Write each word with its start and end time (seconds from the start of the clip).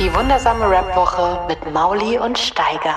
Die 0.00 0.12
wundersame 0.12 0.68
Rap-Woche 0.68 1.46
mit 1.46 1.72
Mauli 1.72 2.18
und 2.18 2.36
Steiger. 2.36 2.96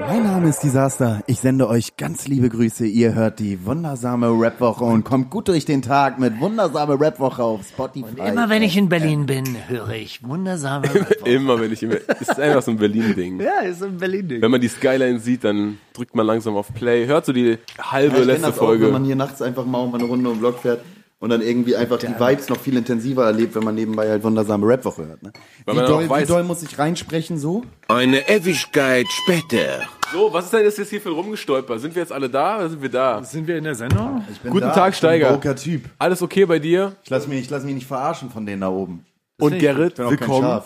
Mein 0.00 0.24
Name 0.24 0.48
ist 0.48 0.58
Disaster. 0.60 1.22
Ich 1.28 1.38
sende 1.38 1.68
euch 1.68 1.96
ganz 1.96 2.26
liebe 2.26 2.48
Grüße. 2.48 2.84
Ihr 2.84 3.14
hört 3.14 3.38
die 3.38 3.64
wundersame 3.64 4.28
Rap-Woche 4.28 4.82
und 4.82 5.04
kommt 5.04 5.30
gut 5.30 5.46
durch 5.46 5.66
den 5.66 5.82
Tag 5.82 6.18
mit 6.18 6.40
wundersame 6.40 6.98
Rap-Woche 7.00 7.44
auf 7.44 7.60
Spotify. 7.68 8.06
Und 8.20 8.26
immer 8.26 8.48
wenn 8.48 8.64
ich 8.64 8.76
in 8.76 8.88
Berlin 8.88 9.26
bin, 9.26 9.56
höre 9.68 9.90
ich 9.90 10.26
wundersame 10.26 10.92
Rap-Woche. 10.92 11.30
Immer 11.30 11.60
wenn 11.60 11.72
ich 11.72 11.80
immer. 11.84 11.94
Ist 12.20 12.40
einfach 12.40 12.62
so 12.62 12.72
ein 12.72 12.76
Berlin-Ding. 12.76 13.40
Ja, 13.40 13.60
ist 13.60 13.78
so 13.78 13.84
ein 13.84 13.98
Berlin-Ding. 13.98 14.42
Wenn 14.42 14.50
man 14.50 14.60
die 14.60 14.68
Skyline 14.68 15.20
sieht, 15.20 15.44
dann 15.44 15.78
drückt 15.92 16.16
man 16.16 16.26
langsam 16.26 16.56
auf 16.56 16.74
Play. 16.74 17.06
Hört 17.06 17.24
so 17.24 17.32
die 17.32 17.58
halbe 17.80 18.08
ich 18.08 18.14
kenn 18.14 18.26
letzte 18.26 18.46
das 18.48 18.58
auch, 18.58 18.64
Folge. 18.64 18.86
wenn 18.86 18.92
man 18.94 19.04
hier 19.04 19.16
nachts 19.16 19.40
einfach 19.42 19.64
mal 19.64 19.78
um 19.78 19.94
eine 19.94 20.04
Runde 20.04 20.28
um 20.28 20.34
den 20.34 20.40
Block 20.40 20.58
fährt 20.58 20.80
und 21.22 21.30
dann 21.30 21.40
irgendwie 21.40 21.76
einfach 21.76 21.98
die 21.98 22.08
Vibes 22.08 22.48
noch 22.48 22.58
viel 22.58 22.76
intensiver 22.76 23.24
erlebt, 23.24 23.54
wenn 23.54 23.62
man 23.62 23.76
nebenbei 23.76 24.10
halt 24.10 24.24
wundersame 24.24 24.66
Rap-Woche 24.66 25.06
hört. 25.06 25.22
Ne? 25.22 25.32
Weil 25.64 25.76
Wie, 25.76 25.86
doll, 25.86 26.10
wie 26.10 26.26
doll 26.26 26.42
muss 26.42 26.64
ich 26.64 26.76
reinsprechen 26.76 27.38
so? 27.38 27.62
Eine 27.86 28.28
Ewigkeit 28.28 29.06
später. 29.08 29.82
so, 30.12 30.32
was 30.32 30.46
ist 30.46 30.52
denn 30.52 30.64
jetzt 30.64 30.90
hier 30.90 31.00
für 31.00 31.10
rumgestolpert? 31.10 31.80
Sind 31.80 31.94
wir 31.94 32.02
jetzt 32.02 32.10
alle 32.10 32.28
da 32.28 32.56
oder 32.56 32.70
sind 32.70 32.82
wir 32.82 32.88
da? 32.88 33.22
Sind 33.22 33.46
wir 33.46 33.56
in 33.56 33.62
der 33.62 33.76
Sendung? 33.76 34.24
Ich 34.32 34.40
bin 34.40 34.50
Guten 34.50 34.66
da, 34.66 34.72
Tag, 34.74 34.94
ich 34.94 35.00
bin 35.00 35.10
Steiger. 35.10 35.54
Typ. 35.54 35.84
Alles 35.96 36.22
okay 36.22 36.44
bei 36.44 36.58
dir? 36.58 36.96
Ich 37.04 37.10
lass 37.10 37.28
mich, 37.28 37.38
ich 37.38 37.50
lass 37.50 37.62
mich 37.62 37.74
nicht 37.74 37.86
verarschen 37.86 38.28
von 38.28 38.44
denen 38.44 38.62
da 38.62 38.70
oben. 38.70 39.06
Und 39.38 39.60
Gerrit, 39.60 39.98
willkommen. 39.98 40.60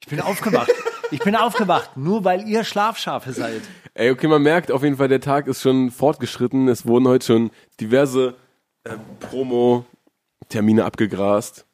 Ich 0.00 0.08
bin 0.08 0.20
aufgewacht. 0.22 0.72
Ich 1.10 1.20
bin 1.20 1.36
aufgewacht, 1.36 1.98
nur 1.98 2.24
weil 2.24 2.48
ihr 2.48 2.64
Schlafschafe 2.64 3.32
seid. 3.32 3.60
Ey, 3.92 4.10
okay, 4.10 4.26
man 4.26 4.40
merkt 4.40 4.72
auf 4.72 4.82
jeden 4.82 4.96
Fall, 4.96 5.08
der 5.08 5.20
Tag 5.20 5.48
ist 5.48 5.60
schon 5.60 5.90
fortgeschritten. 5.90 6.68
Es 6.68 6.86
wurden 6.86 7.08
heute 7.08 7.26
schon 7.26 7.50
diverse 7.78 8.36
äh, 8.84 8.96
Promo-Termine 10.48 10.84
abgegrast. 10.84 11.64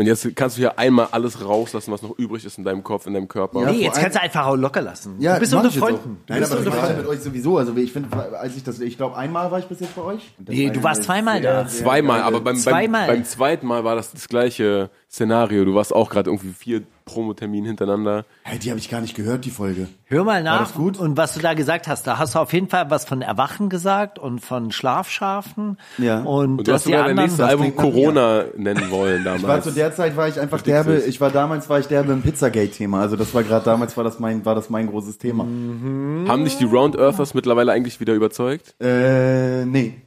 Und 0.00 0.06
jetzt 0.06 0.36
kannst 0.36 0.56
du 0.56 0.60
hier 0.60 0.78
einmal 0.78 1.08
alles 1.10 1.44
rauslassen, 1.44 1.90
was 1.90 2.02
noch 2.02 2.16
übrig 2.20 2.44
ist 2.44 2.56
in 2.56 2.62
deinem 2.62 2.84
Kopf, 2.84 3.08
in 3.08 3.14
deinem 3.14 3.26
Körper. 3.26 3.62
Ja, 3.62 3.72
Nee, 3.72 3.82
jetzt 3.82 3.98
kannst 4.00 4.16
du 4.16 4.20
einfach 4.22 4.46
auch 4.46 4.54
locker 4.54 4.80
lassen. 4.80 5.16
Ja, 5.18 5.34
du 5.34 5.40
bist 5.40 5.52
unter. 5.52 5.72
Freunden. 5.72 6.18
Du 6.24 6.32
Nein, 6.32 6.38
bist 6.38 6.52
aber 6.52 6.60
unter 6.60 6.70
das 6.70 6.78
war 6.78 6.86
Freunden. 6.86 7.02
mit 7.02 7.10
euch 7.10 7.20
sowieso. 7.20 7.58
Also 7.58 7.74
ich 7.76 7.92
finde, 7.92 8.38
als 8.38 8.56
ich 8.56 8.62
das, 8.62 8.78
ich 8.78 8.96
glaube, 8.96 9.16
einmal 9.16 9.50
war 9.50 9.58
ich 9.58 9.64
bis 9.64 9.80
jetzt 9.80 9.96
bei 9.96 10.02
euch. 10.02 10.32
Nee, 10.38 10.70
du 10.70 10.76
ja 10.78 10.82
warst 10.84 10.98
eine 11.00 11.06
zweimal 11.06 11.40
sehr, 11.42 11.52
da. 11.64 11.68
sehr 11.68 11.82
Zweimal, 11.84 12.18
geile- 12.20 12.26
aber 12.28 12.40
beim, 12.42 12.56
Zweimal. 12.56 13.06
beim, 13.08 13.16
beim 13.16 13.24
zweiten 13.24 13.66
Mal 13.66 13.82
war 13.82 13.96
das 13.96 14.12
das 14.12 14.28
gleiche 14.28 14.88
Szenario. 15.10 15.64
Du 15.64 15.74
warst 15.74 15.94
auch 15.94 16.10
gerade 16.10 16.28
irgendwie 16.30 16.52
vier 16.52 16.82
Promotermine 17.06 17.68
hintereinander. 17.68 18.26
Hey, 18.42 18.58
die 18.58 18.68
habe 18.68 18.78
ich 18.78 18.90
gar 18.90 19.00
nicht 19.00 19.14
gehört, 19.14 19.46
die 19.46 19.50
Folge. 19.50 19.88
Hör 20.04 20.24
mal 20.24 20.42
nach. 20.42 20.60
das 20.60 20.74
gut? 20.74 20.98
Und 20.98 21.16
was 21.16 21.32
du 21.32 21.40
da 21.40 21.54
gesagt 21.54 21.88
hast, 21.88 22.06
da 22.06 22.18
hast 22.18 22.34
du 22.34 22.38
auf 22.38 22.52
jeden 22.52 22.68
Fall 22.68 22.90
was 22.90 23.06
von 23.06 23.22
Erwachen 23.22 23.70
gesagt 23.70 24.18
und 24.18 24.40
von 24.40 24.70
Schlafschafen. 24.70 25.78
Ja. 25.96 26.20
Und, 26.20 26.58
Und 26.58 26.68
du 26.68 26.72
hast 26.72 26.84
sogar 26.84 27.06
dein 27.06 27.16
nächstes 27.16 27.40
Album. 27.40 27.74
Corona 27.74 28.44
nennen 28.56 28.90
wollen 28.90 29.24
damals. 29.24 29.42
Ich 29.42 29.48
war 29.48 29.62
zu 29.62 29.70
der 29.72 29.94
Zeit 29.94 30.16
war 30.16 30.28
ich 30.28 30.38
einfach 30.38 30.58
Verdickst 30.58 30.86
derbe, 30.86 31.02
ich 31.06 31.20
war 31.20 31.30
damals 31.30 31.70
war 31.70 31.78
ich 31.78 31.86
derbe 31.86 32.12
im 32.12 32.20
Pizzagate-Thema. 32.20 33.00
Also 33.00 33.16
das 33.16 33.32
war 33.32 33.42
gerade 33.42 33.64
damals 33.64 33.96
war 33.96 34.04
das 34.04 34.18
mein 34.18 34.44
war 34.44 34.54
das 34.54 34.68
mein 34.68 34.88
großes 34.88 35.16
Thema. 35.16 35.44
Haben 35.44 36.44
dich 36.44 36.58
die 36.58 36.64
Round 36.64 36.96
Earthers 36.98 37.32
mittlerweile 37.32 37.72
eigentlich 37.72 37.98
wieder 38.00 38.12
überzeugt? 38.12 38.74
Äh, 38.80 39.64
nee. 39.64 40.02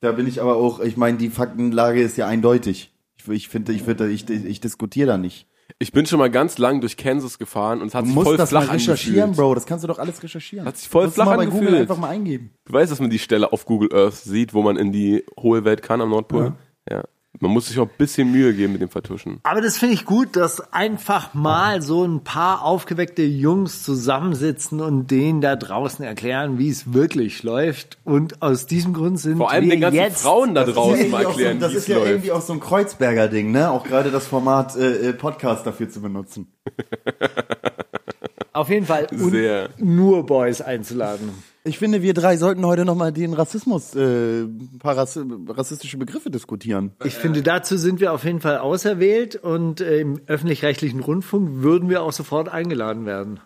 Da 0.00 0.12
bin 0.12 0.26
ich 0.26 0.42
aber 0.42 0.56
auch, 0.56 0.80
ich 0.80 0.96
meine, 0.96 1.16
die 1.16 1.30
Faktenlage 1.30 2.02
ist 2.02 2.16
ja 2.16 2.26
eindeutig. 2.26 2.91
Ich, 3.26 3.28
ich 3.28 3.48
finde, 3.48 3.72
ich 3.72 3.82
finde, 3.82 4.10
ich, 4.10 4.28
ich 4.28 4.60
diskutiere 4.60 5.06
da 5.08 5.18
nicht. 5.18 5.46
Ich 5.78 5.92
bin 5.92 6.04
schon 6.06 6.18
mal 6.18 6.30
ganz 6.30 6.58
lang 6.58 6.80
durch 6.80 6.96
Kansas 6.96 7.38
gefahren 7.38 7.80
und 7.80 7.88
es 7.88 7.94
hat 7.94 8.02
Du 8.02 8.06
sich 8.06 8.14
musst 8.14 8.26
voll 8.26 8.36
das 8.36 8.50
flach 8.50 8.66
mal 8.66 8.72
recherchieren, 8.74 9.22
angefühlt. 9.22 9.36
Bro. 9.36 9.54
Das 9.54 9.66
kannst 9.66 9.84
du 9.84 9.88
doch 9.88 9.98
alles 9.98 10.22
recherchieren. 10.22 10.66
Hat 10.66 10.76
sich 10.76 10.88
voll 10.88 11.06
du 11.06 11.12
flach 11.12 11.24
mal 11.26 11.36
bei 11.36 11.46
Google 11.46 11.60
angefühlt. 11.60 11.80
einfach 11.82 11.98
mal 11.98 12.08
eingeben. 12.08 12.50
Du 12.66 12.72
weißt, 12.74 12.92
dass 12.92 13.00
man 13.00 13.10
die 13.10 13.18
Stelle 13.18 13.52
auf 13.52 13.64
Google 13.64 13.88
Earth 13.92 14.14
sieht, 14.16 14.52
wo 14.54 14.62
man 14.62 14.76
in 14.76 14.92
die 14.92 15.24
hohe 15.40 15.64
Welt 15.64 15.82
kann 15.82 16.00
am 16.00 16.10
Nordpol? 16.10 16.54
Ja. 16.90 17.04
Man 17.40 17.50
muss 17.50 17.68
sich 17.68 17.78
auch 17.78 17.88
ein 17.88 17.96
bisschen 17.96 18.30
Mühe 18.30 18.52
geben 18.54 18.74
mit 18.74 18.82
dem 18.82 18.90
Vertuschen. 18.90 19.40
Aber 19.42 19.60
das 19.60 19.78
finde 19.78 19.94
ich 19.94 20.04
gut, 20.04 20.36
dass 20.36 20.72
einfach 20.72 21.32
mal 21.34 21.80
so 21.80 22.04
ein 22.04 22.22
paar 22.22 22.62
aufgeweckte 22.62 23.22
Jungs 23.22 23.82
zusammensitzen 23.82 24.80
und 24.80 25.10
denen 25.10 25.40
da 25.40 25.56
draußen 25.56 26.04
erklären, 26.04 26.58
wie 26.58 26.68
es 26.68 26.92
wirklich 26.92 27.42
läuft. 27.42 27.98
Und 28.04 28.42
aus 28.42 28.66
diesem 28.66 28.92
Grund 28.92 29.18
sind 29.18 29.38
Vor 29.38 29.50
allem 29.50 29.64
wir 29.64 29.70
den 29.70 29.80
ganzen 29.80 29.96
jetzt 29.96 30.22
Frauen 30.22 30.54
da 30.54 30.64
draußen 30.64 31.10
mal 31.10 31.24
auch 31.24 31.32
so, 31.32 31.40
erklären, 31.40 31.58
das 31.58 31.74
ist 31.74 31.88
ja 31.88 31.96
läuft. 31.96 32.10
irgendwie 32.10 32.32
auch 32.32 32.42
so 32.42 32.52
ein 32.52 32.60
Kreuzberger 32.60 33.28
Ding, 33.28 33.50
ne? 33.50 33.70
Auch 33.70 33.84
gerade 33.84 34.10
das 34.10 34.26
Format 34.26 34.76
äh, 34.76 35.08
äh, 35.08 35.12
Podcast 35.14 35.66
dafür 35.66 35.88
zu 35.88 36.02
benutzen. 36.02 36.52
auf 38.52 38.68
jeden 38.68 38.86
Fall 38.86 39.06
Sehr. 39.10 39.70
nur 39.78 40.26
Boys 40.26 40.60
einzuladen. 40.60 41.30
Ich 41.64 41.78
finde, 41.78 42.02
wir 42.02 42.12
drei 42.12 42.36
sollten 42.38 42.66
heute 42.66 42.84
nochmal 42.84 43.12
den 43.12 43.34
Rassismus, 43.34 43.94
äh, 43.94 44.42
ein 44.42 44.78
paar 44.80 44.96
Rass 44.96 45.16
rassistische 45.46 45.96
Begriffe 45.96 46.28
diskutieren. 46.28 46.90
Ich 47.04 47.14
finde, 47.14 47.42
dazu 47.42 47.76
sind 47.76 48.00
wir 48.00 48.12
auf 48.12 48.24
jeden 48.24 48.40
Fall 48.40 48.58
auserwählt 48.58 49.36
und 49.36 49.80
äh, 49.80 50.00
im 50.00 50.20
öffentlich-rechtlichen 50.26 50.98
Rundfunk 50.98 51.62
würden 51.62 51.88
wir 51.88 52.02
auch 52.02 52.10
sofort 52.10 52.48
eingeladen 52.48 53.06
werden. 53.06 53.38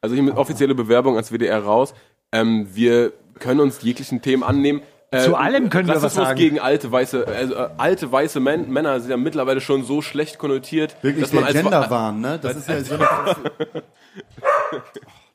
Also 0.00 0.16
hier 0.16 0.24
mit 0.24 0.36
offizielle 0.36 0.74
Bewerbung 0.74 1.16
als 1.16 1.30
WDR 1.30 1.62
raus. 1.62 1.94
Ähm, 2.32 2.66
wir 2.72 3.12
können 3.38 3.60
uns 3.60 3.80
jeglichen 3.80 4.22
Themen 4.22 4.42
annehmen. 4.42 4.82
Äh, 5.12 5.20
Zu 5.20 5.36
allem 5.36 5.70
können 5.70 5.86
wir 5.86 5.94
was 5.94 6.02
Rassismus 6.02 6.26
sagen. 6.28 6.38
gegen 6.40 6.58
alte 6.58 6.90
weiße, 6.90 7.28
also 7.28 7.54
äh, 7.54 7.68
alte 7.76 8.10
weiße 8.10 8.40
Män 8.40 8.72
Männer 8.72 8.98
sind 8.98 9.10
ja 9.10 9.16
mittlerweile 9.16 9.60
schon 9.60 9.84
so 9.84 10.02
schlecht 10.02 10.38
konnotiert, 10.38 10.96
Wirklich 11.02 11.22
dass 11.22 11.32
man 11.32 11.44
der 11.44 11.54
als 11.54 11.62
Genderwahn, 11.62 12.20
ne? 12.20 12.40
Das 12.42 12.56
ist 12.56 12.68
ja 12.68 12.82
so 12.82 12.94
eine... 12.94 13.04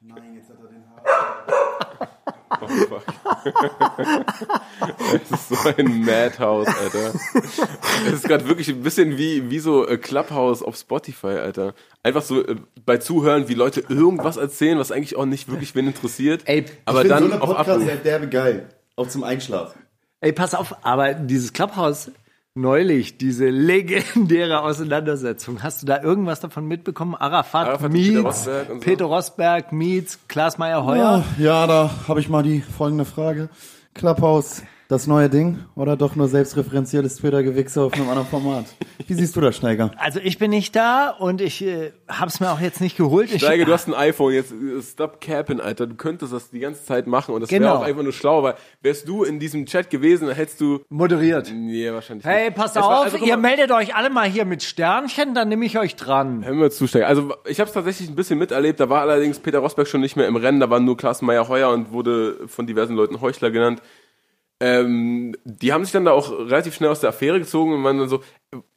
Nein, 0.02 0.36
jetzt 0.36 0.50
hat 0.50 0.58
er 0.62 0.68
den 0.68 0.84
Haar. 0.90 2.10
Oh, 2.50 2.68
fuck. 2.68 3.04
Es 5.14 5.32
ist 5.32 5.50
so 5.50 5.70
ein 5.78 6.06
Madhouse, 6.06 6.68
Alter. 6.68 7.14
Es 8.08 8.14
ist 8.14 8.24
gerade 8.28 8.48
wirklich 8.48 8.70
ein 8.70 8.82
bisschen 8.82 9.18
wie, 9.18 9.50
wie 9.50 9.60
so 9.60 9.88
äh, 9.88 9.98
Clubhouse 9.98 10.64
auf 10.64 10.76
Spotify, 10.76 11.28
Alter. 11.28 11.74
Einfach 12.04 12.22
so 12.22 12.46
äh, 12.46 12.56
bei 12.86 12.98
Zuhören, 12.98 13.48
wie 13.50 13.54
Leute 13.54 13.84
irgendwas 13.90 14.38
erzählen, 14.38 14.78
was 14.80 14.92
eigentlich 14.92 15.16
auch 15.16 15.26
nicht 15.26 15.50
wirklich 15.50 15.76
wen 15.76 15.88
interessiert. 15.88 16.44
Ey, 16.46 16.66
aber 16.86 17.04
ich 17.04 17.10
dann 17.10 17.24
so 17.28 17.32
eine 17.32 17.42
auf 17.42 17.50
Podcast 17.50 17.70
Abruf. 17.82 17.94
ist 17.94 18.06
derbe 18.06 18.28
geil. 18.28 18.70
Auch 18.96 19.08
zum 19.08 19.24
Einschlafen. 19.24 19.80
Ey, 20.22 20.32
pass 20.32 20.54
auf, 20.56 20.76
aber 20.84 21.14
dieses 21.14 21.54
Clubhouse 21.54 22.12
neulich, 22.58 23.18
diese 23.18 23.48
legendäre 23.50 24.62
Auseinandersetzung, 24.62 25.64
hast 25.64 25.82
du 25.82 25.86
da 25.86 26.02
irgendwas 26.02 26.40
davon 26.40 26.68
mitbekommen? 26.68 27.16
Arafat, 27.16 27.68
Arafat 27.68 27.86
und 27.86 27.94
Peter 27.94 28.14
meets 28.14 28.26
Rosberg 28.26 28.68
so. 28.68 28.80
Peter 28.80 29.06
Rosberg 29.06 29.72
meets 29.72 30.20
Klaas 30.28 30.58
Meyer-Heuer. 30.58 31.24
Ja, 31.38 31.68
da 31.68 31.92
habe 32.08 32.20
ich 32.20 32.30
mal 32.30 32.44
die 32.44 32.62
folgende 32.62 33.06
Frage. 33.06 33.50
Clubhouse, 33.94 34.64
das 34.90 35.06
neue 35.06 35.30
Ding 35.30 35.60
oder 35.76 35.98
doch 35.98 36.16
nur 36.16 36.28
selbstreferenzielles 36.30 37.18
Twitter-Gewichse 37.18 37.82
auf 37.82 37.94
einem 37.94 38.08
anderen 38.10 38.28
Format? 38.28 38.66
Wie 39.06 39.14
siehst 39.14 39.36
du 39.36 39.42
das, 39.42 39.58
Steiger? 39.58 39.92
Also 39.98 40.20
ich 40.24 40.38
bin 40.38 40.52
nicht 40.52 40.76
da 40.76 41.10
und 41.10 41.42
ich 41.42 41.62
äh, 41.64 41.92
hab's 42.08 42.40
mir 42.40 42.52
auch 42.52 42.60
jetzt 42.62 42.80
nicht 42.80 42.96
geholt. 42.96 43.32
Ich, 43.32 43.42
Steige, 43.42 43.66
du 43.66 43.74
hast 43.74 43.88
ein 43.88 43.94
iPhone, 43.94 44.34
jetzt 44.34 44.52
äh, 44.52 44.82
stop 44.82 45.20
capping, 45.20 45.60
Alter. 45.60 45.88
Du 45.88 45.96
könntest 45.96 46.32
das 46.32 46.50
die 46.52 46.60
ganze 46.60 46.86
Zeit 46.86 47.06
machen 47.08 47.34
und 47.36 47.42
das 47.42 47.50
Genau. 47.50 47.66
wäre 47.68 47.78
auch 47.80 47.84
einfach 47.84 48.04
nur 48.04 48.14
schlau, 48.14 48.44
weil 48.44 48.56
wärst 48.82 49.08
du 49.08 49.24
in 49.24 49.40
diesem 49.40 49.66
Chat 49.66 49.90
gewesen, 49.90 50.28
dann 50.28 50.36
hättest 50.36 50.62
du. 50.62 50.80
moderiert. 50.90 51.52
Nee, 51.54 51.92
wahrscheinlich 51.92 52.26
Hey, 52.26 52.46
nicht. 52.46 52.56
pass 52.58 52.72
Es 52.72 52.78
war- 52.78 53.00
auf, 53.00 53.06
also, 53.06 53.18
ihr 53.18 53.36
mal, 53.38 53.50
meldet 53.50 53.72
euch 53.72 53.94
alle 53.96 54.10
mal 54.10 54.28
hier 54.30 54.46
mit 54.46 54.64
Sternchen, 54.64 55.34
dann 55.34 55.50
nehme 55.50 55.66
ich 55.66 55.78
euch 55.78 55.96
dran. 55.96 56.46
Hör 56.46 56.54
mir 56.54 56.70
zu, 56.72 56.88
Steiger. 56.88 57.08
Also 57.08 57.34
ich 57.46 57.60
habe 57.60 57.68
es 57.68 57.74
tatsächlich 57.74 58.08
ein 58.10 58.16
bisschen 58.16 58.40
miterlebt. 58.40 58.80
Da 58.80 58.90
war 58.90 59.02
allerdings 59.02 59.40
Peter 59.40 59.60
Rosberg 59.60 59.88
schon 59.88 60.02
nicht 60.02 60.16
mehr 60.16 60.28
im 60.28 60.36
Rennen. 60.38 60.60
Da 60.60 60.70
war 60.70 60.80
nur 60.80 60.96
Klaas 60.98 61.22
Meyer-Heuer 61.22 61.70
und 61.72 61.92
wurde 61.92 62.48
von 62.48 62.66
diversen 62.68 62.96
Leuten 62.96 63.20
Heuchler 63.22 63.52
genannt. 63.52 63.82
Ähm, 64.60 65.36
die 65.44 65.72
haben 65.72 65.84
sich 65.84 65.92
dann 65.92 66.06
da 66.06 66.12
auch 66.12 66.32
relativ 66.32 66.76
schnell 66.76 66.90
aus 66.90 67.00
der 67.00 67.10
Affäre 67.10 67.40
gezogen 67.40 67.74
und 67.74 67.84
waren 67.84 68.00
dann 68.00 68.10
so, 68.10 68.24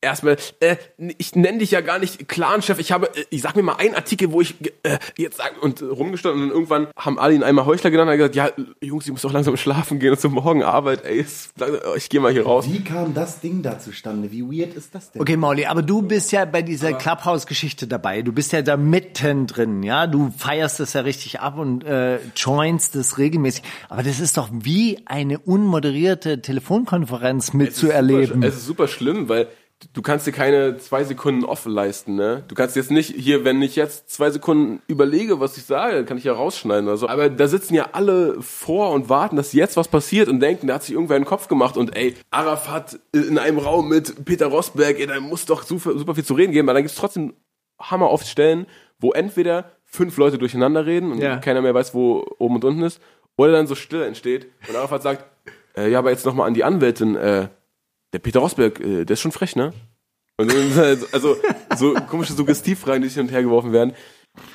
erstmal, 0.00 0.36
äh, 0.60 0.76
ich 1.18 1.36
nenne 1.36 1.58
dich 1.58 1.70
ja 1.70 1.80
gar 1.80 1.98
nicht 2.00 2.28
Clan-Chef, 2.28 2.78
ich 2.80 2.90
habe, 2.90 3.06
äh, 3.14 3.24
ich 3.30 3.42
sag 3.42 3.54
mir 3.54 3.62
mal 3.62 3.76
einen 3.76 3.94
Artikel, 3.94 4.32
wo 4.32 4.40
ich 4.40 4.56
äh, 4.82 4.98
jetzt 5.16 5.36
sag, 5.36 5.62
und 5.62 5.80
äh, 5.80 5.84
rumgestanden 5.84 6.42
und 6.42 6.48
dann 6.48 6.54
irgendwann 6.56 6.86
haben 6.96 7.18
alle 7.20 7.34
ihn 7.34 7.42
einmal 7.44 7.66
Heuchler 7.66 7.90
genannt 7.92 8.08
und 8.10 8.20
hat 8.20 8.32
gesagt, 8.32 8.56
ja, 8.58 8.64
Jungs, 8.80 9.06
ich 9.06 9.12
muss 9.12 9.22
doch 9.22 9.32
langsam 9.32 9.56
schlafen 9.56 10.00
gehen 10.00 10.10
und 10.10 10.20
zum 10.20 10.32
Morgen 10.32 10.64
Arbeit, 10.64 11.04
ey, 11.04 11.20
es- 11.20 11.50
ich 11.96 12.08
gehe 12.08 12.18
mal 12.20 12.32
hier 12.32 12.44
raus. 12.44 12.66
Wie 12.68 12.82
kam 12.82 13.14
das 13.14 13.40
Ding 13.40 13.62
da 13.62 13.78
zustande? 13.78 14.32
Wie 14.32 14.42
weird 14.42 14.74
ist 14.74 14.92
das 14.94 15.12
denn? 15.12 15.22
Okay, 15.22 15.36
Mauli, 15.36 15.66
aber 15.66 15.82
du 15.82 16.02
bist 16.02 16.32
ja 16.32 16.44
bei 16.46 16.62
dieser 16.62 16.92
Clubhouse-Geschichte 16.94 17.86
dabei. 17.86 18.22
Du 18.22 18.32
bist 18.32 18.52
ja 18.52 18.62
da 18.62 18.76
mitten 18.76 19.46
drin, 19.46 19.82
ja. 19.84 20.06
Du 20.08 20.32
feierst 20.36 20.80
das 20.80 20.94
ja 20.94 21.02
richtig 21.02 21.40
ab 21.40 21.58
und 21.58 21.84
äh, 21.84 22.18
joinst 22.34 22.96
das 22.96 23.18
regelmäßig. 23.18 23.62
Aber 23.88 24.02
das 24.02 24.18
ist 24.18 24.36
doch 24.36 24.48
wie 24.52 24.98
eine 25.06 25.38
unmoderierte 25.38 26.42
Telefonkonferenz 26.42 27.52
mitzuerleben. 27.52 28.42
Es 28.42 28.56
ist 28.56 28.66
super 28.66 28.88
schlimm, 28.88 29.28
weil 29.28 29.46
du 29.92 30.02
kannst 30.02 30.26
dir 30.26 30.32
keine 30.32 30.76
zwei 30.78 31.04
Sekunden 31.04 31.44
off 31.44 31.64
leisten, 31.66 32.14
ne? 32.14 32.44
Du 32.48 32.54
kannst 32.54 32.76
jetzt 32.76 32.90
nicht 32.90 33.14
hier, 33.16 33.44
wenn 33.44 33.60
ich 33.62 33.76
jetzt 33.76 34.10
zwei 34.10 34.30
Sekunden 34.30 34.82
überlege, 34.86 35.40
was 35.40 35.56
ich 35.56 35.64
sage, 35.64 36.04
kann 36.04 36.18
ich 36.18 36.24
ja 36.24 36.32
rausschneiden 36.32 36.86
oder 36.86 36.96
so. 36.96 37.08
Aber 37.08 37.28
da 37.30 37.48
sitzen 37.48 37.74
ja 37.74 37.88
alle 37.92 38.40
vor 38.42 38.90
und 38.92 39.08
warten, 39.08 39.36
dass 39.36 39.52
jetzt 39.52 39.76
was 39.76 39.88
passiert 39.88 40.28
und 40.28 40.40
denken, 40.40 40.66
da 40.66 40.74
hat 40.74 40.82
sich 40.84 40.94
irgendwer 40.94 41.16
einen 41.16 41.24
Kopf 41.24 41.48
gemacht 41.48 41.76
und 41.76 41.96
ey, 41.96 42.14
Arafat 42.30 42.98
in 43.12 43.38
einem 43.38 43.58
Raum 43.58 43.88
mit 43.88 44.24
Peter 44.24 44.46
Rosberg, 44.46 44.98
ey, 44.98 45.06
da 45.06 45.18
muss 45.20 45.46
doch 45.46 45.62
super, 45.62 45.96
super 45.98 46.14
viel 46.14 46.24
zu 46.24 46.34
reden 46.34 46.52
geben, 46.52 46.66
weil 46.68 46.74
dann 46.74 46.82
gibt's 46.84 46.98
trotzdem 46.98 47.34
hammer 47.80 48.10
oft 48.10 48.26
Stellen, 48.26 48.66
wo 48.98 49.12
entweder 49.12 49.70
fünf 49.86 50.16
Leute 50.18 50.38
durcheinander 50.38 50.86
reden 50.86 51.10
und 51.12 51.18
Ja. 51.20 51.38
keiner 51.38 51.62
mehr 51.62 51.74
weiß, 51.74 51.94
wo 51.94 52.24
oben 52.38 52.56
und 52.56 52.64
unten 52.64 52.82
ist, 52.82 53.00
oder 53.36 53.52
dann 53.52 53.66
so 53.66 53.74
Stille 53.74 54.06
entsteht 54.06 54.46
und 54.68 54.76
Arafat 54.76 55.02
sagt, 55.02 55.24
äh, 55.76 55.88
ja, 55.90 55.98
aber 56.00 56.10
jetzt 56.10 56.26
nochmal 56.26 56.46
an 56.46 56.54
die 56.54 56.64
Anwältin, 56.64 57.16
äh, 57.16 57.48
der 58.12 58.18
Peter 58.18 58.40
Rosberg, 58.40 58.80
äh, 58.80 59.04
der 59.04 59.14
ist 59.14 59.20
schon 59.20 59.32
frech, 59.32 59.56
ne? 59.56 59.72
Und 60.36 60.50
dann, 60.52 60.98
also 61.12 61.36
so 61.76 61.94
komische 62.08 62.32
Suggestivfragen, 62.32 63.02
die 63.02 63.08
sich 63.08 63.16
hin 63.16 63.26
und 63.26 63.32
her 63.32 63.42
geworfen 63.42 63.72
werden. 63.72 63.92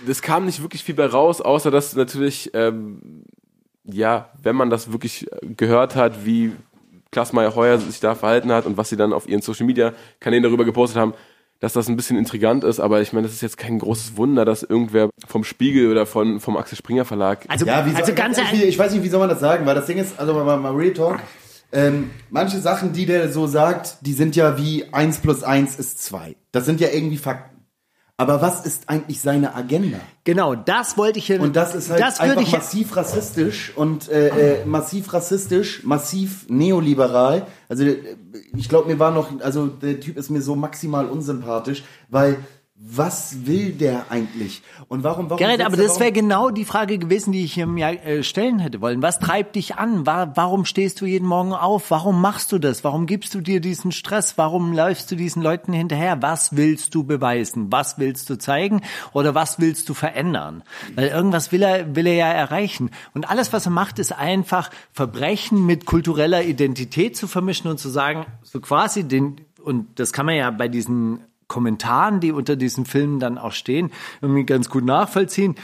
Das 0.08 0.22
kam 0.22 0.46
nicht 0.46 0.62
wirklich 0.62 0.84
viel 0.84 0.96
bei 0.96 1.06
raus, 1.06 1.42
außer 1.42 1.70
dass 1.70 1.96
natürlich, 1.96 2.52
ähm, 2.54 3.24
ja, 3.84 4.30
wenn 4.42 4.56
man 4.56 4.70
das 4.70 4.92
wirklich 4.92 5.28
gehört 5.58 5.96
hat, 5.96 6.26
wie 6.26 6.54
Klaas 7.12 7.34
Meyer 7.34 7.56
Heuer 7.56 7.78
sich 7.78 8.00
da 8.00 8.16
verhalten 8.16 8.52
hat 8.52 8.66
und 8.66 8.78
was 8.78 8.90
sie 8.90 8.98
dann 8.98 9.14
auf 9.14 9.28
ihren 9.30 9.42
Social 9.42 9.66
Media 9.66 9.94
Kanälen 10.20 10.44
darüber 10.44 10.66
gepostet 10.66 10.98
haben, 10.98 11.14
dass 11.60 11.74
das 11.74 11.88
ein 11.88 11.96
bisschen 11.96 12.18
intrigant 12.18 12.64
ist, 12.64 12.80
aber 12.80 13.02
ich 13.02 13.14
meine, 13.14 13.28
das 13.28 13.36
ist 13.36 13.42
jetzt 13.42 13.58
kein 13.58 13.80
großes 13.80 14.18
Wunder, 14.18 14.44
dass 14.44 14.64
irgendwer 14.64 15.10
vom 15.28 15.44
Spiegel 15.44 15.90
oder 15.92 16.06
von, 16.06 16.40
vom 16.40 16.58
Axel 16.58 16.78
Springer 16.78 17.06
Verlag 17.06 17.46
Also, 17.48 17.66
Ja, 17.66 17.86
wie 17.86 17.96
also 17.96 18.14
ganz 18.14 18.38
wie- 18.52 18.64
ich 18.64 18.78
weiß 18.78 18.92
nicht, 18.94 19.04
wie 19.04 19.08
soll 19.10 19.20
man 19.20 19.30
das 19.30 19.40
sagen, 19.40 19.66
weil 19.66 19.76
das 19.76 19.86
Ding 19.86 19.98
ist, 19.98 20.20
also 20.20 20.34
mal, 20.34 20.58
mal 20.58 20.74
Real 20.74 20.94
Talk, 20.94 21.20
ähm, 21.76 22.10
manche 22.30 22.60
Sachen, 22.60 22.94
die 22.94 23.06
der 23.06 23.32
so 23.32 23.48
sagt, 23.48 23.98
die 24.02 24.14
sind 24.14 24.36
ja 24.36 24.58
wie 24.58 24.86
1 24.94 25.20
plus 25.20 25.44
1 25.44 25.78
ist 25.78 26.04
2. 26.04 26.36
Das 26.52 26.66
sind 26.66 26.80
ja 26.80 26.88
irgendwie 26.90 27.18
Fakten. 27.18 27.56
Aber 28.18 28.42
was 28.42 28.66
ist 28.66 28.88
eigentlich 28.88 29.20
seine 29.20 29.56
Agenda? 29.56 30.00
Genau, 30.24 30.56
das 30.56 30.98
wollte 30.98 31.20
ich 31.20 31.26
hier. 31.28 31.42
Und 31.42 31.58
das 31.58 31.76
ist 31.76 31.90
halt 31.90 32.00
das 32.00 32.22
einfach 32.22 32.42
ich, 32.42 32.54
massiv 32.54 32.96
rassistisch 32.96 33.74
und 33.76 34.08
äh, 34.08 34.62
äh, 34.62 34.66
massiv 34.66 35.12
rassistisch, 35.12 35.84
massiv 35.84 36.46
neoliberal. 36.48 37.46
Also 37.68 37.84
äh, 37.84 37.98
ich 38.56 38.70
glaube, 38.70 38.88
mir 38.88 39.00
war 39.00 39.12
noch, 39.12 39.42
also 39.42 39.68
der 39.68 40.00
Typ 40.00 40.16
ist 40.16 40.30
mir 40.30 40.42
so 40.42 40.56
maximal 40.56 41.08
unsympathisch, 41.08 41.84
weil 42.08 42.38
was 42.78 43.46
will 43.48 43.72
der 43.72 44.08
eigentlich? 44.12 44.62
Und 44.90 45.04
warum, 45.06 45.30
warum? 45.30 45.38
Gerrit, 45.38 45.62
aber 45.66 45.78
er- 45.78 45.84
das 45.88 45.98
wäre 46.02 46.12
genau 46.12 46.50
die 46.50 46.66
Frage 46.66 46.98
gewesen, 46.98 47.32
die 47.32 47.46
ich 47.46 47.56
mir 47.66 47.88
äh, 48.06 48.22
stellen 48.22 48.60
hätte 48.60 48.82
wollen. 48.82 49.02
Was 49.02 49.20
treibt 49.20 49.56
dich 49.56 49.78
an? 49.78 50.06
Wa- 50.06 50.34
Warum 50.36 50.66
stehst 50.66 51.00
du 51.00 51.06
jeden 51.06 51.26
Morgen 51.26 51.54
auf? 51.54 51.90
Warum 51.90 52.20
machst 52.20 52.52
du 52.52 52.60
das? 52.60 52.84
Warum 52.84 53.06
gibst 53.06 53.34
du 53.34 53.40
dir 53.40 53.62
diesen 53.62 53.94
Stress? 53.94 54.38
Warum 54.38 54.74
läufst 54.74 55.10
du 55.10 55.16
diesen 55.16 55.42
Leuten 55.42 55.72
hinterher? 55.72 56.22
Was 56.22 56.58
willst 56.58 56.94
du 56.94 57.06
beweisen? 57.06 57.72
Was 57.72 57.98
willst 57.98 58.30
du 58.30 58.38
zeigen? 58.38 58.82
Oder 59.14 59.34
was 59.34 59.58
willst 59.60 59.88
du 59.88 59.94
verändern? 59.94 60.62
Weil 60.96 61.08
irgendwas 61.08 61.54
will 61.54 61.64
er, 61.64 61.96
will 61.96 62.08
er 62.08 62.16
ja 62.16 62.28
erreichen. 62.28 62.92
Und 63.14 63.30
alles, 63.30 63.54
was 63.54 63.66
er 63.66 63.72
macht, 63.72 64.00
ist 64.00 64.12
einfach 64.12 64.70
Verbrechen 64.92 65.66
mit 65.66 65.86
kultureller 65.86 66.44
Identität 66.44 67.16
zu 67.16 67.28
vermischen 67.28 67.70
und 67.70 67.80
zu 67.80 67.88
sagen, 67.88 68.26
so 68.44 68.60
quasi 68.60 69.06
den, 69.08 69.38
und 69.64 69.98
das 69.98 70.12
kann 70.12 70.26
man 70.26 70.36
ja 70.36 70.52
bei 70.52 70.68
diesen 70.68 71.20
Kommentaren, 71.48 72.20
die 72.20 72.32
unter 72.32 72.56
diesen 72.56 72.86
Filmen 72.86 73.20
dann 73.20 73.38
auch 73.38 73.52
stehen, 73.52 73.92
irgendwie 74.22 74.46
ganz 74.46 74.70
gut 74.70 74.86
nachvollziehen, 74.86 75.56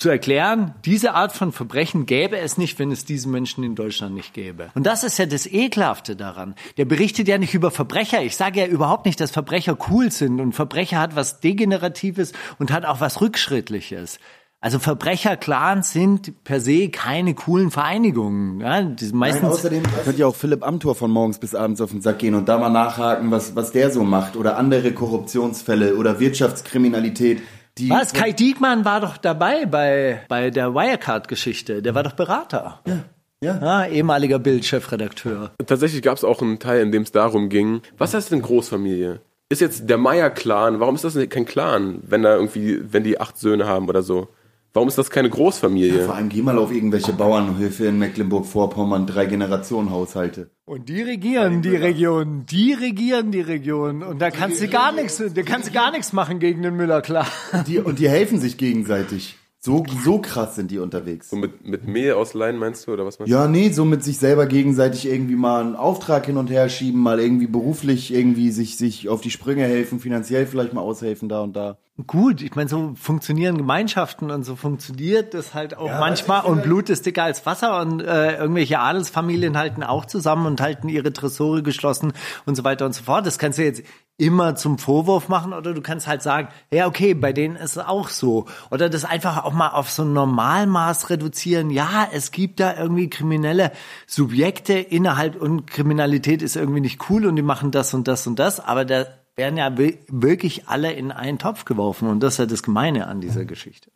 zu 0.00 0.08
erklären, 0.08 0.74
diese 0.86 1.12
Art 1.12 1.32
von 1.32 1.52
Verbrechen 1.52 2.06
gäbe 2.06 2.38
es 2.38 2.56
nicht, 2.56 2.78
wenn 2.78 2.90
es 2.90 3.04
diese 3.04 3.28
Menschen 3.28 3.62
in 3.62 3.74
Deutschland 3.74 4.14
nicht 4.14 4.32
gäbe. 4.32 4.70
Und 4.74 4.86
das 4.86 5.04
ist 5.04 5.18
ja 5.18 5.26
das 5.26 5.46
Ekelhafte 5.46 6.16
daran. 6.16 6.54
Der 6.78 6.86
berichtet 6.86 7.28
ja 7.28 7.36
nicht 7.36 7.52
über 7.52 7.70
Verbrecher. 7.70 8.22
Ich 8.22 8.34
sage 8.34 8.60
ja 8.60 8.66
überhaupt 8.66 9.04
nicht, 9.04 9.20
dass 9.20 9.30
Verbrecher 9.30 9.76
cool 9.90 10.10
sind 10.10 10.40
und 10.40 10.54
Verbrecher 10.54 10.98
hat 10.98 11.16
was 11.16 11.40
Degeneratives 11.40 12.32
und 12.58 12.72
hat 12.72 12.86
auch 12.86 13.00
was 13.00 13.20
Rückschrittliches. 13.20 14.18
Also 14.62 14.78
Verbrecherclans 14.78 15.90
sind 15.90 16.44
per 16.44 16.60
se 16.60 16.90
keine 16.90 17.34
coolen 17.34 17.70
Vereinigungen. 17.70 18.60
Ja, 18.60 18.82
die 18.82 19.06
sind 19.06 19.18
Nein, 19.18 19.30
meistens 19.30 19.48
außerdem 19.48 19.82
könnte 20.04 20.20
ja 20.20 20.26
auch 20.26 20.36
Philipp 20.36 20.62
Amthor 20.66 20.94
von 20.94 21.10
morgens 21.10 21.38
bis 21.38 21.54
abends 21.54 21.80
auf 21.80 21.92
den 21.92 22.02
Sack 22.02 22.18
gehen 22.18 22.34
und 22.34 22.46
da 22.46 22.58
mal 22.58 22.68
nachhaken, 22.68 23.30
was, 23.30 23.56
was 23.56 23.72
der 23.72 23.90
so 23.90 24.04
macht. 24.04 24.36
Oder 24.36 24.58
andere 24.58 24.92
Korruptionsfälle 24.92 25.96
oder 25.96 26.20
Wirtschaftskriminalität. 26.20 27.40
Die 27.78 27.88
Was? 27.88 28.12
Kai 28.12 28.32
Diekmann 28.32 28.84
war 28.84 29.00
doch 29.00 29.16
dabei 29.16 29.64
bei, 29.64 30.20
bei 30.28 30.50
der 30.50 30.74
Wirecard-Geschichte. 30.74 31.80
Der 31.80 31.94
war 31.94 32.02
doch 32.02 32.12
Berater. 32.12 32.80
Ja. 32.86 32.98
Ja, 33.42 33.86
ehemaliger 33.86 34.38
Bild-Chefredakteur. 34.38 35.52
Tatsächlich 35.66 36.02
gab 36.02 36.18
es 36.18 36.24
auch 36.24 36.42
einen 36.42 36.58
Teil, 36.58 36.82
in 36.82 36.92
dem 36.92 37.04
es 37.04 37.12
darum 37.12 37.48
ging, 37.48 37.80
was 37.96 38.12
heißt 38.12 38.30
denn 38.30 38.42
Großfamilie? 38.42 39.22
Ist 39.48 39.62
jetzt 39.62 39.88
der 39.88 39.96
Meier-Clan, 39.96 40.78
warum 40.78 40.94
ist 40.94 41.04
das 41.04 41.14
denn 41.14 41.30
kein 41.30 41.46
Clan, 41.46 42.02
wenn 42.02 42.22
da 42.22 42.34
irgendwie, 42.34 42.80
wenn 42.92 43.02
die 43.02 43.18
acht 43.18 43.38
Söhne 43.38 43.66
haben 43.66 43.88
oder 43.88 44.02
so? 44.02 44.28
Warum 44.72 44.88
ist 44.88 44.98
das 44.98 45.10
keine 45.10 45.28
Großfamilie? 45.28 46.04
Vor 46.04 46.14
allem 46.14 46.28
geh 46.28 46.42
mal 46.42 46.56
auf 46.56 46.72
irgendwelche 46.72 47.12
Bauernhöfe 47.12 47.86
in 47.86 47.98
Mecklenburg-Vorpommern, 47.98 49.06
drei 49.06 49.26
Generationen 49.26 49.90
Haushalte. 49.90 50.50
Und 50.64 50.88
die 50.88 51.02
regieren 51.02 51.60
die 51.60 51.74
Region. 51.74 52.46
Die 52.48 52.72
regieren 52.74 53.32
die 53.32 53.40
Region. 53.40 54.04
Und 54.04 54.20
da 54.20 54.30
kannst 54.30 54.62
du 54.62 54.68
gar 54.68 54.92
nichts, 54.92 55.20
da 55.34 55.42
kannst 55.42 55.68
du 55.68 55.72
gar 55.72 55.90
nichts 55.90 56.12
machen 56.12 56.38
gegen 56.38 56.62
den 56.62 56.76
Müller, 56.76 57.02
klar. 57.02 57.26
Die, 57.66 57.80
und 57.80 57.98
die 57.98 58.08
helfen 58.08 58.38
sich 58.38 58.56
gegenseitig. 58.58 59.36
So, 59.62 59.84
so 60.02 60.20
krass 60.20 60.54
sind 60.54 60.70
die 60.70 60.78
unterwegs. 60.78 61.28
So 61.28 61.36
mit, 61.36 61.66
mit 61.66 61.86
Mehl 61.86 62.14
ausleihen, 62.14 62.56
meinst 62.56 62.86
du, 62.86 62.92
oder 62.94 63.04
was 63.04 63.18
meinst 63.18 63.30
Ja, 63.30 63.46
nee, 63.46 63.68
so 63.68 63.84
mit 63.84 64.02
sich 64.02 64.16
selber 64.16 64.46
gegenseitig 64.46 65.06
irgendwie 65.06 65.36
mal 65.36 65.60
einen 65.60 65.76
Auftrag 65.76 66.24
hin 66.24 66.38
und 66.38 66.48
her 66.48 66.70
schieben, 66.70 66.98
mal 66.98 67.20
irgendwie 67.20 67.46
beruflich 67.46 68.10
irgendwie 68.10 68.52
sich, 68.52 68.78
sich 68.78 69.10
auf 69.10 69.20
die 69.20 69.30
Sprünge 69.30 69.64
helfen, 69.64 70.00
finanziell 70.00 70.46
vielleicht 70.46 70.72
mal 70.72 70.80
aushelfen 70.80 71.28
da 71.28 71.42
und 71.42 71.54
da. 71.56 71.76
Gut, 72.06 72.42
ich 72.42 72.54
meine, 72.54 72.68
so 72.68 72.92
funktionieren 72.94 73.58
Gemeinschaften 73.58 74.30
und 74.30 74.44
so 74.44 74.54
funktioniert 74.56 75.34
das 75.34 75.54
halt 75.54 75.76
auch 75.76 75.90
manchmal. 75.98 76.44
Und 76.44 76.62
Blut 76.62 76.88
ist 76.88 77.06
dicker 77.06 77.24
als 77.24 77.44
Wasser 77.46 77.80
und 77.80 78.00
äh, 78.00 78.36
irgendwelche 78.36 78.78
Adelsfamilien 78.78 79.56
halten 79.56 79.82
auch 79.82 80.04
zusammen 80.04 80.46
und 80.46 80.60
halten 80.60 80.88
ihre 80.88 81.12
Tresore 81.12 81.62
geschlossen 81.62 82.12
und 82.46 82.56
so 82.56 82.64
weiter 82.64 82.86
und 82.86 82.94
so 82.94 83.02
fort. 83.02 83.26
Das 83.26 83.38
kannst 83.38 83.58
du 83.58 83.64
jetzt 83.64 83.82
immer 84.20 84.54
zum 84.54 84.78
Vorwurf 84.78 85.28
machen 85.28 85.52
oder 85.52 85.72
du 85.72 85.80
kannst 85.80 86.06
halt 86.06 86.22
sagen, 86.22 86.48
ja 86.70 86.86
okay, 86.86 87.14
bei 87.14 87.32
denen 87.32 87.56
ist 87.56 87.76
es 87.76 87.78
auch 87.78 88.08
so. 88.08 88.46
Oder 88.70 88.90
das 88.90 89.04
einfach 89.04 89.44
auch 89.44 89.52
mal 89.52 89.70
auf 89.70 89.90
so 89.90 90.02
ein 90.02 90.12
Normalmaß 90.12 91.10
reduzieren. 91.10 91.70
Ja, 91.70 92.06
es 92.12 92.30
gibt 92.30 92.60
da 92.60 92.76
irgendwie 92.76 93.08
kriminelle 93.08 93.72
Subjekte 94.06 94.74
innerhalb 94.74 95.40
und 95.40 95.66
Kriminalität 95.66 96.42
ist 96.42 96.56
irgendwie 96.56 96.80
nicht 96.80 97.10
cool 97.10 97.26
und 97.26 97.36
die 97.36 97.42
machen 97.42 97.70
das 97.70 97.94
und 97.94 98.06
das 98.06 98.26
und 98.26 98.38
das, 98.38 98.60
aber 98.60 98.84
da 98.84 99.06
werden 99.36 99.56
ja 99.56 99.76
wi- 99.78 99.98
wirklich 100.08 100.68
alle 100.68 100.92
in 100.92 101.12
einen 101.12 101.38
Topf 101.38 101.64
geworfen 101.64 102.08
und 102.08 102.20
das 102.20 102.34
ist 102.34 102.38
ja 102.38 102.46
das 102.46 102.62
Gemeine 102.62 103.06
an 103.06 103.20
dieser 103.20 103.44
Geschichte. 103.44 103.90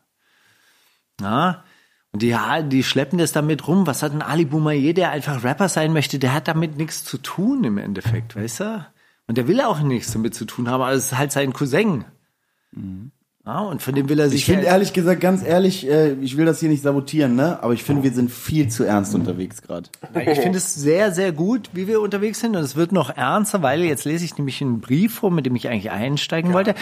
Ja, 1.20 1.64
und 2.12 2.22
die, 2.22 2.36
die 2.68 2.82
schleppen 2.84 3.18
das 3.18 3.32
damit 3.32 3.66
rum. 3.66 3.86
Was 3.86 4.02
hat 4.02 4.12
ein 4.12 4.22
Ali 4.22 4.44
Boumaier, 4.44 4.92
der 4.94 5.10
einfach 5.10 5.42
Rapper 5.42 5.68
sein 5.68 5.92
möchte, 5.92 6.18
der 6.18 6.32
hat 6.32 6.46
damit 6.48 6.76
nichts 6.76 7.04
zu 7.04 7.18
tun 7.18 7.64
im 7.64 7.78
Endeffekt, 7.78 8.36
weißt 8.36 8.60
du? 8.60 8.86
Und 9.26 9.36
der 9.38 9.48
will 9.48 9.60
auch 9.60 9.80
nichts 9.80 10.12
damit 10.12 10.34
zu 10.34 10.44
tun 10.44 10.68
haben, 10.68 10.82
aber 10.82 10.92
es 10.92 11.06
ist 11.06 11.18
halt 11.18 11.32
sein 11.32 11.52
Cousin. 11.52 12.04
Ja, 13.46 13.58
und 13.60 13.82
von 13.82 13.94
dem 13.94 14.08
will 14.08 14.18
er 14.18 14.30
sich 14.30 14.40
Ich 14.40 14.44
finde 14.46 14.62
ja- 14.64 14.70
ehrlich 14.70 14.94
gesagt, 14.94 15.20
ganz 15.20 15.44
ehrlich, 15.44 15.86
äh, 15.86 16.12
ich 16.14 16.38
will 16.38 16.46
das 16.46 16.60
hier 16.60 16.70
nicht 16.70 16.82
sabotieren, 16.82 17.34
ne? 17.36 17.62
Aber 17.62 17.74
ich 17.74 17.82
finde, 17.84 18.02
wir 18.02 18.10
sind 18.12 18.30
viel 18.30 18.68
zu 18.68 18.84
ernst 18.84 19.14
unterwegs 19.14 19.60
gerade. 19.60 19.90
Ich 20.26 20.38
finde 20.40 20.56
es 20.56 20.74
sehr, 20.74 21.12
sehr 21.12 21.30
gut, 21.32 21.68
wie 21.74 21.86
wir 21.86 22.00
unterwegs 22.00 22.40
sind. 22.40 22.56
Und 22.56 22.62
es 22.62 22.74
wird 22.74 22.92
noch 22.92 23.14
ernster, 23.14 23.60
weil 23.60 23.82
jetzt 23.82 24.06
lese 24.06 24.24
ich 24.24 24.38
nämlich 24.38 24.62
einen 24.62 24.80
Brief 24.80 25.16
vor, 25.16 25.30
mit 25.30 25.44
dem 25.44 25.54
ich 25.56 25.68
eigentlich 25.68 25.90
einsteigen 25.90 26.54
wollte. 26.54 26.74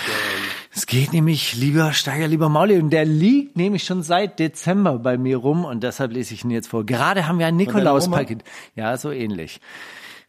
Es 0.72 0.86
geht 0.86 1.12
nämlich, 1.12 1.56
lieber 1.56 1.92
Steiger, 1.94 2.28
lieber 2.28 2.48
Mauli, 2.48 2.78
und 2.78 2.90
der 2.90 3.06
liegt 3.06 3.56
nämlich 3.56 3.82
schon 3.82 4.04
seit 4.04 4.38
Dezember 4.38 5.00
bei 5.00 5.18
mir 5.18 5.38
rum 5.38 5.64
und 5.64 5.82
deshalb 5.82 6.12
lese 6.12 6.32
ich 6.34 6.44
ihn 6.44 6.50
jetzt 6.52 6.68
vor. 6.68 6.86
Gerade 6.86 7.26
haben 7.26 7.40
wir 7.40 7.46
ein 7.46 7.56
Nikolauspaket. 7.56 8.44
Ja, 8.76 8.96
so 8.96 9.10
ähnlich. 9.10 9.60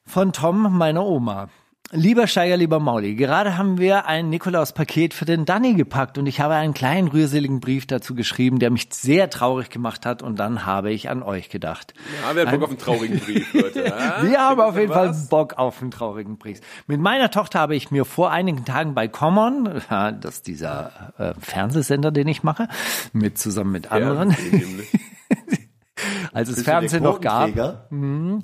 Von 0.06 0.34
Tom, 0.34 0.75
meiner 0.78 1.06
Oma. 1.06 1.50
Lieber 1.95 2.25
Steiger, 2.25 2.57
lieber 2.57 2.79
Mauli, 2.79 3.13
gerade 3.13 3.55
haben 3.55 3.77
wir 3.77 4.07
ein 4.07 4.29
Nikolaus-Paket 4.29 5.13
für 5.13 5.25
den 5.25 5.45
Danny 5.45 5.75
gepackt 5.75 6.17
und 6.17 6.25
ich 6.25 6.39
habe 6.39 6.55
einen 6.55 6.73
kleinen 6.73 7.07
rührseligen 7.07 7.59
Brief 7.59 7.85
dazu 7.85 8.15
geschrieben, 8.15 8.57
der 8.57 8.71
mich 8.71 8.88
sehr 8.91 9.29
traurig 9.29 9.69
gemacht 9.69 10.03
hat 10.03 10.23
und 10.23 10.39
dann 10.39 10.65
habe 10.65 10.91
ich 10.91 11.12
an 11.12 11.21
euch 11.21 11.50
gedacht. 11.50 11.93
Ja, 12.23 12.35
wer 12.35 12.47
hat 12.47 12.53
Bock 12.53 12.63
auf 12.63 12.69
einen 12.69 12.79
traurigen 12.79 13.19
Brief, 13.19 13.53
Leute? 13.53 13.85
Ja? 13.85 14.23
Wir 14.23 14.39
haben 14.39 14.59
auf 14.59 14.75
jeden 14.75 14.91
Fall 14.91 15.09
Was? 15.09 15.29
Bock 15.29 15.59
auf 15.59 15.81
einen 15.81 15.91
traurigen 15.91 16.39
Brief. 16.39 16.62
Mit 16.88 17.00
meiner 17.00 17.29
Tochter 17.29 17.59
habe 17.59 17.75
ich 17.75 17.91
mir 17.91 18.05
vor 18.05 18.31
einigen 18.31 18.65
Tagen 18.65 18.95
bei 18.95 19.07
Common, 19.07 19.69
das 19.89 20.38
ist 20.38 20.47
dieser 20.47 21.13
äh, 21.19 21.33
Fernsehsender, 21.39 22.12
den 22.12 22.27
ich 22.27 22.41
mache, 22.41 22.69
mit 23.12 23.38
zusammen 23.38 23.71
mit 23.71 23.91
anderen, 23.91 24.31
Ja. 24.31 24.38
als 26.34 26.50
es 26.50 26.63
Fernsehen 26.63 27.04
noch 27.04 27.22
gab. 27.22 27.54
Quotenträger? 27.54 28.42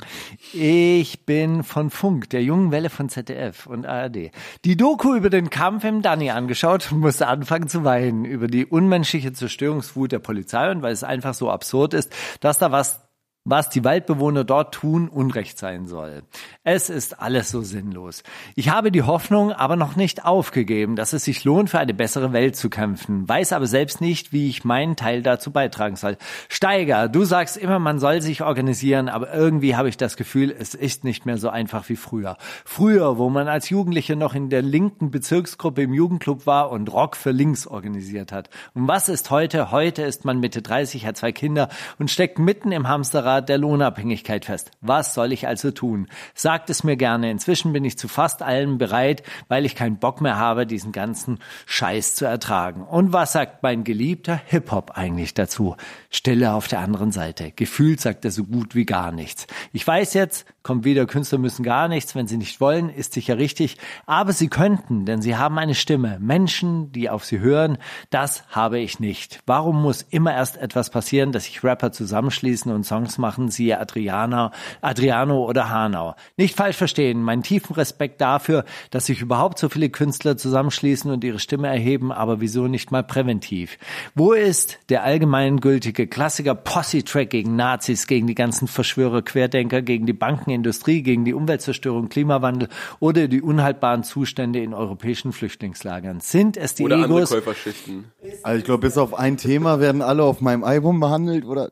Ich 0.54 1.26
bin 1.26 1.64
von 1.64 1.90
Funk, 1.90 2.30
der 2.30 2.44
jungen 2.44 2.72
Welle 2.72 2.90
von 2.90 3.10
ZDF 3.10 3.66
und 3.66 3.86
ARD. 3.86 4.32
Die 4.66 4.78
Doku 4.78 5.16
über 5.16 5.30
den 5.30 5.50
Kampf 5.50 5.84
im 5.84 6.02
Danny 6.02 6.30
angeschaut 6.30 6.92
und 6.92 7.00
musste 7.00 7.28
anfangen 7.28 7.68
zu 7.68 7.84
weinen 7.84 8.26
über 8.26 8.48
die 8.48 8.66
unmenschliche 8.66 9.34
Zerstörungswut 9.34 10.12
der 10.12 10.20
Polizei 10.20 10.72
und 10.72 10.82
weil 10.82 10.94
es 10.94 11.04
einfach 11.04 11.34
so 11.34 11.50
absurd 11.50 11.94
ist, 11.94 12.14
dass 12.40 12.60
da 12.60 12.72
was 12.72 13.09
was 13.50 13.70
die 13.70 13.84
Waldbewohner 13.84 14.44
dort 14.44 14.76
tun, 14.76 15.10
Unrecht 15.10 15.58
sein 15.58 15.88
soll. 15.88 16.22
Es 16.64 16.90
ist 16.90 17.20
alles 17.20 17.50
so 17.50 17.62
sinnlos. 17.62 18.24
Ich 18.56 18.70
habe 18.70 18.92
die 18.92 19.04
Hoffnung 19.04 19.52
aber 19.52 19.76
noch 19.76 19.96
nicht 19.96 20.24
aufgegeben, 20.24 20.96
dass 20.96 21.14
es 21.14 21.24
sich 21.24 21.44
lohnt, 21.44 21.70
für 21.70 21.80
eine 21.80 21.94
bessere 21.94 22.32
Welt 22.32 22.56
zu 22.56 22.70
kämpfen, 22.70 23.28
weiß 23.28 23.54
aber 23.54 23.66
selbst 23.66 24.02
nicht, 24.02 24.32
wie 24.34 24.50
ich 24.50 24.66
meinen 24.66 24.96
Teil 24.96 25.24
dazu 25.24 25.52
beitragen 25.52 25.96
soll. 25.96 26.18
Steiger, 26.48 27.10
du 27.10 27.26
sagst 27.26 27.58
immer, 27.58 27.80
man 27.80 28.00
soll 28.00 28.22
sich 28.22 28.44
organisieren, 28.44 29.10
aber 29.10 29.34
irgendwie 29.34 29.76
habe 29.76 29.90
ich 29.90 29.98
das 29.98 30.16
Gefühl, 30.16 30.56
es 30.58 30.76
ist 30.76 31.04
nicht 31.04 31.26
mehr 31.26 31.38
so 31.38 31.50
einfach 31.50 31.90
wie 31.90 31.96
früher. 31.96 32.38
Früher, 32.66 33.18
wo 33.18 33.30
man 33.30 33.48
als 33.48 33.70
Jugendliche 33.70 34.16
noch 34.16 34.36
in 34.36 34.50
der 34.50 34.62
linken 34.62 35.10
Bezirksgruppe 35.10 35.82
im 35.84 35.94
Jugendclub 35.94 36.46
war 36.46 36.72
und 36.72 36.92
Rock 36.92 37.16
für 37.16 37.32
links 37.32 37.66
organisiert 37.66 38.32
hat. 38.32 38.50
Und 38.76 38.88
was 38.88 39.10
ist 39.10 39.32
heute? 39.32 39.72
Heute 39.72 40.04
ist 40.04 40.24
man 40.26 40.40
Mitte 40.40 40.62
30, 40.62 41.06
hat 41.06 41.18
zwei 41.18 41.32
Kinder 41.32 41.70
und 41.98 42.12
steckt 42.12 42.38
mitten 42.38 42.72
im 42.72 42.88
Hamsterrad 42.88 43.39
der 43.48 43.58
Lohnabhängigkeit 43.58 44.46
fest. 44.46 44.72
Was 44.82 45.14
soll 45.14 45.32
ich 45.32 45.48
also 45.48 45.72
tun? 45.72 46.08
Sagt 46.34 46.70
es 46.70 46.84
mir 46.84 46.98
gerne. 46.98 47.32
Inzwischen 47.32 47.72
bin 47.72 47.86
ich 47.86 47.98
zu 47.98 48.08
fast 48.08 48.42
allem 48.42 48.78
bereit, 48.78 49.24
weil 49.48 49.66
ich 49.66 49.76
keinen 49.76 50.00
Bock 50.00 50.20
mehr 50.20 50.38
habe, 50.38 50.66
diesen 50.66 50.92
ganzen 50.92 51.40
Scheiß 51.66 52.16
zu 52.16 52.26
ertragen. 52.26 52.82
Und 52.84 53.14
was 53.14 53.34
sagt 53.34 53.64
mein 53.64 53.84
geliebter 53.84 54.42
Hip-Hop 54.46 54.92
eigentlich 54.96 55.34
dazu? 55.34 55.76
Stille 56.10 56.54
auf 56.54 56.68
der 56.68 56.80
anderen 56.80 57.12
Seite. 57.12 57.52
Gefühlt 57.56 58.02
sagt 58.02 58.26
er 58.26 58.32
so 58.32 58.44
gut 58.44 58.76
wie 58.76 58.86
gar 58.86 59.12
nichts. 59.12 59.48
Ich 59.72 59.86
weiß 59.86 60.14
jetzt, 60.16 60.46
kommt 60.64 60.84
wieder, 60.84 61.06
Künstler 61.06 61.38
müssen 61.38 61.64
gar 61.64 61.88
nichts, 61.88 62.16
wenn 62.16 62.28
sie 62.28 62.38
nicht 62.38 62.60
wollen, 62.62 62.90
ist 62.90 63.14
sicher 63.14 63.38
richtig. 63.38 63.78
Aber 64.06 64.34
sie 64.34 64.50
könnten, 64.50 65.06
denn 65.06 65.22
sie 65.22 65.36
haben 65.36 65.58
eine 65.58 65.76
Stimme. 65.76 66.18
Menschen, 66.20 66.92
die 66.92 67.10
auf 67.10 67.26
sie 67.26 67.40
hören, 67.40 67.78
das 68.10 68.44
habe 68.50 68.80
ich 68.80 69.00
nicht. 69.00 69.40
Warum 69.46 69.82
muss 69.82 70.02
immer 70.02 70.34
erst 70.34 70.58
etwas 70.58 70.90
passieren, 70.90 71.32
dass 71.32 71.46
sich 71.46 71.64
Rapper 71.64 71.92
zusammenschließen 71.92 72.72
und 72.72 72.84
Songs 72.84 73.18
machen, 73.18 73.29
siehe 73.50 73.80
Adriana, 73.80 74.52
Adriano 74.82 75.46
oder 75.46 75.70
Hanau? 75.70 76.16
Nicht 76.38 76.56
falsch 76.56 76.78
verstehen, 76.78 77.22
meinen 77.22 77.44
tiefen 77.44 77.74
Respekt 77.76 78.22
dafür, 78.22 78.66
dass 78.92 79.06
sich 79.06 79.22
überhaupt 79.22 79.60
so 79.60 79.70
viele 79.70 79.90
Künstler 79.90 80.38
zusammenschließen 80.38 81.12
und 81.12 81.24
ihre 81.24 81.40
Stimme 81.40 81.68
erheben, 81.68 82.12
aber 82.12 82.42
wieso 82.42 82.68
nicht 82.68 82.92
mal 82.92 83.04
präventiv? 83.04 83.78
Wo 84.16 84.34
ist 84.34 84.80
der 84.90 85.04
allgemeingültige 85.04 86.08
Klassiker 86.08 86.56
Posse-Track 86.56 87.30
gegen 87.30 87.56
Nazis, 87.56 88.08
gegen 88.08 88.28
die 88.28 88.36
ganzen 88.36 88.68
Verschwörer, 88.68 89.22
Querdenker, 89.22 89.82
gegen 89.82 90.06
die 90.06 90.14
Bankenindustrie, 90.14 91.02
gegen 91.04 91.26
die 91.26 91.34
Umweltzerstörung, 91.34 92.10
Klimawandel 92.10 92.70
oder 93.00 93.28
die 93.28 93.42
unhaltbaren 93.42 94.04
Zustände 94.04 94.60
in 94.60 94.74
europäischen 94.74 95.32
Flüchtlingslagern? 95.32 96.20
Sind 96.20 96.58
es 96.58 96.76
die 96.76 96.84
Oder 96.84 96.96
andere 96.96 97.20
Egos? 97.20 97.30
Käuferschichten. 97.30 98.12
Also 98.44 98.60
ich 98.60 98.66
glaube, 98.66 98.82
bis 98.82 98.98
auf 98.98 99.14
ein 99.14 99.38
Thema 99.38 99.80
werden 99.80 100.02
alle 100.02 100.24
auf 100.24 100.42
meinem 100.42 100.64
Album 100.64 101.00
behandelt, 101.00 101.46
oder? 101.46 101.70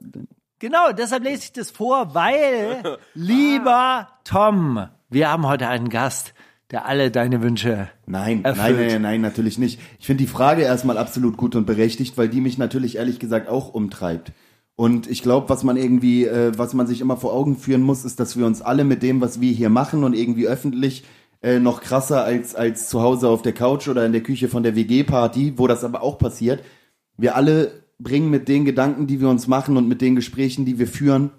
Genau, 0.60 0.92
deshalb 0.92 1.24
lese 1.24 1.44
ich 1.44 1.54
das 1.54 1.70
vor, 1.70 2.16
weil, 2.16 2.98
lieber 3.14 4.08
Tom, 4.24 4.88
wir 5.10 5.32
haben 5.32 5.48
heute 5.48 5.68
einen 5.68 5.90
Gast, 5.90 6.34
der 6.72 6.86
alle 6.86 7.12
deine 7.12 7.44
Wünsche 7.44 7.90
Nein, 8.08 8.42
nein, 8.42 8.56
erfüllt. 8.56 8.92
nein, 8.92 9.02
nein, 9.04 9.22
natürlich 9.22 9.60
nicht. 9.60 9.80
Ich 10.00 10.08
finde 10.08 10.24
die 10.24 10.30
Frage 10.30 10.64
erstmal 10.64 10.98
absolut 10.98 11.38
gut 11.38 11.56
und 11.56 11.66
berechtigt, 11.66 12.18
weil 12.18 12.28
die 12.28 12.42
mich 12.42 12.58
natürlich 12.58 12.96
ehrlich 12.98 13.20
gesagt 13.20 13.48
auch 13.50 13.74
umtreibt. 13.74 14.32
Und 14.76 15.08
ich 15.08 15.22
glaube, 15.22 15.48
was 15.50 15.64
man 15.64 15.78
irgendwie, 15.78 16.26
äh, 16.26 16.52
was 16.58 16.74
man 16.74 16.88
sich 16.88 17.02
immer 17.02 17.18
vor 17.18 17.34
Augen 17.34 17.56
führen 17.56 17.84
muss, 17.84 18.04
ist, 18.04 18.20
dass 18.20 18.36
wir 18.36 18.46
uns 18.46 18.62
alle 18.64 18.84
mit 18.84 19.04
dem, 19.04 19.22
was 19.22 19.40
wir 19.40 19.52
hier 19.52 19.70
machen 19.70 20.04
und 20.04 20.14
irgendwie 20.14 20.48
öffentlich 20.48 21.04
äh, 21.42 21.60
noch 21.60 21.82
krasser 21.82 22.24
als 22.24 22.56
als 22.56 22.90
zu 22.90 23.02
Hause 23.02 23.30
auf 23.30 23.44
der 23.44 23.54
Couch 23.54 23.88
oder 23.88 24.06
in 24.06 24.12
der 24.12 24.22
Küche 24.22 24.48
von 24.50 24.64
der 24.64 24.76
WG-Party, 24.76 25.54
wo 25.58 25.68
das 25.68 25.84
aber 25.84 26.02
auch 26.02 26.18
passiert. 26.18 26.64
Wir 27.16 27.36
alle 27.36 27.87
bringen 28.00 28.30
mit 28.30 28.48
den 28.48 28.66
Gedanken, 28.66 29.08
die 29.08 29.20
wir 29.20 29.30
uns 29.30 29.48
machen 29.48 29.78
und 29.78 29.88
mit 29.88 30.02
den 30.02 30.16
Gesprächen, 30.16 30.66
die 30.66 30.80
wir 30.80 30.88
führen, 30.88 31.32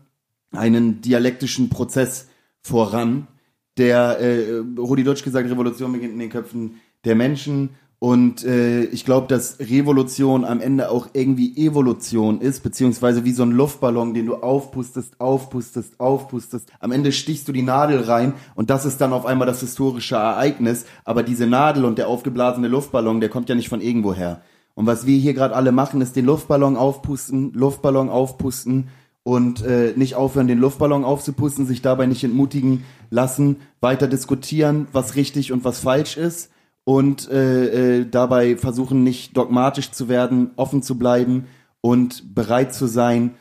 einen 0.51 1.01
dialektischen 1.01 1.69
Prozess 1.69 2.29
voran, 2.61 3.29
der, 3.77 4.19
äh, 4.19 4.63
Rudi 4.77 5.05
Dutsch 5.05 5.23
gesagt, 5.23 5.49
Revolution 5.49 5.93
beginnt 5.93 6.15
in 6.15 6.19
den 6.19 6.31
Köpfen 6.31 6.81
der 7.05 7.15
Menschen. 7.15 7.71
Und 8.01 8.45
äh, 8.45 8.85
ich 8.85 9.05
glaube, 9.05 9.27
dass 9.27 9.59
Revolution 9.59 10.45
am 10.45 10.61
Ende 10.61 10.91
auch 10.91 11.09
irgendwie 11.15 11.57
Evolution 11.57 12.41
ist, 12.41 12.63
beziehungsweise 12.63 13.25
wie 13.25 13.33
so 13.33 13.43
ein 13.43 13.51
Luftballon, 13.51 14.15
den 14.15 14.27
du 14.27 14.37
aufpustest, 14.37 15.21
aufpustest, 15.21 15.99
aufpustest. 15.99 16.71
Am 16.79 16.93
Ende 16.93 17.11
stichst 17.11 17.49
du 17.49 17.53
die 17.53 17.63
Nadel 17.63 18.03
rein 18.03 18.35
und 18.55 18.71
das 18.71 18.85
ist 18.85 19.01
dann 19.01 19.13
auf 19.13 19.27
einmal 19.27 19.49
das 19.49 19.61
historische 19.61 20.15
Ereignis. 20.15 20.85
Aber 21.05 21.25
diese 21.25 21.49
Nadel 21.49 21.85
und 21.85 21.99
der 21.99 22.07
aufgeblasene 22.07 22.69
Luftballon, 22.69 23.21
der 23.21 23.31
kommt 23.31 23.49
ja 23.49 23.57
nicht 23.57 23.69
von 23.69 23.81
irgendwo 23.81 24.15
her. 24.15 24.43
Und 24.79 24.87
was 24.87 25.07
wir 25.07 25.19
hier 25.19 25.35
gerade 25.35 25.57
alle 25.57 25.73
machen, 25.73 26.01
ist 26.03 26.15
den 26.15 26.25
Luftballon 26.25 26.77
aufpusten, 26.77 27.53
Luftballon 27.53 28.09
aufpusten 28.09 28.87
und 29.25 29.61
äh, 29.65 29.93
nicht 29.97 30.15
aufhören, 30.15 30.47
den 30.47 30.61
Luftballon 30.61 31.05
aufzupusten, 31.05 31.67
sich 31.67 31.83
dabei 31.83 32.07
nicht 32.07 32.23
entmutigen 32.23 32.85
lassen, 33.11 33.57
weiter 33.81 34.07
diskutieren, 34.07 34.87
was 34.93 35.17
richtig 35.17 35.51
und 35.51 35.65
was 35.65 35.81
falsch 35.81 36.17
ist 36.17 36.53
und 36.85 37.29
äh, 37.29 38.03
äh, 38.03 38.07
dabei 38.09 38.57
versuchen, 38.57 39.03
nicht 39.03 39.37
dogmatisch 39.37 39.91
zu 39.91 40.09
werden, 40.09 40.53
offen 40.55 40.85
zu 40.85 40.97
bleiben 40.97 41.47
und 41.81 42.37
bereit 42.37 42.73
zu 42.73 42.87
sein, 42.87 43.35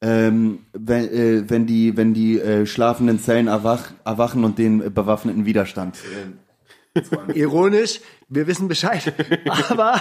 ähm, 0.00 0.58
wenn, 0.72 1.08
äh, 1.08 1.44
wenn 1.48 1.66
die, 1.66 1.96
wenn 1.96 2.14
die 2.14 2.40
äh, 2.40 2.66
schlafenden 2.66 3.20
Zellen 3.20 3.46
erwach, 3.46 3.92
erwachen 4.04 4.42
und 4.42 4.58
den 4.58 4.80
äh, 4.80 4.90
bewaffneten 4.90 5.44
Widerstand. 5.44 5.98
Ironisch, 7.34 8.00
wir 8.28 8.46
wissen 8.46 8.68
Bescheid. 8.68 9.12
Aber, 9.68 10.00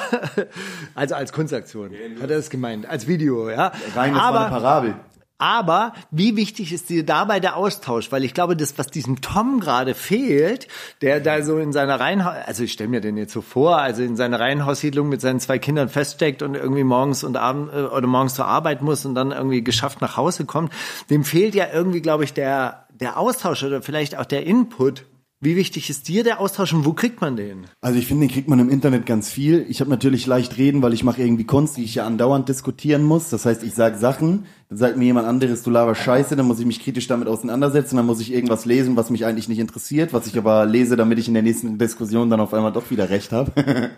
also 0.95 1.15
als 1.15 1.31
Kunstaktion 1.31 1.91
hat 2.21 2.29
er 2.29 2.37
das 2.37 2.49
gemeint, 2.49 2.87
als 2.87 3.07
Video, 3.07 3.49
ja. 3.49 3.67
rein, 3.67 3.75
das 3.85 3.95
war 3.95 4.03
eine 4.03 4.21
Aber, 4.21 4.49
Parabel. 4.49 4.95
aber 5.37 5.93
wie 6.09 6.35
wichtig 6.35 6.73
ist 6.73 6.89
dir 6.89 7.05
dabei 7.05 7.39
der 7.39 7.57
Austausch? 7.57 8.11
Weil 8.11 8.23
ich 8.23 8.33
glaube, 8.33 8.57
das, 8.57 8.77
was 8.79 8.87
diesem 8.87 9.21
Tom 9.21 9.59
gerade 9.59 9.93
fehlt, 9.93 10.67
der 11.01 11.19
da 11.19 11.43
so 11.43 11.59
in 11.59 11.73
seiner 11.73 11.99
Reihenhaus, 11.99 12.33
also 12.45 12.63
ich 12.63 12.73
stelle 12.73 12.89
mir 12.89 13.01
den 13.01 13.17
jetzt 13.17 13.33
so 13.33 13.41
vor, 13.41 13.77
also 13.77 14.01
in 14.01 14.15
seiner 14.15 14.39
Reihenhaussiedlung 14.39 15.07
mit 15.09 15.21
seinen 15.21 15.39
zwei 15.39 15.59
Kindern 15.59 15.89
feststeckt 15.89 16.41
und 16.41 16.55
irgendwie 16.55 16.83
morgens 16.83 17.23
und 17.23 17.37
abend 17.37 17.71
äh, 17.71 17.81
oder 17.81 18.07
morgens 18.07 18.33
zur 18.33 18.45
Arbeit 18.45 18.81
muss 18.81 19.05
und 19.05 19.13
dann 19.13 19.31
irgendwie 19.31 19.63
geschafft 19.63 20.01
nach 20.01 20.17
Hause 20.17 20.45
kommt, 20.45 20.73
dem 21.11 21.23
fehlt 21.23 21.53
ja 21.53 21.67
irgendwie, 21.71 22.01
glaube 22.01 22.23
ich, 22.23 22.33
der, 22.33 22.87
der 22.99 23.17
Austausch 23.17 23.63
oder 23.63 23.83
vielleicht 23.83 24.17
auch 24.17 24.25
der 24.25 24.45
Input. 24.47 25.05
Wie 25.41 25.55
wichtig 25.55 25.89
ist 25.89 26.09
dir 26.09 26.25
der 26.25 26.41
Austausch 26.41 26.73
und 26.73 26.83
wo 26.83 26.91
kriegt 26.91 27.21
man 27.21 27.37
den? 27.37 27.65
Also 27.79 27.97
ich 27.97 28.07
finde, 28.07 28.27
den 28.27 28.33
kriegt 28.33 28.49
man 28.49 28.59
im 28.59 28.69
Internet 28.69 29.05
ganz 29.05 29.29
viel. 29.29 29.65
Ich 29.69 29.79
habe 29.79 29.89
natürlich 29.89 30.27
leicht 30.27 30.57
reden, 30.57 30.81
weil 30.81 30.91
ich 30.91 31.05
mache 31.05 31.21
irgendwie 31.21 31.45
Kunst, 31.45 31.77
die 31.77 31.85
ich 31.85 31.95
ja 31.95 32.05
andauernd 32.05 32.49
diskutieren 32.49 33.03
muss. 33.03 33.29
Das 33.29 33.45
heißt, 33.45 33.63
ich 33.63 33.73
sage 33.73 33.97
Sachen, 33.97 34.47
dann 34.69 34.77
sagt 34.77 34.97
mir 34.97 35.05
jemand 35.05 35.27
anderes, 35.27 35.63
du 35.63 35.71
laberst 35.71 36.01
Scheiße, 36.01 36.35
dann 36.35 36.45
muss 36.45 36.59
ich 36.59 36.65
mich 36.67 36.79
kritisch 36.79 37.07
damit 37.07 37.27
auseinandersetzen, 37.27 37.97
dann 37.97 38.05
muss 38.05 38.21
ich 38.21 38.31
irgendwas 38.31 38.65
lesen, 38.65 38.95
was 38.95 39.09
mich 39.09 39.25
eigentlich 39.25 39.49
nicht 39.49 39.57
interessiert, 39.57 40.13
was 40.13 40.27
ich 40.27 40.37
aber 40.37 40.67
lese, 40.67 40.95
damit 40.95 41.17
ich 41.17 41.27
in 41.27 41.33
der 41.33 41.41
nächsten 41.41 41.79
Diskussion 41.79 42.29
dann 42.29 42.39
auf 42.39 42.53
einmal 42.53 42.71
doch 42.71 42.91
wieder 42.91 43.09
recht 43.09 43.31
habe. 43.31 43.51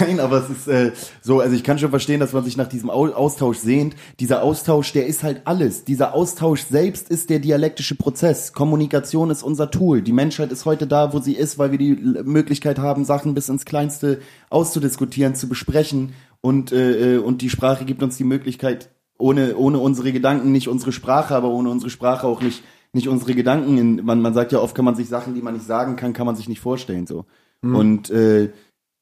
Nein, 0.00 0.18
aber 0.18 0.38
es 0.38 0.50
ist 0.50 0.66
äh, 0.66 0.90
so, 1.22 1.38
also 1.38 1.54
ich 1.54 1.62
kann 1.62 1.78
schon 1.78 1.90
verstehen, 1.90 2.18
dass 2.18 2.32
man 2.32 2.42
sich 2.42 2.56
nach 2.56 2.66
diesem 2.66 2.90
Au 2.90 3.06
Austausch 3.12 3.58
sehnt. 3.58 3.94
Dieser 4.18 4.42
Austausch, 4.42 4.92
der 4.92 5.06
ist 5.06 5.22
halt 5.22 5.42
alles. 5.44 5.84
Dieser 5.84 6.14
Austausch 6.14 6.62
selbst 6.62 7.08
ist 7.08 7.30
der 7.30 7.38
dialektische 7.38 7.94
Prozess. 7.94 8.52
Kommunikation 8.52 9.30
ist 9.30 9.44
unser 9.44 9.70
Tool. 9.70 10.02
Die 10.02 10.12
Menschheit 10.12 10.50
ist 10.50 10.64
heute 10.64 10.88
da, 10.88 11.12
wo 11.12 11.20
sie 11.20 11.34
ist, 11.34 11.58
weil 11.58 11.70
wir 11.70 11.78
die 11.78 11.94
Möglichkeit 12.24 12.80
haben, 12.80 13.04
Sachen 13.04 13.34
bis 13.34 13.48
ins 13.48 13.64
Kleinste 13.64 14.18
auszudiskutieren, 14.50 15.36
zu 15.36 15.48
besprechen. 15.48 16.14
Und, 16.40 16.72
äh, 16.72 17.14
äh, 17.14 17.18
und 17.18 17.42
die 17.42 17.50
Sprache 17.50 17.84
gibt 17.84 18.02
uns 18.02 18.16
die 18.16 18.24
Möglichkeit, 18.24 18.88
ohne, 19.18 19.56
ohne 19.56 19.78
unsere 19.78 20.12
Gedanken 20.12 20.52
nicht 20.52 20.68
unsere 20.68 20.92
Sprache, 20.92 21.34
aber 21.34 21.48
ohne 21.48 21.70
unsere 21.70 21.90
Sprache 21.90 22.26
auch 22.26 22.42
nicht, 22.42 22.62
nicht 22.92 23.08
unsere 23.08 23.34
Gedanken. 23.34 23.78
In, 23.78 24.04
man, 24.04 24.20
man 24.20 24.34
sagt 24.34 24.52
ja 24.52 24.60
oft, 24.60 24.74
kann 24.74 24.84
man 24.84 24.94
sich 24.94 25.08
Sachen, 25.08 25.34
die 25.34 25.42
man 25.42 25.54
nicht 25.54 25.66
sagen 25.66 25.96
kann, 25.96 26.12
kann 26.12 26.26
man 26.26 26.36
sich 26.36 26.48
nicht 26.48 26.60
vorstellen. 26.60 27.06
so. 27.06 27.24
Und 27.62 28.10
äh, 28.10 28.50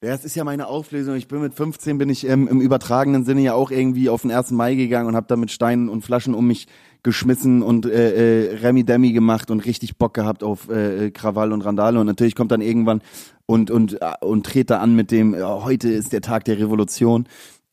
ja, 0.03 0.13
es 0.13 0.25
ist 0.25 0.35
ja 0.35 0.43
meine 0.43 0.67
Auflösung. 0.67 1.15
Ich 1.15 1.27
bin 1.27 1.41
mit 1.41 1.55
15 1.55 1.97
bin 1.97 2.09
ich 2.09 2.27
ähm, 2.27 2.47
im 2.47 2.61
übertragenen 2.61 3.23
Sinne 3.23 3.41
ja 3.41 3.53
auch 3.53 3.71
irgendwie 3.71 4.09
auf 4.09 4.21
den 4.21 4.31
1. 4.31 4.51
Mai 4.51 4.75
gegangen 4.75 5.07
und 5.07 5.15
habe 5.15 5.27
da 5.27 5.35
mit 5.35 5.51
Steinen 5.51 5.89
und 5.89 6.03
Flaschen 6.03 6.35
um 6.35 6.45
mich 6.45 6.67
geschmissen 7.01 7.63
und 7.63 7.85
äh, 7.85 8.49
äh, 8.49 8.55
Remi 8.57 8.83
Demi 8.83 9.13
gemacht 9.13 9.49
und 9.49 9.65
richtig 9.65 9.97
Bock 9.97 10.13
gehabt 10.13 10.43
auf 10.43 10.69
äh, 10.69 11.07
äh, 11.07 11.11
Krawall 11.11 11.53
und 11.53 11.61
Randale 11.61 11.99
und 11.99 12.07
natürlich 12.07 12.35
kommt 12.35 12.51
dann 12.51 12.61
irgendwann 12.61 13.01
und 13.45 13.71
und 13.71 14.01
äh, 14.01 14.13
und 14.21 14.43
dreht 14.43 14.69
da 14.69 14.79
an 14.79 14.95
mit 14.95 15.11
dem 15.11 15.33
ja, 15.33 15.63
heute 15.63 15.89
ist 15.89 16.13
der 16.13 16.21
Tag 16.21 16.45
der 16.45 16.59
Revolution 16.59 17.25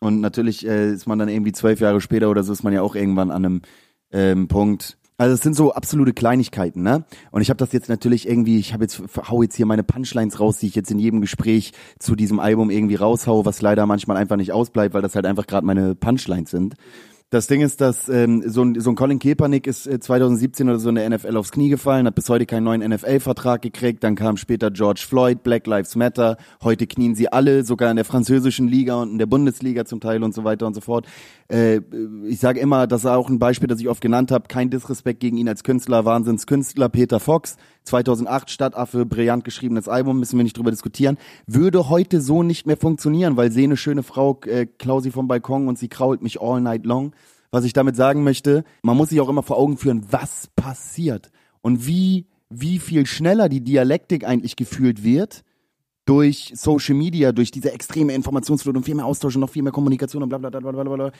und 0.02 0.20
natürlich 0.20 0.66
äh, 0.66 0.90
ist 0.90 1.06
man 1.06 1.20
dann 1.20 1.28
irgendwie 1.28 1.52
zwölf 1.52 1.78
Jahre 1.78 2.00
später 2.00 2.28
oder 2.28 2.42
so 2.42 2.52
ist 2.52 2.64
man 2.64 2.72
ja 2.72 2.82
auch 2.82 2.96
irgendwann 2.96 3.30
an 3.30 3.44
einem 3.44 3.62
ähm, 4.10 4.48
Punkt. 4.48 4.98
Also 5.16 5.34
es 5.34 5.42
sind 5.42 5.54
so 5.54 5.72
absolute 5.74 6.12
Kleinigkeiten, 6.12 6.82
ne? 6.82 7.04
Und 7.30 7.40
ich 7.40 7.50
habe 7.50 7.58
das 7.58 7.70
jetzt 7.70 7.88
natürlich 7.88 8.28
irgendwie, 8.28 8.58
ich 8.58 8.72
habe 8.72 8.82
jetzt 8.82 9.00
hau 9.30 9.42
jetzt 9.42 9.54
hier 9.54 9.66
meine 9.66 9.84
Punchlines 9.84 10.40
raus, 10.40 10.58
die 10.58 10.66
ich 10.66 10.74
jetzt 10.74 10.90
in 10.90 10.98
jedem 10.98 11.20
Gespräch 11.20 11.72
zu 12.00 12.16
diesem 12.16 12.40
Album 12.40 12.70
irgendwie 12.70 12.96
raushau, 12.96 13.44
was 13.44 13.62
leider 13.62 13.86
manchmal 13.86 14.16
einfach 14.16 14.34
nicht 14.34 14.50
ausbleibt, 14.50 14.92
weil 14.92 15.02
das 15.02 15.14
halt 15.14 15.24
einfach 15.24 15.46
gerade 15.46 15.64
meine 15.64 15.94
Punchlines 15.94 16.50
sind. 16.50 16.74
Das 17.32 17.46
Ding 17.46 17.62
ist, 17.62 17.80
dass 17.80 18.10
ähm, 18.10 18.42
so, 18.44 18.62
ein, 18.62 18.78
so 18.78 18.90
ein 18.90 18.94
Colin 18.94 19.18
Kaepernick 19.18 19.66
ist 19.66 19.86
äh, 19.86 19.98
2017 19.98 20.68
oder 20.68 20.78
so 20.78 20.90
in 20.90 20.96
der 20.96 21.08
NFL 21.08 21.38
aufs 21.38 21.50
Knie 21.50 21.70
gefallen, 21.70 22.06
hat 22.06 22.14
bis 22.14 22.28
heute 22.28 22.44
keinen 22.44 22.64
neuen 22.64 22.86
NFL-Vertrag 22.86 23.62
gekriegt. 23.62 24.04
Dann 24.04 24.16
kam 24.16 24.36
später 24.36 24.70
George 24.70 25.02
Floyd, 25.08 25.42
Black 25.42 25.66
Lives 25.66 25.96
Matter. 25.96 26.36
Heute 26.62 26.86
knien 26.86 27.14
sie 27.14 27.32
alle, 27.32 27.64
sogar 27.64 27.90
in 27.90 27.96
der 27.96 28.04
französischen 28.04 28.68
Liga 28.68 29.00
und 29.00 29.12
in 29.12 29.18
der 29.18 29.24
Bundesliga 29.24 29.86
zum 29.86 29.98
Teil 29.98 30.22
und 30.22 30.34
so 30.34 30.44
weiter 30.44 30.66
und 30.66 30.74
so 30.74 30.82
fort. 30.82 31.06
Äh, 31.52 31.82
ich 32.26 32.40
sage 32.40 32.60
immer, 32.60 32.86
das 32.86 33.02
ist 33.02 33.10
auch 33.10 33.28
ein 33.28 33.38
Beispiel, 33.38 33.68
das 33.68 33.80
ich 33.80 33.88
oft 33.88 34.00
genannt 34.00 34.32
habe. 34.32 34.48
Kein 34.48 34.70
Disrespekt 34.70 35.20
gegen 35.20 35.36
ihn 35.36 35.48
als 35.48 35.62
Künstler, 35.62 36.04
Wahnsinnskünstler. 36.04 36.88
Peter 36.88 37.20
Fox, 37.20 37.56
2008 37.84 38.50
Stadtaffe, 38.50 39.04
brillant 39.04 39.44
geschriebenes 39.44 39.86
Album, 39.86 40.18
müssen 40.18 40.38
wir 40.38 40.44
nicht 40.44 40.56
drüber 40.56 40.70
diskutieren. 40.70 41.18
Würde 41.46 41.90
heute 41.90 42.22
so 42.22 42.42
nicht 42.42 42.66
mehr 42.66 42.78
funktionieren, 42.78 43.36
weil 43.36 43.52
sehe 43.52 43.64
eine 43.64 43.76
schöne 43.76 44.02
Frau, 44.02 44.40
äh, 44.46 44.66
klau 44.66 45.00
sie 45.00 45.10
vom 45.10 45.28
Balkon 45.28 45.68
und 45.68 45.78
sie 45.78 45.88
krault 45.88 46.22
mich 46.22 46.40
all 46.40 46.60
night 46.60 46.86
long. 46.86 47.12
Was 47.50 47.64
ich 47.64 47.74
damit 47.74 47.96
sagen 47.96 48.24
möchte, 48.24 48.64
man 48.82 48.96
muss 48.96 49.10
sich 49.10 49.20
auch 49.20 49.28
immer 49.28 49.42
vor 49.42 49.58
Augen 49.58 49.76
führen, 49.76 50.06
was 50.10 50.48
passiert 50.56 51.30
und 51.60 51.86
wie, 51.86 52.26
wie 52.48 52.78
viel 52.78 53.04
schneller 53.04 53.50
die 53.50 53.62
Dialektik 53.62 54.26
eigentlich 54.26 54.56
gefühlt 54.56 55.04
wird 55.04 55.44
durch 56.04 56.52
Social 56.54 56.94
Media, 56.94 57.32
durch 57.32 57.50
diese 57.50 57.72
extreme 57.72 58.14
Informationsflut 58.14 58.76
und 58.76 58.84
viel 58.84 58.94
mehr 58.94 59.06
Austausch 59.06 59.36
und 59.36 59.40
noch 59.40 59.50
viel 59.50 59.62
mehr 59.62 59.72
Kommunikation 59.72 60.22
und 60.22 60.28
bla 60.28 60.38
bla 60.38 60.50
bla 60.50 60.60
bla 60.60 60.82
bla. 60.82 61.12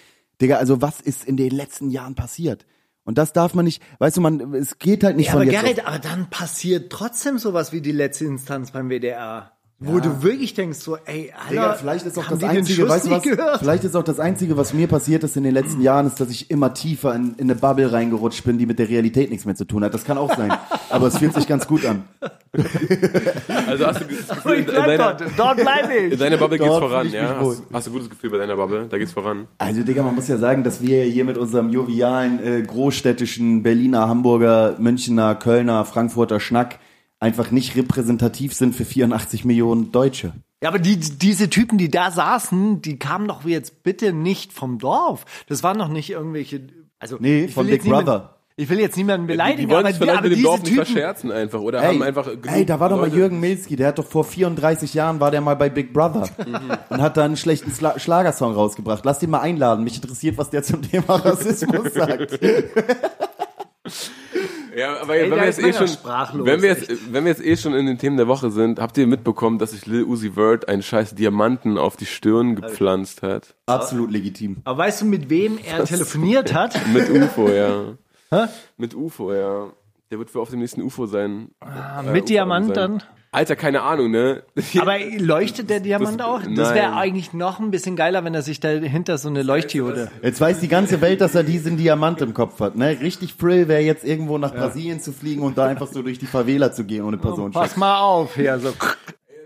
Digga, 0.42 0.56
also 0.56 0.82
was 0.82 1.00
ist 1.00 1.24
in 1.24 1.36
den 1.36 1.50
letzten 1.50 1.90
Jahren 1.90 2.14
passiert? 2.14 2.66
Und 3.04 3.18
das 3.18 3.32
darf 3.32 3.54
man 3.54 3.64
nicht, 3.64 3.82
weißt 3.98 4.18
du, 4.18 4.20
man, 4.20 4.54
es 4.54 4.78
geht 4.78 5.02
halt 5.02 5.16
nicht 5.16 5.26
Ja, 5.26 5.32
von 5.32 5.42
aber 5.42 5.50
jetzt 5.50 5.62
Gerrit, 5.62 5.80
auf, 5.80 5.86
aber 5.86 5.98
dann 5.98 6.30
passiert 6.30 6.92
trotzdem 6.92 7.38
sowas 7.38 7.72
wie 7.72 7.80
die 7.80 7.92
letzte 7.92 8.26
Instanz 8.26 8.70
beim 8.70 8.88
WDR. 8.90 9.52
Wo 9.84 10.00
du 10.00 10.22
wirklich 10.22 10.54
denkst 10.54 10.78
so, 10.78 10.96
ey, 11.04 11.32
Alter, 11.36 11.48
Digga, 11.50 11.72
vielleicht 11.74 12.06
ist 12.06 12.18
auch 12.18 12.28
haben 12.30 12.38
das 12.40 12.48
einzige, 12.48 12.80
Schuss 12.82 12.90
weißt 12.90 13.04
du 13.06 13.08
nicht 13.10 13.16
was? 13.26 13.36
gehört? 13.36 13.58
Vielleicht 13.58 13.84
ist 13.84 13.96
auch 13.96 14.02
das 14.04 14.20
einzige, 14.20 14.56
was 14.56 14.72
mir 14.74 14.86
passiert 14.86 15.24
ist 15.24 15.36
in 15.36 15.42
den 15.44 15.54
letzten 15.54 15.80
Jahren, 15.80 16.06
ist, 16.06 16.20
dass 16.20 16.30
ich 16.30 16.50
immer 16.50 16.72
tiefer 16.74 17.14
in, 17.14 17.34
in 17.36 17.50
eine 17.50 17.54
Bubble 17.56 17.92
reingerutscht 17.92 18.44
bin, 18.44 18.58
die 18.58 18.66
mit 18.66 18.78
der 18.78 18.88
Realität 18.88 19.30
nichts 19.30 19.44
mehr 19.44 19.54
zu 19.54 19.64
tun 19.64 19.84
hat. 19.84 19.92
Das 19.94 20.04
kann 20.04 20.18
auch 20.18 20.34
sein. 20.36 20.52
aber 20.90 21.06
es 21.08 21.18
fühlt 21.18 21.34
sich 21.34 21.46
ganz 21.46 21.66
gut 21.66 21.84
an. 21.84 22.04
Also 23.66 23.86
hast 23.86 24.00
du 24.00 24.04
das 24.04 24.28
Gefühl, 24.36 24.52
Ich 24.52 24.58
in, 24.60 24.64
bleib 24.66 24.86
deiner, 24.86 25.14
dort, 25.14 25.30
dort 25.36 25.56
bleib 25.56 25.90
in 25.90 26.12
ich. 26.12 26.18
deiner 26.18 26.36
Bubble 26.36 26.58
geht's 26.58 26.68
Dort 26.70 26.82
voran, 26.82 27.00
fühl 27.06 27.14
ich 27.14 27.14
ja? 27.14 27.40
Hast, 27.40 27.62
hast 27.72 27.86
du 27.86 27.90
gutes 27.92 28.10
Gefühl 28.10 28.30
bei 28.30 28.38
deiner 28.38 28.56
Bubble? 28.56 28.86
Da 28.90 28.98
geht's 28.98 29.12
voran. 29.12 29.46
Also, 29.58 29.82
Digga, 29.82 30.02
man 30.02 30.14
muss 30.14 30.28
ja 30.28 30.36
sagen, 30.36 30.62
dass 30.64 30.82
wir 30.82 31.02
hier 31.04 31.24
mit 31.24 31.38
unserem 31.38 31.70
jovialen, 31.70 32.44
äh, 32.44 32.62
großstädtischen 32.62 33.62
Berliner, 33.62 34.08
Hamburger, 34.08 34.76
Münchner, 34.78 35.34
Kölner, 35.34 35.84
Frankfurter 35.84 36.40
Schnack 36.40 36.78
einfach 37.22 37.50
nicht 37.50 37.76
repräsentativ 37.76 38.52
sind 38.52 38.74
für 38.74 38.84
84 38.84 39.44
Millionen 39.44 39.92
Deutsche. 39.92 40.32
Ja, 40.62 40.68
aber 40.68 40.78
die, 40.78 40.96
diese 40.96 41.48
Typen, 41.50 41.78
die 41.78 41.90
da 41.90 42.10
saßen, 42.10 42.82
die 42.82 42.98
kamen 42.98 43.28
doch 43.28 43.44
jetzt 43.44 43.82
bitte 43.82 44.12
nicht 44.12 44.52
vom 44.52 44.78
Dorf. 44.78 45.24
Das 45.48 45.62
waren 45.62 45.78
doch 45.78 45.88
nicht 45.88 46.10
irgendwelche, 46.10 46.60
also. 46.98 47.16
Nee, 47.20 47.48
von 47.48 47.66
Big 47.66 47.84
niemand- 47.84 48.06
Brother. 48.06 48.28
Ich 48.54 48.68
will 48.68 48.78
jetzt 48.80 48.98
niemanden 48.98 49.26
Die 49.26 49.32
beleidigen, 49.32 49.70
wollen 49.70 49.80
aber, 49.86 49.88
sich 49.88 49.98
die, 49.98 50.04
vielleicht 50.04 50.18
aber 50.18 50.28
mit 50.28 50.32
dem 50.32 50.36
diese 50.36 50.46
Dorf 50.46 50.60
nicht 50.60 50.68
Typen, 50.72 50.84
verscherzen 50.84 51.32
einfach 51.32 51.60
oder 51.60 51.82
haben 51.82 52.02
einfach 52.02 52.28
ey, 52.48 52.66
da 52.66 52.78
war 52.78 52.90
doch 52.90 52.96
mal 52.98 53.04
Leute- 53.06 53.16
Jürgen 53.16 53.40
Milski, 53.40 53.76
der 53.76 53.88
hat 53.88 53.98
doch 53.98 54.04
vor 54.06 54.24
34 54.24 54.92
Jahren 54.92 55.20
war 55.20 55.30
der 55.30 55.40
mal 55.40 55.56
bei 55.56 55.70
Big 55.70 55.94
Brother 55.94 56.28
und 56.90 57.00
hat 57.00 57.16
da 57.16 57.24
einen 57.24 57.38
schlechten 57.38 57.70
Schla 57.72 57.98
Schlagersong 57.98 58.52
rausgebracht. 58.52 59.06
Lass 59.06 59.18
den 59.20 59.30
mal 59.30 59.40
einladen. 59.40 59.82
Mich 59.84 59.96
interessiert, 59.96 60.36
was 60.36 60.50
der 60.50 60.62
zum 60.62 60.82
Thema 60.82 61.14
Rassismus 61.16 61.94
sagt. 61.94 62.38
Ja, 64.76 65.00
aber 65.02 65.14
Ey, 65.16 65.30
wenn 65.30 65.38
wir 65.38 65.44
jetzt 65.44 65.62
eh 65.62 65.72
schon, 65.72 65.88
sprachlos, 65.88 66.46
wenn 66.46 66.62
wir 66.62 66.70
jetzt, 66.70 67.12
wenn 67.12 67.24
wir 67.24 67.30
jetzt 67.32 67.44
eh 67.44 67.56
schon 67.56 67.74
in 67.74 67.86
den 67.86 67.98
Themen 67.98 68.16
der 68.16 68.26
Woche 68.28 68.50
sind, 68.50 68.80
habt 68.80 68.96
ihr 68.98 69.06
mitbekommen, 69.06 69.58
dass 69.58 69.72
sich 69.72 69.84
Lil 69.86 70.04
Uzi 70.04 70.32
Vert 70.32 70.68
einen 70.68 70.82
scheiß 70.82 71.14
Diamanten 71.14 71.76
auf 71.78 71.96
die 71.96 72.06
Stirn 72.06 72.56
gepflanzt 72.56 73.22
hat? 73.22 73.54
Absolut 73.66 74.10
legitim. 74.10 74.58
aber 74.64 74.78
weißt 74.78 75.02
du, 75.02 75.06
mit 75.06 75.28
wem 75.30 75.58
er 75.64 75.84
telefoniert 75.84 76.54
hat? 76.54 76.74
Mit 76.92 77.10
UFO, 77.10 77.48
ja. 77.48 77.94
Mit 78.78 78.94
UFO, 78.94 79.32
ja. 79.34 79.70
Der 80.10 80.18
wird 80.18 80.30
für 80.30 80.40
auf 80.40 80.50
dem 80.50 80.60
nächsten 80.60 80.82
UFO 80.82 81.06
sein. 81.06 81.50
Ah, 81.60 82.00
Äh, 82.00 82.12
mit 82.12 82.22
UFO 82.24 82.28
Diamant 82.28 82.66
sein. 82.66 82.74
dann? 82.74 83.02
Alter, 83.34 83.56
keine 83.56 83.80
Ahnung, 83.80 84.10
ne? 84.10 84.42
Aber 84.78 84.98
leuchtet 85.18 85.70
der 85.70 85.80
Diamant 85.80 86.20
Das- 86.20 86.26
auch? 86.26 86.42
Das 86.54 86.74
wäre 86.74 86.94
eigentlich 86.94 87.32
noch 87.32 87.60
ein 87.60 87.70
bisschen 87.70 87.96
geiler, 87.96 88.24
wenn 88.24 88.34
er 88.34 88.42
sich 88.42 88.60
dahinter 88.60 89.16
so 89.16 89.30
eine 89.30 89.42
Leuchtdiode. 89.42 90.10
Jetzt 90.22 90.38
weiß 90.38 90.60
die 90.60 90.68
ganze 90.68 91.00
Welt, 91.00 91.22
dass 91.22 91.34
er 91.34 91.42
diesen 91.42 91.78
Diamant 91.78 92.20
im 92.20 92.34
Kopf 92.34 92.60
hat. 92.60 92.76
Ne? 92.76 92.98
Richtig 93.00 93.38
Thrill 93.38 93.68
wäre 93.68 93.80
jetzt 93.80 94.04
irgendwo 94.04 94.36
nach 94.36 94.52
Brasilien 94.54 95.00
zu 95.00 95.12
fliegen 95.12 95.40
und 95.40 95.56
da 95.56 95.64
einfach 95.64 95.86
so 95.86 96.02
durch 96.02 96.18
die 96.18 96.26
Favela 96.26 96.72
zu 96.72 96.84
gehen 96.84 97.04
ohne 97.04 97.16
Person. 97.16 97.52
Pass 97.52 97.74
mal 97.78 98.00
auf, 98.00 98.34
hier 98.34 98.58
so. 98.58 98.74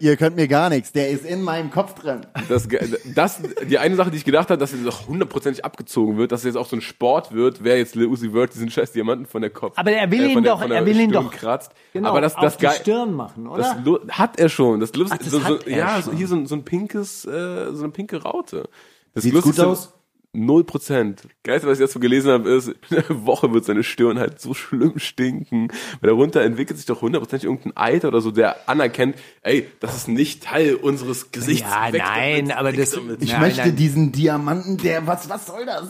Ihr 0.01 0.17
könnt 0.17 0.37
mir 0.37 0.49
gar 0.49 0.69
nichts. 0.69 0.93
Der 0.93 1.09
ist 1.11 1.25
in 1.25 1.43
meinem 1.43 1.71
Kopf 1.71 1.95
drin. 1.95 2.21
Das, 2.49 2.69
das, 3.15 3.41
die 3.69 3.79
eine 3.79 3.97
Sache, 3.97 4.11
die 4.11 4.17
ich 4.19 4.25
gedacht 4.25 4.51
habe, 4.51 4.59
dass 4.59 4.73
jetzt 4.73 4.87
auch 4.87 5.07
hundertprozentig 5.09 5.65
abgezogen 5.65 6.17
wird, 6.17 6.33
dass 6.33 6.41
es 6.41 6.47
jetzt 6.47 6.57
auch 6.57 6.67
so 6.67 6.77
ein 6.77 6.81
Sport 6.83 7.33
wird, 7.33 7.65
wer 7.65 7.79
jetzt 7.79 7.95
Lil 7.95 8.07
Uzi 8.07 8.31
Vert 8.31 8.55
diesen 8.55 8.71
scheiß 8.71 8.93
Diamanten 8.93 9.27
von 9.27 9.41
der 9.43 9.51
Kopf. 9.51 9.75
Aber 9.77 9.91
er 9.93 10.11
will 10.11 10.23
äh, 10.25 10.33
ihn 10.33 10.43
der, 10.43 10.53
doch- 10.55 10.63
er 10.69 10.85
will 10.87 10.99
ihn 11.01 11.11
Stirn 11.11 11.25
doch- 11.25 11.33
kratzt. 11.33 11.73
Genau, 11.93 12.11
Aber 12.11 12.21
das, 12.21 12.35
auf 12.35 12.43
das 12.43 12.57
die 12.59 12.65
geil, 12.67 12.75
Stirn 12.81 13.15
machen, 13.15 13.47
oder? 13.47 13.63
Das 13.85 14.17
hat 14.19 14.39
er 14.39 14.49
schon. 14.49 14.81
Das, 14.81 14.95
Lust, 14.95 15.13
Ach, 15.13 15.19
das 15.19 15.29
so, 15.31 15.39
so, 15.39 15.45
hat 15.45 15.67
er 15.67 15.79
ja, 15.79 15.95
schon. 15.95 16.03
so, 16.03 16.13
hier 16.13 16.29
so, 16.29 16.37
ein- 16.37 16.47
so 16.47 16.55
ein 16.55 16.65
pinkes, 16.65 17.25
äh, 17.25 17.73
so 17.73 17.83
eine 17.85 17.93
pinke 17.93 18.23
Raute. 18.23 18.69
Das 19.15 19.25
Sieht's 19.25 19.41
gut 19.43 19.59
aus? 19.61 19.95
Null 20.37 20.65
Prozent. 20.65 21.23
Geilste, 21.43 21.67
was 21.69 21.79
ich 21.79 21.83
jetzt 21.83 21.93
so 21.95 22.01
gelesen 22.01 22.31
habe, 22.31 22.51
ist, 22.51 22.69
in 22.91 22.97
einer 22.99 23.25
Woche 23.27 23.53
wird 23.53 23.65
seine 23.65 23.83
Stirn 23.83 24.19
halt 24.19 24.41
so 24.41 24.55
schlimm 24.55 24.99
stinken. 24.99 25.69
Weil 26.01 26.11
darunter 26.11 26.43
entwickelt 26.43 26.77
sich 26.77 26.87
doch 26.87 27.01
hundertprozentig 27.03 27.49
irgendein 27.49 27.77
Eiter 27.77 28.09
oder 28.09 28.21
so, 28.21 28.31
der 28.31 28.69
anerkennt, 28.69 29.17
ey, 29.43 29.67
das 29.81 29.97
ist 29.97 30.09
nicht 30.09 30.43
Teil 30.45 30.75
unseres 30.75 31.31
Gesichts. 31.33 31.69
Ja, 31.71 31.93
Weg 31.93 32.03
nein, 32.03 32.49
damit, 32.49 32.57
aber 32.59 32.73
das- 32.73 32.91
damit. 32.93 33.23
Ich 33.23 33.33
Nein, 33.33 33.41
möchte 33.41 33.61
nein. 33.61 33.77
diesen 33.77 34.13
Diamanten, 34.13 34.77
der, 34.77 35.07
was, 35.07 35.29
was 35.29 35.47
soll 35.47 35.65
das? 35.67 35.85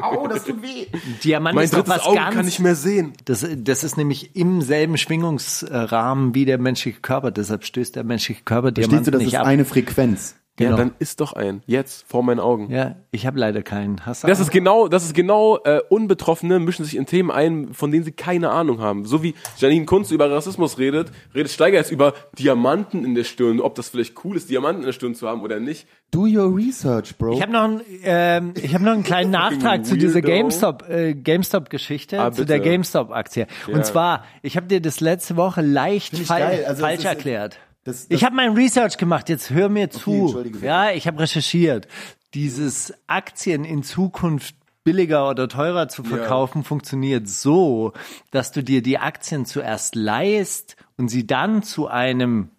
Au, 0.00 0.26
das 0.28 0.44
tut 0.44 0.62
weh. 0.62 0.86
Diamant 1.24 1.54
Mein 1.56 1.64
ist 1.64 1.72
doch 1.74 1.78
drittes 1.80 1.98
was 1.98 2.06
Auge 2.06 2.16
ganz, 2.16 2.34
kann 2.36 2.44
nicht 2.46 2.60
mehr 2.60 2.74
sehen. 2.76 3.12
Das, 3.24 3.46
das 3.56 3.84
ist 3.84 3.96
nämlich 3.96 4.36
im 4.36 4.62
selben 4.62 4.96
Schwingungsrahmen 4.96 6.34
wie 6.34 6.44
der 6.44 6.58
menschliche 6.58 7.00
Körper. 7.00 7.30
Deshalb 7.30 7.64
stößt 7.64 7.96
der 7.96 8.04
menschliche 8.04 8.42
Körper 8.44 8.68
Verstehst 8.68 8.90
Diamanten 8.90 9.04
du, 9.06 9.10
das 9.12 9.20
nicht 9.22 9.34
ist 9.34 9.38
ab. 9.40 9.46
eine 9.46 9.64
Frequenz. 9.64 10.36
Ja, 10.58 10.66
Genau. 10.66 10.76
dann 10.76 10.92
ist 10.98 11.20
doch 11.20 11.32
ein. 11.34 11.62
Jetzt, 11.66 12.04
vor 12.08 12.22
meinen 12.22 12.40
Augen. 12.40 12.70
ja, 12.70 12.96
ich 13.10 13.26
habe 13.26 13.38
leider 13.38 13.62
keinen. 13.62 14.04
Hast 14.04 14.22
du 14.24 14.26
Das 14.28 14.38
einen? 14.38 14.46
ist 14.46 14.50
genau, 14.52 14.88
das 14.88 15.04
ist 15.04 15.14
genau, 15.14 15.58
äh, 15.64 15.80
Unbetroffene 15.88 16.58
mischen 16.58 16.84
sich 16.84 16.96
in 16.96 17.06
Themen 17.06 17.30
ein, 17.30 17.72
von 17.74 17.90
denen 17.92 18.04
sie 18.04 18.12
keine 18.12 18.50
Ahnung 18.50 18.80
haben. 18.80 19.04
So 19.04 19.22
wie 19.22 19.34
Janine 19.58 19.84
Kunz 19.84 20.10
über 20.10 20.30
Rassismus 20.30 20.78
redet, 20.78 21.12
redet 21.34 21.52
Steiger 21.52 21.78
jetzt 21.78 21.90
über 21.92 22.12
Diamanten 22.38 23.04
in 23.04 23.14
der 23.14 23.24
Stirn, 23.24 23.60
ob 23.60 23.74
das 23.74 23.88
vielleicht 23.88 24.24
cool 24.24 24.36
ist, 24.36 24.50
Diamanten 24.50 24.82
in 24.82 24.86
der 24.86 24.92
Stirn 24.92 25.14
zu 25.14 25.28
haben 25.28 25.42
oder 25.42 25.60
nicht. 25.60 25.86
Do 26.10 26.22
your 26.26 26.56
research, 26.56 27.16
bro. 27.18 27.32
Ich 27.34 27.42
habe 27.42 27.52
noch, 27.52 27.64
einen, 27.64 27.80
ähm, 28.02 28.54
ich 28.56 28.74
hab 28.74 28.80
noch 28.82 28.92
einen 28.92 29.02
kleinen 29.04 29.30
Nachtrag 29.32 29.84
zu 29.84 29.96
dieser. 29.96 30.22
GameStop, 30.22 30.88
äh, 30.88 31.14
GameStop-Geschichte, 31.14 32.20
Ah, 32.20 32.32
zu 32.32 32.44
der. 32.46 32.60
GameStop-Aktie. 32.60 33.46
Ja. 33.66 33.74
Und 33.74 33.84
zwar, 33.84 34.24
ich 34.42 34.56
habe 34.56 34.66
dir 34.66 34.80
das 34.80 35.00
letzte 35.00 35.36
Woche 35.36 35.60
leicht 35.60 36.10
Find 36.10 36.22
ich 36.22 36.28
fal 36.28 36.40
geil. 36.40 36.64
Also, 36.66 36.80
falsch 36.82 36.98
ist- 37.00 37.04
erklärt. 37.04 37.58
Das- 37.88 38.08
das- 38.08 38.16
ich 38.16 38.24
habe 38.24 38.36
mein 38.36 38.52
Research 38.54 38.96
gemacht, 38.98 39.28
jetzt 39.28 39.50
hör 39.50 39.68
mir 39.68 39.90
zu. 39.90 40.34
ja, 40.62 40.90
ich 40.92 41.06
habe 41.06 41.20
recherchiert. 41.20 41.88
Dieses 42.34 42.92
Aktien 43.06 43.64
in 43.64 43.82
Zukunft 43.82 44.54
billiger 44.84 45.28
oder 45.28 45.48
teurer 45.48 45.88
zu 45.88 46.02
verkaufen 46.04 46.64
funktioniert 46.64 47.28
so, 47.28 47.92
dass 48.30 48.52
du 48.52 48.62
dir 48.62 48.82
die 48.82 48.98
Aktien 48.98 49.44
zuerst 49.44 49.94
leist 49.94 50.76
und 50.96 51.08
sie 51.08 51.26
dann 51.26 51.62
zu 51.62 51.88
einem 51.88 52.50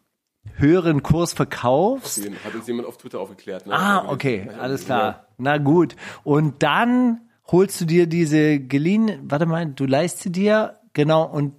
höheren 0.55 1.01
Kurs 1.03 1.33
verkaufst 1.33 2.19
Hat 2.43 2.53
uns 2.55 2.67
jemand 2.67 2.87
auf 2.87 2.97
Twitter 2.97 3.19
aufgeklärt. 3.19 3.65
Ne? 3.67 3.73
Ah, 3.73 4.05
okay, 4.09 4.49
alles 4.59 4.85
klar. 4.85 5.27
Na 5.37 5.57
gut. 5.57 5.95
Und 6.23 6.61
dann 6.63 7.21
holst 7.51 7.79
du 7.81 7.85
dir 7.85 8.07
diese 8.07 8.59
geliehen, 8.59 9.19
warte 9.23 9.45
mal, 9.45 9.65
du 9.67 9.85
leist 9.85 10.19
sie 10.19 10.31
dir, 10.31 10.79
genau, 10.93 11.23
und 11.23 11.53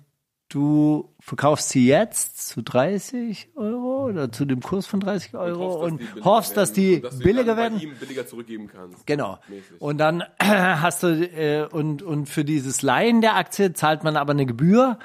du 0.48 1.09
verkaufst 1.20 1.68
sie 1.68 1.86
jetzt 1.86 2.48
zu 2.48 2.62
30 2.62 3.50
Euro 3.54 4.06
oder 4.06 4.32
zu 4.32 4.44
dem 4.44 4.60
Kurs 4.60 4.86
von 4.86 5.00
30 5.00 5.34
Euro 5.34 5.84
und 5.84 6.00
hoffst, 6.24 6.56
dass 6.56 6.72
die 6.72 6.96
und 6.96 7.04
dass 7.04 7.18
du 7.18 7.24
billiger 7.24 7.56
werden. 7.56 7.78
Bei 7.78 7.84
ihm 7.84 7.94
billiger 7.96 8.26
zurückgeben 8.26 8.66
kannst. 8.66 9.06
Genau. 9.06 9.38
Mäßig. 9.48 9.80
Und 9.80 9.98
dann 9.98 10.24
hast 10.38 11.02
du 11.02 11.08
äh, 11.08 11.66
und 11.70 12.02
und 12.02 12.28
für 12.28 12.44
dieses 12.44 12.82
Leihen 12.82 13.20
der 13.20 13.36
Aktie 13.36 13.72
zahlt 13.72 14.02
man 14.02 14.16
aber 14.16 14.32
eine 14.32 14.46
Gebühr 14.46 14.98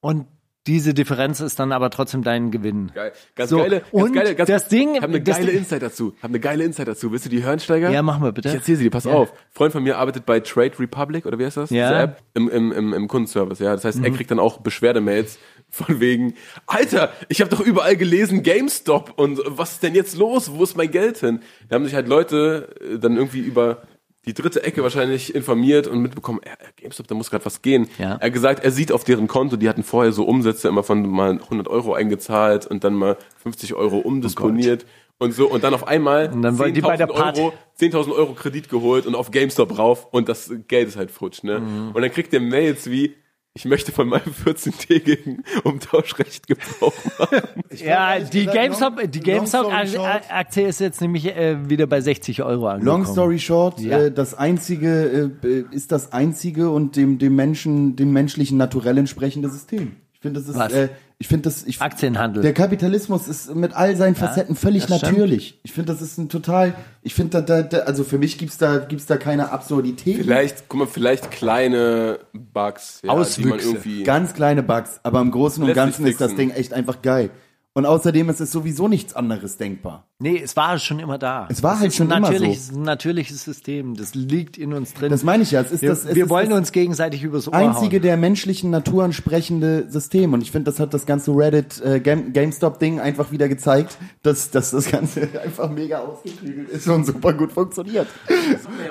und 0.00 0.26
diese 0.68 0.94
Differenz 0.94 1.40
ist 1.40 1.58
dann 1.58 1.72
aber 1.72 1.90
trotzdem 1.90 2.22
dein 2.22 2.50
Gewinn. 2.52 2.92
Geil. 2.94 3.12
Ganz 3.34 3.50
So, 3.50 3.56
geile, 3.58 3.80
ganz 3.80 3.88
und 3.92 4.12
geile, 4.12 4.34
ganz, 4.36 4.48
das 4.48 4.68
Ding- 4.68 4.96
hab 4.96 5.04
eine 5.04 5.20
das 5.20 5.36
geile 5.38 5.48
Ding- 5.50 5.58
Insight 5.58 5.82
dazu. 5.82 6.14
Hab 6.22 6.28
eine 6.30 6.38
geile 6.38 6.62
Insight 6.62 6.86
dazu. 6.86 7.10
Willst 7.10 7.24
du 7.24 7.30
die 7.30 7.42
hören, 7.42 7.58
Steiger? 7.58 7.90
Ja, 7.90 8.02
mach 8.02 8.18
mal 8.20 8.32
bitte. 8.32 8.50
Ich 8.50 8.54
erzähl 8.54 8.76
sie 8.76 8.84
dir, 8.84 8.90
pass 8.90 9.04
Ja. 9.04 9.12
auf. 9.14 9.32
Freund 9.50 9.72
von 9.72 9.82
mir 9.82 9.98
arbeitet 9.98 10.26
bei 10.26 10.38
Trade 10.40 10.78
Republic, 10.78 11.26
oder 11.26 11.38
wie 11.38 11.46
heißt 11.46 11.56
das? 11.56 11.70
Ja. 11.70 11.88
Diese 11.88 12.00
App? 12.02 12.22
Im, 12.34 12.48
im, 12.50 12.70
im, 12.72 12.92
im 12.92 13.08
Kundenservice, 13.08 13.58
ja. 13.58 13.72
Das 13.74 13.84
heißt, 13.84 13.98
Mhm. 13.98 14.04
er 14.04 14.10
kriegt 14.12 14.30
dann 14.30 14.38
auch 14.38 14.58
Beschwerdemails 14.58 15.38
von 15.70 15.98
wegen, 16.00 16.34
Alter, 16.66 17.12
ich 17.28 17.40
habe 17.40 17.50
doch 17.50 17.60
überall 17.60 17.96
gelesen 17.96 18.42
GameStop 18.42 19.14
und 19.16 19.40
was 19.46 19.72
ist 19.72 19.82
denn 19.82 19.94
jetzt 19.94 20.16
los? 20.16 20.52
Wo 20.52 20.62
ist 20.62 20.76
mein 20.76 20.90
Geld 20.90 21.18
hin? 21.18 21.40
Da 21.68 21.76
haben 21.76 21.84
sich 21.84 21.94
halt 21.94 22.08
Leute 22.08 22.74
äh, 22.80 22.98
dann 22.98 23.16
irgendwie 23.16 23.40
über 23.40 23.82
die 24.28 24.34
dritte 24.34 24.62
Ecke 24.62 24.82
wahrscheinlich 24.82 25.34
informiert 25.34 25.86
und 25.86 26.00
mitbekommen, 26.00 26.40
äh, 26.42 26.50
GameStop, 26.76 27.08
da 27.08 27.14
muss 27.14 27.30
gerade 27.30 27.46
was 27.46 27.62
gehen. 27.62 27.88
Ja. 27.98 28.16
Er 28.16 28.26
hat 28.26 28.32
gesagt, 28.34 28.62
er 28.62 28.70
sieht 28.70 28.92
auf 28.92 29.02
deren 29.02 29.26
Konto, 29.26 29.56
die 29.56 29.68
hatten 29.70 29.82
vorher 29.82 30.12
so 30.12 30.24
Umsätze 30.24 30.68
immer 30.68 30.82
von 30.82 31.08
mal 31.08 31.40
100 31.40 31.66
Euro 31.66 31.94
eingezahlt 31.94 32.66
und 32.66 32.84
dann 32.84 32.92
mal 32.94 33.16
50 33.42 33.72
Euro 33.74 33.96
umdisponiert. 33.96 34.84
Und 35.16 35.32
so, 35.32 35.48
und 35.50 35.64
dann 35.64 35.72
auf 35.72 35.88
einmal 35.88 36.30
Und 36.30 36.42
dann 36.42 36.58
wollen 36.58 36.74
die 36.74 36.82
bei 36.82 36.96
der 36.96 37.08
10.000 37.08 37.12
Party- 37.14 37.40
Euro, 37.40 37.52
10.000 37.80 38.12
Euro 38.14 38.34
Kredit 38.34 38.68
geholt 38.68 39.06
und 39.06 39.14
auf 39.14 39.30
GameStop 39.30 39.76
rauf 39.78 40.06
und 40.12 40.28
das 40.28 40.52
Geld 40.68 40.88
ist 40.88 40.96
halt 40.96 41.10
futsch, 41.10 41.42
ne? 41.42 41.60
Mhm. 41.60 41.90
Und 41.92 42.02
dann 42.02 42.12
kriegt 42.12 42.32
der 42.32 42.40
Mails 42.40 42.88
wie, 42.90 43.14
ich 43.58 43.64
möchte 43.64 43.90
von 43.90 44.08
meinem 44.08 44.22
14-tägigen 44.44 45.44
Umtauschrecht 45.64 46.46
Gebrauch 46.46 46.94
machen. 47.18 47.38
Ja, 47.76 48.20
die 48.20 48.46
GameStop, 48.46 48.98
long- 49.00 49.10
die 49.10 49.20
GameStop-Aktie 49.20 50.66
ist 50.68 50.78
jetzt 50.80 51.00
nämlich 51.00 51.26
äh, 51.26 51.68
wieder 51.68 51.86
bei 51.88 52.00
60 52.00 52.42
Euro 52.44 52.68
angekommen. 52.68 53.02
Long 53.02 53.12
story 53.12 53.38
short, 53.40 53.80
Ja. 53.80 53.98
äh, 54.04 54.12
das 54.12 54.34
einzige 54.34 55.32
äh, 55.42 55.64
ist 55.72 55.90
das 55.92 56.12
einzige 56.12 56.70
und 56.70 56.94
dem 56.96 57.18
dem 57.18 57.34
Menschen 57.34 57.96
dem 57.96 58.12
menschlichen 58.12 58.58
Naturell 58.58 58.96
entsprechende 58.98 59.48
System. 59.50 59.96
Ich 60.14 60.20
finde 60.20 60.40
das 60.40 60.48
ist 60.48 60.56
Was? 60.56 60.72
äh, 60.72 60.88
ich 61.20 61.26
finde 61.26 61.48
das 61.48 61.64
ich 61.64 61.80
Aktienhandel. 61.80 62.42
Der 62.42 62.54
Kapitalismus 62.54 63.26
ist 63.26 63.52
mit 63.54 63.74
all 63.74 63.96
seinen 63.96 64.14
Facetten 64.14 64.54
völlig 64.54 64.86
das 64.86 64.98
stimmt. 64.98 65.14
natürlich. 65.14 65.58
Ich 65.64 65.72
finde 65.72 65.92
das 65.92 66.00
ist 66.00 66.16
ein 66.16 66.28
total 66.28 66.74
ich 67.02 67.14
finde 67.14 67.42
da, 67.42 67.62
da, 67.62 67.62
da 67.62 67.78
also 67.84 68.04
für 68.04 68.18
mich 68.18 68.38
gibt's 68.38 68.56
da 68.56 68.78
gibt's 68.78 69.06
da 69.06 69.16
keine 69.16 69.50
Absurdität. 69.50 70.16
Vielleicht, 70.16 70.68
guck 70.68 70.80
mal, 70.80 70.86
vielleicht 70.86 71.30
kleine 71.30 72.20
Bugs, 72.32 73.00
ja, 73.02 73.10
Auswüchse. 73.10 73.68
irgendwie. 73.68 74.04
Ganz 74.04 74.34
kleine 74.34 74.62
Bugs, 74.62 75.00
aber 75.02 75.20
im 75.20 75.32
Großen 75.32 75.64
und 75.64 75.74
Ganzen 75.74 76.06
ist 76.06 76.20
das. 76.20 76.36
Ding 76.36 76.50
echt 76.50 76.72
einfach 76.72 77.02
geil. 77.02 77.30
Und 77.78 77.86
außerdem 77.86 78.28
ist 78.28 78.40
es 78.40 78.50
sowieso 78.50 78.88
nichts 78.88 79.14
anderes 79.14 79.56
denkbar. 79.56 80.08
Nee, 80.18 80.40
es 80.42 80.56
war 80.56 80.76
schon 80.80 80.98
immer 80.98 81.16
da. 81.16 81.46
Es 81.48 81.62
war 81.62 81.74
Das 81.74 81.80
halt 81.82 81.90
ist 81.92 81.96
schon 81.98 82.10
immer 82.10 82.26
so. 82.26 82.32
natürliches, 82.32 82.72
ein 82.72 82.82
natürliches 82.82 83.44
System. 83.44 83.94
Das 83.94 84.16
liegt 84.16 84.58
in 84.58 84.72
uns 84.72 84.94
drin. 84.94 85.10
Das 85.10 85.22
meine 85.22 85.44
ich 85.44 85.52
ja. 85.52 85.60
Es 85.60 85.70
ist 85.70 85.82
wir 85.82 85.90
das, 85.90 86.04
es 86.04 86.16
wir 86.16 86.24
ist 86.24 86.28
wollen 86.28 86.50
das 86.50 86.58
uns 86.58 86.72
gegenseitig 86.72 87.22
übers 87.22 87.46
Ohr 87.46 87.54
einzige 87.54 87.98
hauen. 87.98 88.02
der 88.02 88.16
menschlichen 88.16 88.70
Natur 88.70 89.04
entsprechende 89.04 89.88
System. 89.88 90.32
Und 90.32 90.40
ich 90.40 90.50
finde, 90.50 90.72
das 90.72 90.80
hat 90.80 90.92
das 90.92 91.06
ganze 91.06 91.30
Reddit 91.30 91.80
äh, 91.80 92.00
Game, 92.00 92.32
GameStop-Ding 92.32 92.98
einfach 92.98 93.30
wieder 93.30 93.48
gezeigt, 93.48 93.96
dass, 94.24 94.50
dass 94.50 94.72
das 94.72 94.90
Ganze 94.90 95.28
einfach 95.44 95.70
mega 95.70 96.00
ausgeklügelt 96.00 96.70
ist 96.70 96.88
und 96.88 97.06
super 97.06 97.32
gut 97.32 97.52
funktioniert. 97.52 98.08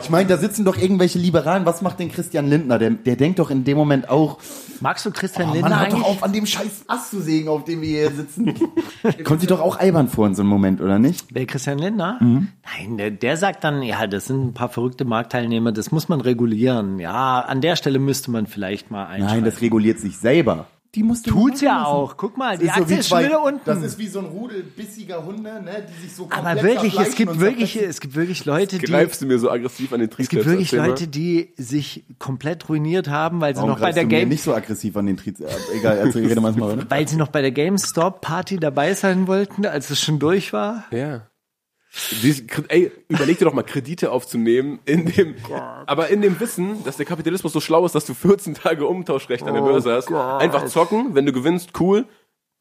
Ich 0.01 0.09
meine, 0.09 0.29
da 0.29 0.37
sitzen 0.37 0.63
doch 0.63 0.77
irgendwelche 0.77 1.19
Liberalen. 1.19 1.65
Was 1.65 1.81
macht 1.81 1.99
denn 1.99 2.09
Christian 2.09 2.47
Lindner? 2.47 2.79
Der, 2.79 2.91
der 2.91 3.17
denkt 3.17 3.39
doch 3.39 3.51
in 3.51 3.65
dem 3.65 3.75
Moment 3.75 4.07
auch, 4.07 4.37
Magst 4.79 5.05
du 5.05 5.11
Christian 5.11 5.49
oh, 5.49 5.53
Lindner 5.53 5.69
Mann, 5.71 5.79
hört 5.79 5.93
doch 5.93 6.03
auf, 6.03 6.23
an 6.23 6.33
dem 6.33 6.45
scheiß 6.45 6.85
Ast 6.87 7.11
zu 7.11 7.21
sägen, 7.21 7.49
auf 7.49 7.63
dem 7.63 7.81
wir 7.81 7.89
hier 7.89 8.11
sitzen. 8.11 8.53
Kommt 9.23 9.41
sich 9.41 9.49
doch 9.49 9.61
auch 9.61 9.77
albern 9.77 10.07
vor 10.07 10.27
in 10.27 10.35
so 10.35 10.41
einem 10.41 10.49
Moment, 10.49 10.81
oder 10.81 10.99
nicht? 10.99 11.27
Wer 11.31 11.45
Christian 11.45 11.79
Lindner? 11.79 12.17
Mhm. 12.19 12.49
Nein, 12.63 12.97
der, 12.97 13.11
der 13.11 13.37
sagt 13.37 13.63
dann, 13.63 13.81
ja, 13.81 14.07
das 14.07 14.25
sind 14.25 14.47
ein 14.47 14.53
paar 14.53 14.69
verrückte 14.69 15.05
Marktteilnehmer, 15.05 15.71
das 15.71 15.91
muss 15.91 16.09
man 16.09 16.21
regulieren. 16.21 16.99
Ja, 16.99 17.39
an 17.41 17.61
der 17.61 17.75
Stelle 17.75 17.99
müsste 17.99 18.31
man 18.31 18.47
vielleicht 18.47 18.91
mal 18.91 19.05
einschreiten. 19.05 19.35
Nein, 19.35 19.45
das 19.45 19.61
reguliert 19.61 19.99
sich 19.99 20.17
selber. 20.17 20.67
Die 20.97 21.03
musst 21.03 21.27
du 21.27 21.31
tut's 21.31 21.61
ja 21.61 21.73
lassen. 21.77 21.85
auch. 21.85 22.17
Guck 22.17 22.37
mal, 22.37 22.57
Das 22.57 22.59
die 22.59 22.65
ist 22.65 22.75
so 22.75 22.81
ist 22.95 23.07
schon 23.07 23.17
zwei- 23.19 23.25
wieder 23.27 23.43
unten. 23.43 23.61
Das 23.65 23.81
ist 23.83 23.97
wie 23.99 24.07
so 24.07 24.19
ein 24.19 24.25
Rudel 24.25 24.63
bissiger 24.63 25.23
Hunde, 25.23 25.61
ne, 25.63 25.85
die 25.87 26.01
sich 26.01 26.15
so 26.15 26.25
Aber 26.25 26.41
komplett 26.55 26.63
wirklich, 26.63 26.99
es 26.99 27.15
gibt 27.15 27.39
wirklich, 27.39 27.75
es 27.81 27.99
gibt 28.01 28.15
wirklich 28.15 28.45
Leute, 28.45 28.79
die, 28.79 28.85
Greifst 28.87 29.21
du 29.21 29.27
mir 29.27 29.37
so 29.37 29.51
aggressiv 29.51 29.93
an 29.93 29.99
den 29.99 30.09
Trizeps? 30.09 30.23
es 30.25 30.29
gibt 30.29 30.45
wirklich 30.45 30.73
Erzähl 30.73 30.79
mal. 30.79 30.87
Leute, 30.89 31.07
die 31.07 31.53
sich 31.55 32.03
komplett 32.17 32.67
ruiniert 32.67 33.07
haben, 33.09 33.39
weil 33.41 33.53
sie 33.53 33.57
Warum 33.59 33.69
noch 33.71 33.79
bei 33.79 33.91
der 33.91 34.05
Game, 34.05 34.29
nicht 34.29 34.41
so 34.43 34.53
aggressiv 34.55 34.97
an 34.97 35.05
den 35.05 35.17
Trizeps. 35.17 35.53
Egal, 35.73 35.97
erzähl, 35.99 36.25
rede 36.27 36.41
mal 36.41 36.53
oder? 36.59 36.85
weil 36.89 37.07
sie 37.07 37.15
noch 37.15 37.27
bei 37.29 37.41
der 37.41 37.51
GameStop 37.51 38.21
Party 38.21 38.57
dabei 38.57 38.93
sein 38.95 39.27
wollten, 39.27 39.65
als 39.67 39.89
es 39.91 40.01
schon 40.01 40.17
durch 40.19 40.51
war. 40.51 40.83
Ja. 40.91 41.27
Ey, 42.67 42.91
überleg 43.07 43.39
dir 43.39 43.45
doch 43.45 43.53
mal, 43.53 43.63
Kredite 43.63 44.11
aufzunehmen, 44.11 44.79
in 44.85 45.05
dem, 45.05 45.35
aber 45.85 46.09
in 46.09 46.21
dem 46.21 46.39
Wissen, 46.39 46.83
dass 46.83 46.97
der 46.97 47.05
Kapitalismus 47.05 47.53
so 47.53 47.59
schlau 47.59 47.85
ist, 47.85 47.95
dass 47.95 48.05
du 48.05 48.13
14 48.13 48.53
Tage 48.55 48.85
Umtauschrecht 48.85 49.43
an 49.47 49.53
der 49.53 49.61
Börse 49.61 49.93
hast. 49.93 50.11
Einfach 50.11 50.65
zocken, 50.65 51.15
wenn 51.15 51.25
du 51.25 51.31
gewinnst, 51.31 51.79
cool. 51.79 52.05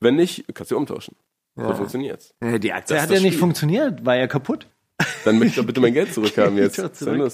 Wenn 0.00 0.16
nicht, 0.16 0.44
kannst 0.54 0.70
du 0.70 0.76
umtauschen. 0.76 1.16
So 1.56 1.72
funktioniert's. 1.74 2.34
Die 2.40 2.72
Aktie 2.72 3.00
hat 3.00 3.08
ja 3.08 3.14
das 3.14 3.22
nicht 3.22 3.32
Spiel. 3.32 3.40
funktioniert, 3.40 4.04
war 4.04 4.16
ja 4.16 4.26
kaputt. 4.26 4.68
Dann 5.24 5.38
möchte 5.38 5.50
ich 5.50 5.56
doch 5.56 5.66
bitte 5.66 5.80
mein 5.80 5.92
Geld 5.92 6.14
zurückhaben 6.14 6.56
jetzt. 6.56 6.76
Zurück. 6.96 7.32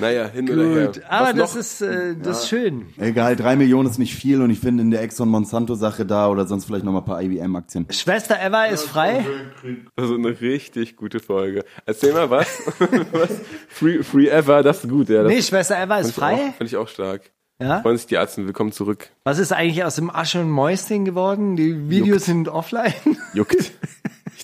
Naja, 0.00 0.26
hin 0.28 0.50
oder 0.50 0.64
her. 0.64 0.86
Gut, 0.86 1.02
aber 1.08 1.32
das 1.32 1.54
noch? 1.54 1.60
ist, 1.60 1.80
äh, 1.82 2.16
das 2.20 2.42
ist 2.42 2.48
schön. 2.48 2.86
Egal, 2.98 3.36
drei 3.36 3.54
Millionen 3.54 3.88
ist 3.88 3.98
nicht 3.98 4.14
viel 4.14 4.40
und 4.42 4.50
ich 4.50 4.58
finde 4.58 4.82
in 4.82 4.90
der 4.90 5.02
Exxon 5.02 5.28
Monsanto 5.28 5.74
Sache 5.74 6.06
da 6.06 6.28
oder 6.28 6.46
sonst 6.46 6.64
vielleicht 6.64 6.84
noch 6.84 6.92
mal 6.92 7.00
ein 7.00 7.04
paar 7.04 7.22
IBM-Aktien. 7.22 7.86
Schwester 7.90 8.36
Eva 8.42 8.64
ist 8.64 8.84
frei. 8.84 9.24
Also 9.94 10.14
eine 10.14 10.40
richtig 10.40 10.96
gute 10.96 11.20
Folge. 11.20 11.64
Erzähl 11.86 12.12
mal 12.14 12.30
was. 12.30 12.62
was? 13.12 13.30
Free, 13.68 14.02
free 14.02 14.28
ever, 14.28 14.62
das 14.62 14.82
ist 14.82 14.90
gut, 14.90 15.08
ja. 15.08 15.22
Das 15.22 15.32
Nee, 15.32 15.42
Schwester 15.42 15.80
Eva 15.80 15.98
ist 15.98 16.12
frei. 16.12 16.34
auch- 16.34 16.54
Fand 16.56 16.70
ich 16.70 16.76
auch 16.76 16.88
stark. 16.88 17.30
Ja? 17.60 17.82
Freuen 17.82 17.96
sich 17.96 18.06
die 18.06 18.14
Ärzte, 18.16 18.44
willkommen 18.44 18.72
zurück. 18.72 19.10
Was 19.22 19.38
ist 19.38 19.52
eigentlich 19.52 19.84
aus 19.84 19.94
dem 19.94 20.10
Asche 20.10 20.40
und 20.40 20.50
Mäuschen 20.50 21.04
geworden? 21.04 21.54
Die 21.54 21.88
Videos 21.88 22.24
sind 22.24 22.48
offline. 22.48 22.92
Juckt. 23.34 23.72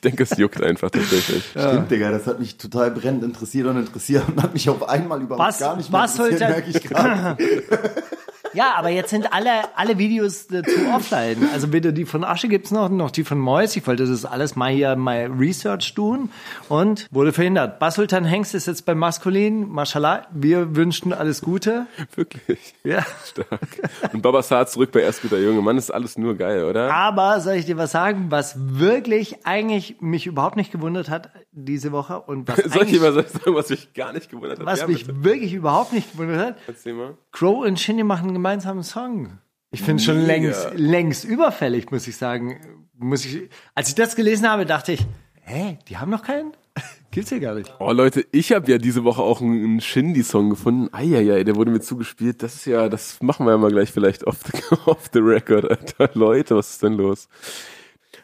Ich 0.00 0.02
denke, 0.02 0.22
es 0.22 0.34
juckt 0.38 0.62
einfach 0.62 0.88
tatsächlich. 0.88 1.44
Stimmt, 1.50 1.90
Digga, 1.90 2.10
das 2.10 2.26
hat 2.26 2.40
mich 2.40 2.56
total 2.56 2.90
brennend 2.90 3.22
interessiert 3.22 3.66
und 3.66 3.76
interessiert 3.76 4.26
und 4.28 4.42
hat 4.42 4.54
mich 4.54 4.66
auf 4.70 4.88
einmal 4.88 5.20
überhaupt 5.20 5.46
Was- 5.46 5.58
gar 5.58 5.76
nicht 5.76 5.92
mehr 5.92 6.00
was 6.00 6.16
soll 6.16 6.28
interessiert, 6.30 6.50
merke 6.50 6.70
ich 6.70 6.82
gerade. 6.82 7.36
Ja, 8.52 8.74
aber 8.76 8.88
jetzt 8.88 9.10
sind 9.10 9.32
alle, 9.32 9.76
alle 9.76 9.98
Videos 9.98 10.48
dazu 10.48 10.72
offline. 10.94 11.48
Also 11.52 11.72
weder 11.72 11.92
die 11.92 12.04
von 12.04 12.24
Asche 12.24 12.48
gibt's 12.48 12.70
noch, 12.70 12.88
noch 12.88 13.10
die 13.10 13.24
von 13.24 13.38
Mäus. 13.38 13.76
Ich 13.76 13.86
wollte 13.86 14.06
das 14.06 14.24
alles 14.24 14.56
mal 14.56 14.70
hier 14.70 14.96
mal 14.96 15.26
Research 15.26 15.94
tun 15.94 16.30
und 16.68 17.06
wurde 17.10 17.32
verhindert. 17.32 17.78
Basultan 17.78 18.24
Hengst 18.24 18.54
ist 18.54 18.66
jetzt 18.66 18.86
bei 18.86 18.94
Maskulin. 18.94 19.68
Mashallah, 19.68 20.26
wir 20.32 20.74
wünschen 20.74 21.12
alles 21.12 21.42
Gute. 21.42 21.86
Wirklich. 22.14 22.74
Ja. 22.82 23.04
Stark. 23.24 23.90
Und 24.12 24.22
Baba 24.22 24.42
Saad 24.42 24.70
zurück 24.70 24.90
bei 24.92 25.00
Erst 25.00 25.22
guter 25.22 25.38
Junge. 25.38 25.62
Mann, 25.62 25.78
ist 25.78 25.90
alles 25.90 26.18
nur 26.18 26.36
geil, 26.36 26.64
oder? 26.64 26.92
Aber 26.92 27.40
soll 27.40 27.54
ich 27.54 27.66
dir 27.66 27.76
was 27.76 27.92
sagen, 27.92 28.26
was 28.30 28.56
wirklich 28.58 29.46
eigentlich 29.46 30.00
mich 30.00 30.26
überhaupt 30.26 30.56
nicht 30.56 30.72
gewundert 30.72 31.08
hat 31.08 31.30
diese 31.52 31.92
Woche 31.92 32.20
und 32.20 32.48
was 32.48 32.56
Soll 32.72 32.86
ich 32.86 33.00
mal 33.00 33.12
sagen, 33.12 33.28
was 33.46 33.70
mich 33.70 33.92
gar 33.92 34.12
nicht 34.12 34.30
gewundert 34.30 34.60
hat? 34.60 34.66
was 34.66 34.80
ja, 34.80 34.86
mich 34.86 35.06
bitte. 35.06 35.24
wirklich 35.24 35.52
überhaupt 35.52 35.92
nicht 35.92 36.12
gewundert 36.12 36.40
hat? 36.40 36.56
Erzähl 36.66 36.94
mal. 36.94 37.16
Crow 37.32 37.64
und 37.64 37.78
Shindy 37.78 38.04
machen 38.04 38.24
einen 38.24 38.34
gemeinsamen 38.34 38.82
Song. 38.82 39.38
Ich 39.72 39.82
finde 39.82 40.02
schon 40.02 40.18
längst, 40.18 40.68
längst 40.74 41.24
überfällig, 41.24 41.90
muss 41.90 42.06
ich 42.08 42.16
sagen. 42.16 42.86
Muss 42.98 43.24
ich, 43.24 43.48
als 43.74 43.88
ich 43.88 43.94
das 43.94 44.16
gelesen 44.16 44.48
habe, 44.48 44.66
dachte 44.66 44.92
ich, 44.92 45.06
hä, 45.42 45.78
die 45.88 45.96
haben 45.96 46.10
noch 46.10 46.22
keinen? 46.22 46.52
Gibt's 47.10 47.30
hier 47.30 47.40
gar 47.40 47.54
nicht. 47.54 47.72
Oh 47.78 47.92
Leute, 47.92 48.24
ich 48.32 48.52
habe 48.52 48.70
ja 48.70 48.78
diese 48.78 49.04
Woche 49.04 49.22
auch 49.22 49.40
einen, 49.40 49.64
einen 49.64 49.80
Shindy-Song 49.80 50.50
gefunden. 50.50 50.92
Eieiei, 50.92 51.44
der 51.44 51.56
wurde 51.56 51.70
mir 51.70 51.80
zugespielt. 51.80 52.42
Das 52.42 52.56
ist 52.56 52.66
ja, 52.66 52.88
das 52.88 53.22
machen 53.22 53.46
wir 53.46 53.52
ja 53.52 53.58
mal 53.58 53.70
gleich 53.70 53.90
vielleicht 53.90 54.26
off 54.26 54.40
the, 54.44 54.76
off 54.86 55.10
the 55.12 55.20
record, 55.20 55.70
Alter. 55.70 56.10
Leute, 56.14 56.56
was 56.56 56.70
ist 56.70 56.82
denn 56.82 56.94
los? 56.94 57.28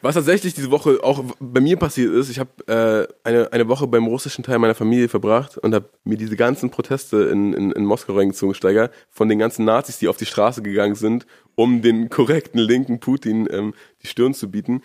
Was 0.06 0.14
tatsächlich 0.14 0.54
diese 0.54 0.70
Woche 0.70 1.02
auch 1.02 1.24
bei 1.40 1.60
mir 1.60 1.76
passiert 1.76 2.14
ist, 2.14 2.30
ich 2.30 2.38
habe 2.38 2.50
äh, 2.68 3.28
eine, 3.28 3.52
eine 3.52 3.66
Woche 3.66 3.88
beim 3.88 4.06
russischen 4.06 4.44
Teil 4.44 4.60
meiner 4.60 4.76
Familie 4.76 5.08
verbracht 5.08 5.58
und 5.58 5.74
habe 5.74 5.90
mir 6.04 6.16
diese 6.16 6.36
ganzen 6.36 6.70
Proteste 6.70 7.24
in, 7.24 7.52
in, 7.52 7.72
in 7.72 7.84
Moskau 7.84 8.14
reingezogen, 8.14 8.54
Steiger, 8.54 8.92
von 9.10 9.28
den 9.28 9.40
ganzen 9.40 9.64
Nazis, 9.64 9.98
die 9.98 10.06
auf 10.06 10.16
die 10.16 10.24
Straße 10.24 10.62
gegangen 10.62 10.94
sind, 10.94 11.26
um 11.56 11.82
den 11.82 12.08
korrekten 12.08 12.60
linken 12.60 13.00
Putin 13.00 13.48
ähm, 13.50 13.74
die 14.00 14.06
Stirn 14.06 14.32
zu 14.32 14.48
bieten. 14.48 14.80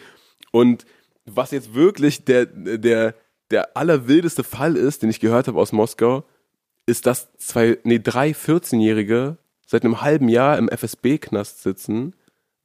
Und 0.51 0.87
was 1.27 1.51
jetzt 1.51 1.75
wirklich 1.75 2.25
der, 2.25 2.47
der, 2.47 3.13
der 3.51 3.77
allerwildeste 3.77 4.43
Fall 4.43 4.75
ist, 4.75 5.03
den 5.03 5.11
ich 5.11 5.19
gehört 5.19 5.47
habe 5.47 5.59
aus 5.59 5.71
Moskau, 5.71 6.23
ist, 6.87 7.05
dass 7.05 7.31
zwei, 7.37 7.77
nee, 7.83 7.99
drei 7.99 8.31
14-Jährige 8.31 9.37
seit 9.67 9.85
einem 9.85 10.01
halben 10.01 10.29
Jahr 10.29 10.57
im 10.57 10.67
FSB-Knast 10.67 11.61
sitzen, 11.61 12.15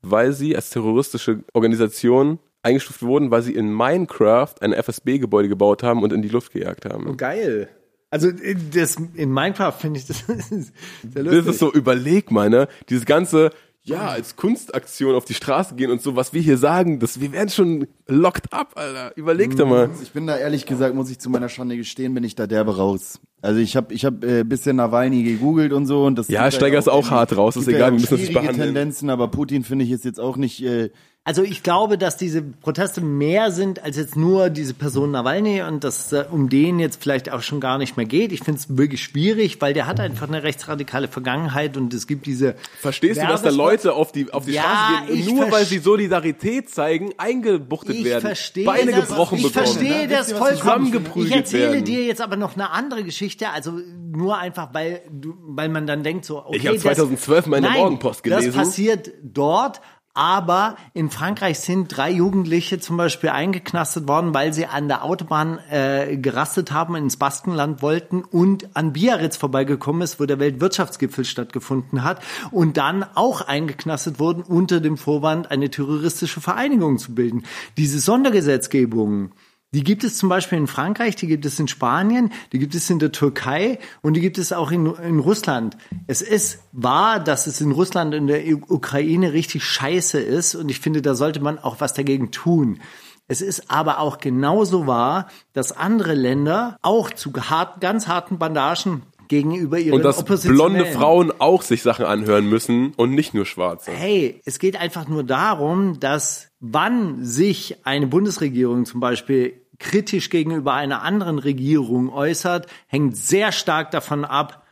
weil 0.01 0.33
sie 0.33 0.57
als 0.57 0.71
terroristische 0.71 1.45
Organisation 1.53 2.39
eingestuft 2.67 3.03
wurden, 3.03 3.31
weil 3.31 3.43
sie 3.43 3.55
in 3.55 3.73
Minecraft 3.75 4.55
ein 4.61 4.73
FSB-Gebäude 4.73 5.49
gebaut 5.49 5.83
haben 5.83 6.03
und 6.03 6.13
in 6.13 6.21
die 6.23 6.29
Luft 6.29 6.53
gejagt 6.53 6.85
haben. 6.85 7.17
Geil. 7.17 7.69
Also 8.11 8.29
das, 8.73 8.97
in 9.15 9.33
Minecraft 9.33 9.73
finde 9.73 9.99
ich 10.01 10.07
das 10.07 10.19
sehr 10.27 11.23
lustig. 11.23 11.45
Das 11.45 11.47
ist 11.47 11.59
so, 11.59 11.73
überleg 11.73 12.31
mal, 12.31 12.49
ne? 12.51 12.69
Dieses 12.89 13.05
ganze, 13.05 13.51
ja, 13.83 14.09
als 14.09 14.37
Kunstaktion 14.37 15.15
auf 15.15 15.25
die 15.25 15.35
Straße 15.35 15.75
gehen 15.75 15.91
und 15.91 16.01
so, 16.03 16.17
was 16.17 16.33
wir 16.33 16.41
hier 16.41 16.57
sagen, 16.57 16.99
das, 16.99 17.21
wir 17.21 17.33
werden 17.33 17.49
schon 17.51 17.87
locked 18.07 18.53
up, 18.53 18.73
Alter. 18.77 19.13
Überleg 19.17 19.57
doch 19.57 19.67
mal. 19.69 19.91
Ich 20.03 20.13
bin 20.13 20.27
da 20.27 20.37
ehrlich 20.37 20.67
gesagt, 20.67 20.95
muss 20.95 21.11
ich 21.11 21.19
zu 21.19 21.31
meiner 21.31 21.49
Schande 21.49 21.77
gestehen, 21.77 22.15
bin 22.15 22.25
ich 22.25 22.35
da 22.37 22.47
derbe 22.47 22.77
raus. 22.77 23.21
Also 23.43 23.61
ich 23.61 23.77
habe 23.77 23.93
ich 23.93 24.05
hab, 24.05 24.25
äh, 24.25 24.45
bisschen 24.45 24.77
Nawalny 24.77 25.23
gegoogelt 25.23 25.73
und 25.73 25.87
so 25.87 26.05
und 26.05 26.17
das 26.17 26.29
Ja, 26.29 26.51
Steiger 26.51 26.79
ist 26.79 26.89
auch 26.89 26.97
irgendwie- 26.99 27.11
hart 27.15 27.37
raus, 27.37 27.57
ist 27.57 27.69
egal, 27.69 27.81
wir 27.81 27.87
auch 27.89 27.93
müssen 27.93 28.11
das 28.11 28.21
nicht 28.21 28.33
behandeln. 28.33 28.57
Tendenzen, 28.75 29.11
aber 29.11 29.29
Putin 29.29 29.63
finde 29.63 29.85
ich 29.85 29.91
ist 29.93 30.05
jetzt 30.05 30.19
auch 30.21 30.37
nicht 30.37 30.63
äh, 30.65 30.91
Also 31.29 31.43
ich 31.43 31.65
glaube, 31.65 31.99
dass 31.99 32.17
diese 32.17 32.41
Proteste 32.41 33.01
mehr 33.01 33.51
sind 33.51 33.83
als 33.83 33.97
jetzt 33.97 34.15
nur 34.15 34.49
diese 34.49 34.75
Person 34.75 35.11
Nawalny 35.11 35.61
und 35.63 35.83
dass 35.83 36.13
äh, 36.13 36.25
um 36.31 36.49
den 36.49 36.79
jetzt 36.79 37.03
vielleicht 37.03 37.33
auch 37.33 37.43
schon 37.43 37.59
gar 37.59 37.79
nicht 37.79 37.97
mehr 37.97 38.07
geht. 38.07 38.31
Ich 38.31 38.45
finde 38.45 38.61
es 38.61 38.77
wirklich 38.79 39.03
schwierig, 39.03 39.61
weil 39.61 39.75
der 39.75 39.89
hat 39.89 39.99
einfach 39.99 40.29
eine 40.29 40.45
rechtsradikale 40.45 41.09
Vergangenheit 41.09 41.77
und 41.77 41.93
es 41.93 42.07
gibt 42.07 42.27
diese 42.27 42.55
Verstehst 42.79 43.21
du, 43.21 43.27
dass 43.27 43.43
da 43.43 43.51
Leute 43.51 43.93
auf 43.95 44.13
die, 44.13 44.33
auf 44.33 44.45
die 44.47 44.53
Ja, 44.53 44.63
Straße 44.63 45.13
gehen 45.15 45.35
nur 45.35 45.51
weil 45.51 45.65
sie 45.65 45.79
Solidarität 45.79 46.71
zeigen, 46.71 47.11
eingebuchtet 47.19 47.97
Ich 47.97 48.05
werden, 48.05 48.21
verstehe 48.21 48.65
Beine 48.65 48.93
das, 48.93 49.09
gebrochen 49.09 49.39
ich 49.39 49.43
bekommen. 49.53 49.67
verstehe 49.67 50.07
das 50.07 50.33
vollkommen. 50.33 51.05
Ich 51.17 51.33
erzähle 51.33 51.73
werden. 51.73 51.85
dir 51.85 52.05
jetzt 52.05 52.21
aber 52.21 52.37
noch 52.37 52.55
eine 52.55 52.71
andere 52.71 53.03
Geschichte, 53.03 53.49
also 53.51 53.73
nur 54.13 54.39
einfach, 54.39 54.73
weil 54.75 55.01
du, 55.11 55.35
weil 55.45 55.69
man 55.71 55.89
dann 55.89 56.05
denkt 56.05 56.25
so, 56.25 56.39
okay, 56.47 56.57
Ich 56.59 56.67
habe 56.69 56.77
das- 56.77 56.83
2012 56.85 57.47
mal 57.47 57.57
in 57.57 57.63
der 57.65 57.73
Nein, 57.73 57.81
Morgenpost 57.81 58.23
gelesen. 58.23 58.47
Das 58.47 58.55
passiert 58.57 59.11
dort, 59.25 59.81
Aber 60.17 60.77
in 60.95 61.11
Frankreich 61.11 61.59
sind 61.59 61.95
drei 61.95 62.11
Jugendliche 62.11 62.81
zum 62.81 62.97
Beispiel 62.97 63.29
eingeknastet 63.29 64.09
worden, 64.09 64.33
weil 64.33 64.55
sie 64.55 64.65
an 64.65 64.89
der 64.89 65.05
Autobahn 65.05 65.59
äh, 65.71 66.17
gerastet 66.17 66.73
haben, 66.73 66.97
ins 66.97 67.19
Baskenland 67.19 67.83
wollten 67.83 68.25
und 68.25 68.75
an 68.75 68.95
Biarritz 68.95 69.37
vorbeigekommen 69.37 70.01
ist, 70.01 70.19
wo 70.19 70.25
der 70.25 70.39
Weltwirtschaftsgipfel 70.39 71.27
stattgefunden 71.27 72.03
hat 72.03 72.23
und 72.51 72.79
dann 72.79 73.05
auch 73.15 73.43
eingeknastet 73.43 74.19
wurden 74.19 74.43
unter 74.43 74.81
dem 74.81 74.97
Vorwand, 74.97 75.51
eine 75.51 75.69
terroristische 75.69 76.41
Vereinigung 76.41 76.97
zu 76.97 77.15
bilden. 77.15 77.43
Diese 77.77 78.01
Sondergesetzgebung, 78.01 79.33
die 79.77 79.85
gibt 79.85 80.05
es 80.05 80.17
zum 80.17 80.31
Beispiel 80.31 80.57
in 80.57 80.69
Frankreich, 80.69 81.17
die 81.17 81.27
gibt 81.27 81.45
es 81.45 81.61
in 81.61 81.69
Spanien, 81.69 82.33
die 82.51 82.59
gibt 82.59 82.75
es 82.75 82.89
in 82.89 82.99
der 82.99 83.13
Türkei 83.13 83.79
und 84.01 84.15
die 84.15 84.23
gibt 84.23 84.39
es 84.39 84.55
auch 84.55 84.71
in, 84.71 84.87
in 84.87 85.19
Russland. 85.19 85.77
Es 86.07 86.23
ist 86.23 86.61
wahr, 86.73 87.21
dass 87.21 87.47
es 87.47 87.61
in 87.61 87.73
Russland 87.73 88.15
und 88.15 88.29
der 88.29 88.43
Ukraine 88.71 89.35
richtig 89.35 89.65
scheiße 89.65 90.19
ist 90.19 90.55
und 90.55 90.71
ich 90.71 90.81
finde, 90.81 91.03
da 91.03 91.15
sollte 91.15 91.41
man 91.41 91.59
auch 91.59 91.79
was 91.79 91.93
dagegen 91.93 92.31
tun. 92.31 92.81
Es 93.29 93.43
ist 93.43 93.71
aber 93.71 93.99
auch 93.99 94.17
genauso 94.17 94.87
wahr, 94.87 95.29
dass 95.53 95.73
andere 95.73 96.15
Länder 96.15 96.79
auch 96.81 97.11
zu 97.11 97.31
hart, 97.35 97.83
ganz 97.83 98.09
harten 98.09 98.39
Bandagen 98.39 99.03
gegenüber 99.29 99.79
ihren 99.79 99.97
Und 99.97 100.05
dass 100.05 100.25
blonde 100.25 100.87
Frauen 100.87 101.33
auch 101.39 101.63
sich 101.63 101.83
Sachen 101.83 102.05
anhören 102.05 102.49
müssen 102.49 102.93
und 102.97 103.15
nicht 103.15 103.35
nur 103.35 103.45
schwarze. 103.45 103.91
Hey, 103.91 104.41
es 104.45 104.59
geht 104.59 104.81
einfach 104.81 105.09
nur 105.09 105.25
darum, 105.25 105.99
dass 106.01 106.49
wann 106.61 107.25
sich 107.25 107.85
eine 107.85 108.07
Bundesregierung 108.07 108.87
zum 108.87 109.01
Beispiel 109.01 109.66
kritisch 109.79 110.31
gegenüber 110.31 110.75
einer 110.75 111.03
anderen 111.03 111.39
Regierung 111.39 112.13
äußert, 112.13 112.67
hängt 112.87 113.17
sehr 113.17 113.53
stark 113.53 113.91
davon 113.91 114.25
ab, 114.25 114.65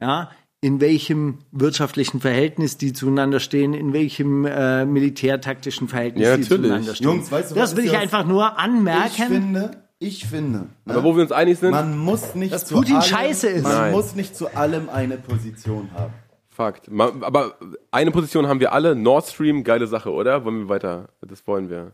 ja, 0.00 0.30
in 0.62 0.80
welchem 0.80 1.38
wirtschaftlichen 1.52 2.20
Verhältnis 2.20 2.76
die 2.76 2.92
zueinander 2.92 3.40
stehen, 3.40 3.72
in 3.72 3.92
welchem 3.94 4.44
äh, 4.44 4.84
militärtaktischen 4.84 5.88
Verhältnis 5.88 6.26
Ja, 6.26 6.36
die 6.36 6.42
natürlich. 6.42 6.62
zueinander 6.68 6.94
stehen. 6.94 7.04
Jungs, 7.08 7.32
weißt 7.32 7.50
du, 7.52 7.54
das 7.54 7.76
will 7.76 7.84
ich 7.86 7.92
das? 7.92 8.02
einfach 8.02 8.26
nur 8.26 8.46
Ich 8.52 8.58
anmerken. 8.58 9.26
finde, 9.26 9.70
ich 9.98 10.26
finde, 10.26 10.58
ne, 10.84 10.94
Aber 10.94 11.04
wo 11.04 11.14
wir 11.16 11.22
uns 11.22 11.32
einig 11.32 11.58
sind, 11.58 11.70
man 11.70 11.96
muss 11.98 12.34
nicht 12.34 12.52
Dass 12.52 12.66
zu 12.66 12.74
Putin 12.74 12.96
allem, 12.96 13.04
scheiße 13.04 13.48
ist. 13.48 13.62
Man 13.62 13.72
Nein. 13.72 13.92
muss 13.92 14.14
nicht 14.14 14.36
zu 14.36 14.54
allem 14.54 14.88
eine 14.90 15.16
Position 15.16 15.90
haben. 15.94 16.12
Fakt. 16.60 16.90
Aber 17.22 17.54
eine 17.90 18.10
Position 18.10 18.46
haben 18.46 18.60
wir 18.60 18.74
alle. 18.74 18.94
Nord 18.94 19.26
Stream, 19.26 19.64
geile 19.64 19.86
Sache, 19.86 20.12
oder? 20.12 20.44
Wollen 20.44 20.58
wir 20.64 20.68
weiter? 20.68 21.08
Das 21.26 21.46
wollen 21.46 21.70
wir. 21.70 21.90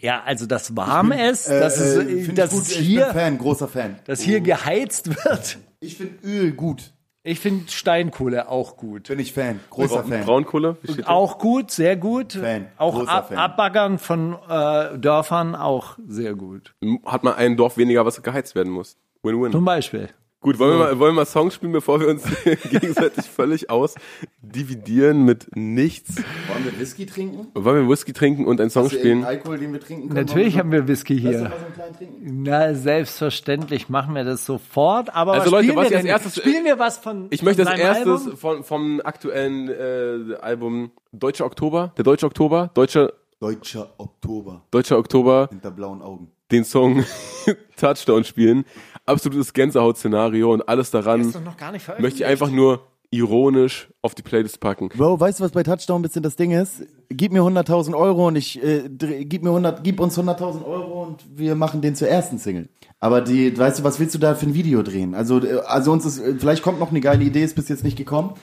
ja, 0.00 0.22
also 0.24 0.46
das 0.46 0.76
Warmes, 0.76 1.42
dass, 1.46 1.80
Äh, 1.80 2.02
es, 2.02 2.28
äh, 2.28 2.32
dass 2.32 2.50
gut. 2.52 2.70
Ich 2.70 2.76
hier, 2.78 3.06
bin 3.06 3.14
Fan, 3.14 3.38
großer 3.38 3.66
Fan. 3.66 3.98
dass 4.04 4.20
hier 4.20 4.40
geheizt 4.40 5.08
wird. 5.24 5.58
Ich 5.80 5.96
finde 5.96 6.24
Öl 6.24 6.52
gut. 6.52 6.92
Ich 7.24 7.40
finde 7.40 7.68
Steinkohle 7.68 8.48
auch 8.48 8.76
gut. 8.76 9.08
Bin 9.08 9.18
ich 9.18 9.32
Fan, 9.32 9.58
großer 9.70 10.04
Fan. 10.04 10.24
Braunkohle? 10.24 10.76
Auch 11.06 11.38
gut, 11.38 11.72
sehr 11.72 11.96
gut. 11.96 12.34
Fan, 12.34 12.68
auch 12.76 12.94
großer 12.94 13.10
ab, 13.12 13.28
Fan. 13.30 13.38
Abbaggern 13.38 13.98
von 13.98 14.36
äh, 14.48 14.96
Dörfern 14.98 15.56
auch 15.56 15.98
sehr 16.06 16.34
gut. 16.36 16.76
Hat 17.04 17.24
man 17.24 17.34
ein 17.34 17.56
Dorf 17.56 17.76
weniger, 17.76 18.06
was 18.06 18.22
geheizt 18.22 18.54
werden 18.54 18.72
muss. 18.72 18.96
Win-win. 19.24 19.50
Zum 19.50 19.64
Beispiel. 19.64 20.10
Gut, 20.46 20.60
wollen 20.60 20.78
wir, 20.78 20.78
mal, 20.78 20.98
wollen 21.00 21.10
wir 21.16 21.22
mal 21.22 21.26
Songs 21.26 21.54
spielen, 21.54 21.72
bevor 21.72 21.98
wir 21.98 22.06
uns 22.06 22.22
gegenseitig 22.70 23.24
völlig 23.24 23.68
ausdividieren 23.68 25.24
mit 25.24 25.48
nichts? 25.56 26.18
Wollen 26.46 26.64
wir 26.64 26.78
Whisky 26.78 27.04
trinken? 27.04 27.48
Wollen 27.54 27.82
wir 27.82 27.90
Whisky 27.90 28.12
trinken 28.12 28.44
und 28.46 28.60
einen 28.60 28.70
Song 28.70 28.84
Hast 28.84 28.92
du 28.92 28.98
spielen? 29.00 29.24
Alkohol, 29.24 29.58
den 29.58 29.72
wir 29.72 29.80
trinken 29.80 30.08
können? 30.08 30.24
Natürlich 30.24 30.56
haben 30.56 30.70
wir 30.70 30.86
Whisky 30.86 31.14
Lass 31.18 31.22
hier. 31.34 31.42
mal 31.42 31.50
so 31.50 31.64
einen 31.64 31.74
kleinen 31.74 31.96
trinken. 31.96 32.42
Na, 32.44 32.74
selbstverständlich 32.74 33.88
machen 33.88 34.14
wir 34.14 34.22
das 34.22 34.46
sofort. 34.46 35.12
Aber 35.12 35.32
Also 35.32 35.46
was 35.46 35.50
Leute, 35.50 35.64
spielen 35.64 35.76
was 35.78 35.84
wir 35.84 35.88
ich 35.90 35.96
als 35.96 36.02
denn? 36.04 36.10
erstes- 36.12 36.36
spielen 36.36 36.64
wir 36.64 36.78
was 36.78 36.98
von 36.98 37.26
Ich 37.30 37.42
möchte 37.42 37.64
von 37.64 37.72
als 37.72 37.80
erstes 37.80 38.06
Album? 38.26 38.36
von, 38.36 38.62
vom 38.62 39.00
aktuellen 39.02 39.68
äh, 39.68 40.36
Album 40.40 40.92
Deutscher 41.10 41.44
Oktober, 41.46 41.92
der 41.96 42.04
Deutsche 42.04 42.26
Oktober, 42.26 42.70
Deutscher, 42.72 43.12
Deutscher 43.40 43.88
Oktober. 43.98 44.62
Deutscher 44.70 44.96
Oktober, 44.98 45.48
Hinter 45.50 45.72
blauen 45.72 46.02
Augen. 46.02 46.30
Den 46.50 46.64
Song 46.64 47.04
Touchdown 47.76 48.24
spielen. 48.24 48.64
Absolutes 49.04 49.52
Gänsehaut-Szenario 49.52 50.52
und 50.52 50.68
alles 50.68 50.90
daran 50.90 51.20
Ist 51.20 51.34
doch 51.34 51.44
noch 51.44 51.56
gar 51.56 51.72
nicht 51.72 51.84
veröffentlicht. 51.84 52.14
möchte 52.14 52.24
ich 52.24 52.30
einfach 52.30 52.50
nur 52.50 52.80
ironisch 53.10 53.88
auf 54.02 54.16
die 54.16 54.22
Playlist 54.22 54.58
packen. 54.58 54.88
Bro, 54.88 55.20
weißt 55.20 55.38
du, 55.38 55.44
was 55.44 55.52
bei 55.52 55.62
Touchdown 55.62 56.00
ein 56.00 56.02
bisschen 56.02 56.24
das 56.24 56.34
Ding 56.34 56.50
ist? 56.50 56.82
Gib 57.08 57.32
mir 57.32 57.42
100.000 57.42 57.94
Euro 57.96 58.26
und 58.26 58.34
ich, 58.36 58.60
äh, 58.62 58.88
dreh- 58.88 59.24
gib 59.24 59.44
mir 59.44 59.50
100, 59.50 59.84
gib 59.84 60.00
uns 60.00 60.18
100.000 60.18 60.64
Euro 60.66 61.04
und 61.04 61.24
wir 61.32 61.54
machen 61.54 61.80
den 61.80 61.94
zur 61.94 62.08
ersten 62.08 62.38
Single. 62.38 62.68
Aber 62.98 63.20
die, 63.20 63.56
weißt 63.56 63.78
du, 63.78 63.84
was 63.84 64.00
willst 64.00 64.14
du 64.16 64.18
da 64.18 64.34
für 64.34 64.46
ein 64.46 64.54
Video 64.54 64.82
drehen? 64.82 65.14
Also, 65.14 65.40
äh, 65.40 65.60
also 65.66 65.92
uns 65.92 66.04
ist, 66.04 66.18
äh, 66.18 66.34
vielleicht 66.36 66.62
kommt 66.64 66.80
noch 66.80 66.90
eine 66.90 67.00
geile 67.00 67.22
Idee, 67.22 67.44
ist 67.44 67.54
bis 67.54 67.68
jetzt 67.68 67.84
nicht 67.84 67.96
gekommen. 67.96 68.34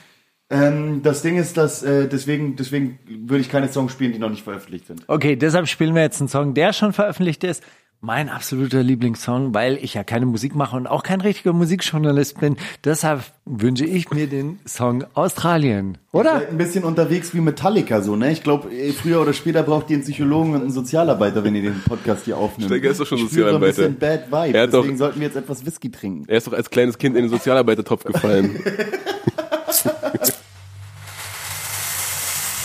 Ähm, 0.50 1.02
das 1.02 1.20
Ding 1.22 1.36
ist, 1.36 1.56
dass, 1.58 1.82
äh, 1.82 2.08
deswegen, 2.08 2.56
deswegen 2.56 2.98
würde 3.28 3.40
ich 3.42 3.50
keine 3.50 3.70
Songs 3.70 3.92
spielen, 3.92 4.12
die 4.12 4.18
noch 4.18 4.30
nicht 4.30 4.44
veröffentlicht 4.44 4.86
sind. 4.86 5.02
Okay, 5.08 5.36
deshalb 5.36 5.68
spielen 5.68 5.94
wir 5.94 6.02
jetzt 6.02 6.20
einen 6.20 6.28
Song, 6.28 6.54
der 6.54 6.72
schon 6.72 6.92
veröffentlicht 6.94 7.44
ist. 7.44 7.62
Mein 8.06 8.28
absoluter 8.28 8.82
Lieblingssong, 8.82 9.54
weil 9.54 9.78
ich 9.80 9.94
ja 9.94 10.04
keine 10.04 10.26
Musik 10.26 10.54
mache 10.54 10.76
und 10.76 10.86
auch 10.86 11.02
kein 11.02 11.22
richtiger 11.22 11.54
Musikjournalist 11.54 12.38
bin. 12.38 12.56
Deshalb 12.84 13.22
wünsche 13.46 13.86
ich 13.86 14.10
mir 14.10 14.26
den 14.26 14.58
Song 14.66 15.04
Australien. 15.14 15.96
Oder? 16.12 16.40
Seid 16.40 16.50
ein 16.50 16.58
bisschen 16.58 16.84
unterwegs 16.84 17.32
wie 17.32 17.40
Metallica 17.40 18.02
so, 18.02 18.14
ne? 18.14 18.30
Ich 18.30 18.42
glaube, 18.42 18.68
früher 19.00 19.22
oder 19.22 19.32
später 19.32 19.62
braucht 19.62 19.88
ihr 19.88 19.94
einen 19.96 20.04
Psychologen 20.04 20.50
und 20.54 20.60
einen 20.60 20.70
Sozialarbeiter, 20.70 21.44
wenn 21.44 21.54
ihr 21.54 21.62
den 21.62 21.80
Podcast 21.88 22.26
hier 22.26 22.36
aufnimmt. 22.36 22.70
Steiger 22.70 22.90
ist 22.90 23.00
doch 23.00 23.06
schon 23.06 23.16
Ich 23.20 23.24
spüre 23.30 23.52
so 23.52 23.56
ein 23.56 23.62
Sozialarbeiter. 23.72 24.06
bisschen 24.06 24.30
Bad 24.30 24.46
Vibe, 24.48 24.58
Er 24.58 24.62
hat 24.64 24.74
doch- 24.74 24.80
deswegen 24.82 24.98
sollten 24.98 25.20
wir 25.20 25.26
jetzt 25.28 25.36
etwas 25.38 25.64
Whisky 25.64 25.90
trinken. 25.90 26.24
Er 26.28 26.36
ist 26.36 26.46
doch 26.46 26.52
als 26.52 26.68
kleines 26.68 26.98
Kind 26.98 27.16
in 27.16 27.22
den 27.22 27.30
Sozialarbeitertopf 27.30 28.04
gefallen. 28.04 28.62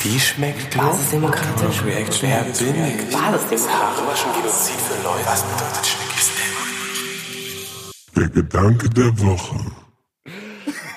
Wie 0.02 0.18
schmeckt 0.18 0.78
Basisdemokratisch. 0.78 1.84
React, 1.84 2.22
wer 2.22 2.44
bin 2.44 2.86
ich? 2.86 3.12
Basisdemokratisch. 3.12 4.24
Genozid 4.34 4.80
für 4.80 5.04
Leute. 5.04 5.26
Was 5.26 5.44
bedeutet 5.44 5.86
Schnickis 5.86 6.32
Der 8.16 8.30
Gedanke 8.30 8.90
der 8.90 9.20
Woche. 9.20 9.60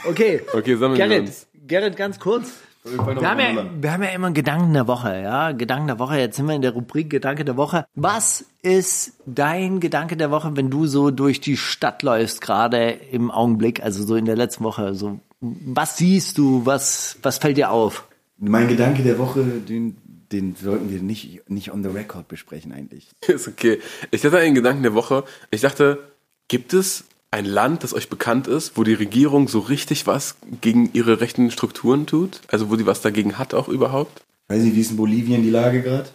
Okay. 0.08 0.42
Okay, 0.54 0.76
sammeln 0.76 0.98
wir 0.98 1.08
Gerrit, 1.08 1.20
uns. 1.26 1.46
Gerrit, 1.66 1.96
ganz 1.96 2.20
kurz. 2.20 2.52
Wir 2.84 2.98
haben, 3.28 3.40
ja, 3.40 3.66
wir 3.80 3.92
haben 3.92 4.02
ja 4.04 4.10
immer 4.10 4.26
einen 4.26 4.34
Gedanken 4.34 4.72
der 4.72 4.86
Woche, 4.86 5.20
ja. 5.20 5.50
Gedanken 5.50 5.88
der 5.88 5.98
Woche. 5.98 6.18
Jetzt 6.18 6.36
sind 6.36 6.46
wir 6.46 6.54
in 6.54 6.62
der 6.62 6.72
Rubrik 6.72 7.10
Gedanke 7.10 7.44
der 7.44 7.56
Woche. 7.56 7.86
Was 7.96 8.44
ist 8.62 9.14
dein 9.26 9.80
Gedanke 9.80 10.16
der 10.16 10.30
Woche, 10.30 10.56
wenn 10.56 10.70
du 10.70 10.86
so 10.86 11.10
durch 11.10 11.40
die 11.40 11.56
Stadt 11.56 12.04
läufst, 12.04 12.40
gerade 12.40 12.90
im 12.90 13.32
Augenblick, 13.32 13.82
also 13.82 14.04
so 14.04 14.14
in 14.14 14.26
der 14.26 14.36
letzten 14.36 14.62
Woche? 14.62 14.94
So, 14.94 15.18
was 15.40 15.96
siehst 15.96 16.38
du? 16.38 16.66
Was, 16.66 17.18
was 17.22 17.38
fällt 17.38 17.56
dir 17.56 17.72
auf? 17.72 18.06
Mein 18.44 18.66
Gedanke 18.66 19.04
der 19.04 19.18
Woche, 19.18 19.44
den, 19.44 19.96
den 20.32 20.56
sollten 20.56 20.90
wir 20.90 21.00
nicht, 21.00 21.48
nicht 21.48 21.72
on 21.72 21.84
the 21.84 21.88
record 21.88 22.26
besprechen 22.26 22.72
eigentlich. 22.72 23.08
Ist 23.28 23.46
okay. 23.46 23.78
Ich 24.10 24.24
hatte 24.24 24.38
einen 24.38 24.56
Gedanken 24.56 24.82
der 24.82 24.94
Woche. 24.94 25.22
Ich 25.52 25.60
dachte, 25.60 26.00
gibt 26.48 26.74
es 26.74 27.04
ein 27.30 27.44
Land, 27.44 27.84
das 27.84 27.94
euch 27.94 28.08
bekannt 28.08 28.48
ist, 28.48 28.76
wo 28.76 28.82
die 28.82 28.94
Regierung 28.94 29.46
so 29.46 29.60
richtig 29.60 30.08
was 30.08 30.36
gegen 30.60 30.90
ihre 30.92 31.20
rechten 31.20 31.52
Strukturen 31.52 32.04
tut? 32.06 32.40
Also 32.48 32.68
wo 32.68 32.74
die 32.74 32.84
was 32.84 33.00
dagegen 33.00 33.38
hat 33.38 33.54
auch 33.54 33.68
überhaupt? 33.68 34.22
Weiß 34.48 34.62
nicht, 34.62 34.74
wie 34.74 34.80
ist 34.80 34.90
in 34.90 34.96
Bolivien 34.96 35.42
die 35.42 35.50
Lage 35.50 35.80
gerade? 35.80 36.10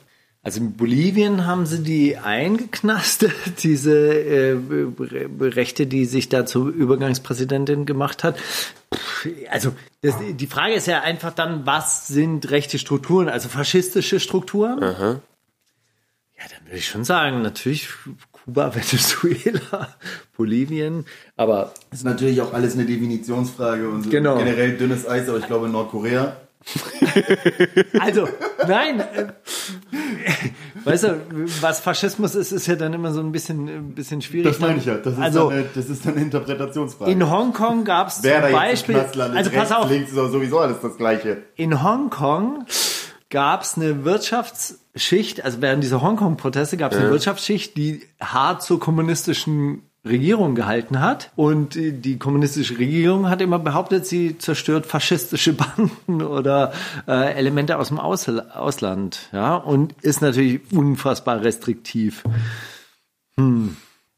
Also 0.47 0.61
in 0.61 0.77
Bolivien 0.77 1.45
haben 1.45 1.65
sie 1.65 1.83
die 1.83 2.15
eingeknastet, 2.15 3.33
diese 3.63 3.91
äh, 3.97 4.51
Re- 4.97 5.27
Rechte, 5.57 5.87
die 5.87 6.05
sich 6.05 6.29
da 6.29 6.45
zur 6.45 6.69
Übergangspräsidentin 6.69 7.85
gemacht 7.85 8.23
hat. 8.23 8.37
Also 9.49 9.73
das, 10.01 10.15
die 10.31 10.47
Frage 10.47 10.73
ist 10.75 10.87
ja 10.87 11.01
einfach 11.01 11.33
dann, 11.33 11.65
was 11.65 12.07
sind 12.07 12.49
rechte 12.49 12.79
Strukturen, 12.79 13.27
also 13.27 13.49
faschistische 13.49 14.21
Strukturen? 14.21 14.81
Ja, 14.81 15.19
dann 16.49 16.65
würde 16.65 16.77
ich 16.77 16.87
schon 16.87 17.03
sagen, 17.03 17.41
natürlich 17.41 17.89
Kuba, 18.31 18.73
Venezuela, 18.73 19.95
Bolivien, 20.37 21.03
aber 21.35 21.73
Das 21.89 21.99
ist 21.99 22.05
natürlich 22.05 22.39
auch 22.39 22.53
alles 22.53 22.75
eine 22.75 22.85
Definitionsfrage 22.85 23.89
und 23.89 24.03
so 24.03 24.09
Genau. 24.11 24.37
generell 24.37 24.77
dünnes 24.77 25.05
Eis, 25.05 25.27
aber 25.27 25.39
ich 25.39 25.47
glaube 25.47 25.67
Nordkorea. 25.67 26.37
Also, 27.99 28.27
nein. 28.67 28.99
Äh, 28.99 29.27
weißt 30.83 31.03
du, 31.03 31.21
was 31.61 31.79
Faschismus 31.79 32.35
ist, 32.35 32.51
ist 32.51 32.67
ja 32.67 32.75
dann 32.75 32.93
immer 32.93 33.11
so 33.11 33.19
ein 33.19 33.31
bisschen, 33.31 33.67
ein 33.67 33.95
bisschen 33.95 34.21
schwierig. 34.21 34.51
Das 34.51 34.59
meine 34.59 34.77
ich 34.77 34.85
ja. 34.85 34.95
Das 34.95 35.13
ist, 35.13 35.19
also, 35.19 35.49
eine, 35.49 35.65
das 35.73 35.89
ist 35.89 36.05
dann 36.05 36.13
eine 36.13 36.23
Interpretationsfrage. 36.23 37.11
in 37.11 37.29
Hongkong 37.29 37.83
gab 37.83 38.09
es 38.09 38.21
zum 38.21 38.31
Beispiel, 38.31 38.97
also 38.97 39.49
pass 39.51 39.71
auf, 39.71 39.89
links 39.89 40.11
ist 40.11 40.15
sowieso 40.15 40.59
alles 40.59 40.77
das 40.81 40.97
Gleiche. 40.97 41.43
in 41.55 41.83
Hongkong 41.83 42.65
gab 43.29 43.63
es 43.63 43.75
eine 43.75 44.05
Wirtschaftsschicht, 44.05 45.43
also 45.43 45.61
während 45.61 45.83
dieser 45.83 46.01
Hongkong-Proteste 46.01 46.77
gab 46.77 46.93
es 46.93 46.97
eine 46.97 47.09
Wirtschaftsschicht, 47.09 47.75
die 47.75 48.03
hart 48.21 48.61
zur 48.61 48.79
kommunistischen 48.79 49.86
Regierung 50.05 50.55
gehalten 50.55 50.99
hat. 50.99 51.31
Und 51.35 51.75
die 51.75 52.17
kommunistische 52.17 52.77
Regierung 52.77 53.29
hat 53.29 53.41
immer 53.41 53.59
behauptet, 53.59 54.05
sie 54.05 54.37
zerstört 54.37 54.85
faschistische 54.85 55.53
Banden 55.53 56.21
oder 56.21 56.73
äh, 57.07 57.33
Elemente 57.33 57.77
aus 57.77 57.89
dem 57.89 57.99
Ausl 57.99 58.39
Ausland. 58.39 59.29
Ja, 59.31 59.55
und 59.55 59.93
ist 60.01 60.21
natürlich 60.21 60.61
unfassbar 60.71 61.41
restriktiv. 61.41 62.23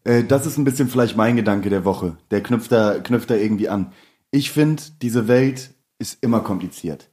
Äh, 0.03 0.23
das 0.23 0.45
ist 0.45 0.57
ein 0.57 0.63
bisschen 0.63 0.89
vielleicht 0.89 1.17
mein 1.17 1.35
Gedanke 1.35 1.69
der 1.69 1.85
Woche. 1.85 2.17
Der 2.31 2.41
knüpft 2.41 2.71
da, 2.71 2.99
knüpft 2.99 3.29
da 3.29 3.35
irgendwie 3.35 3.69
an. 3.69 3.91
Ich 4.31 4.51
finde, 4.51 4.81
diese 5.01 5.27
Welt 5.27 5.71
ist 5.97 6.23
immer 6.23 6.41
kompliziert. 6.41 7.09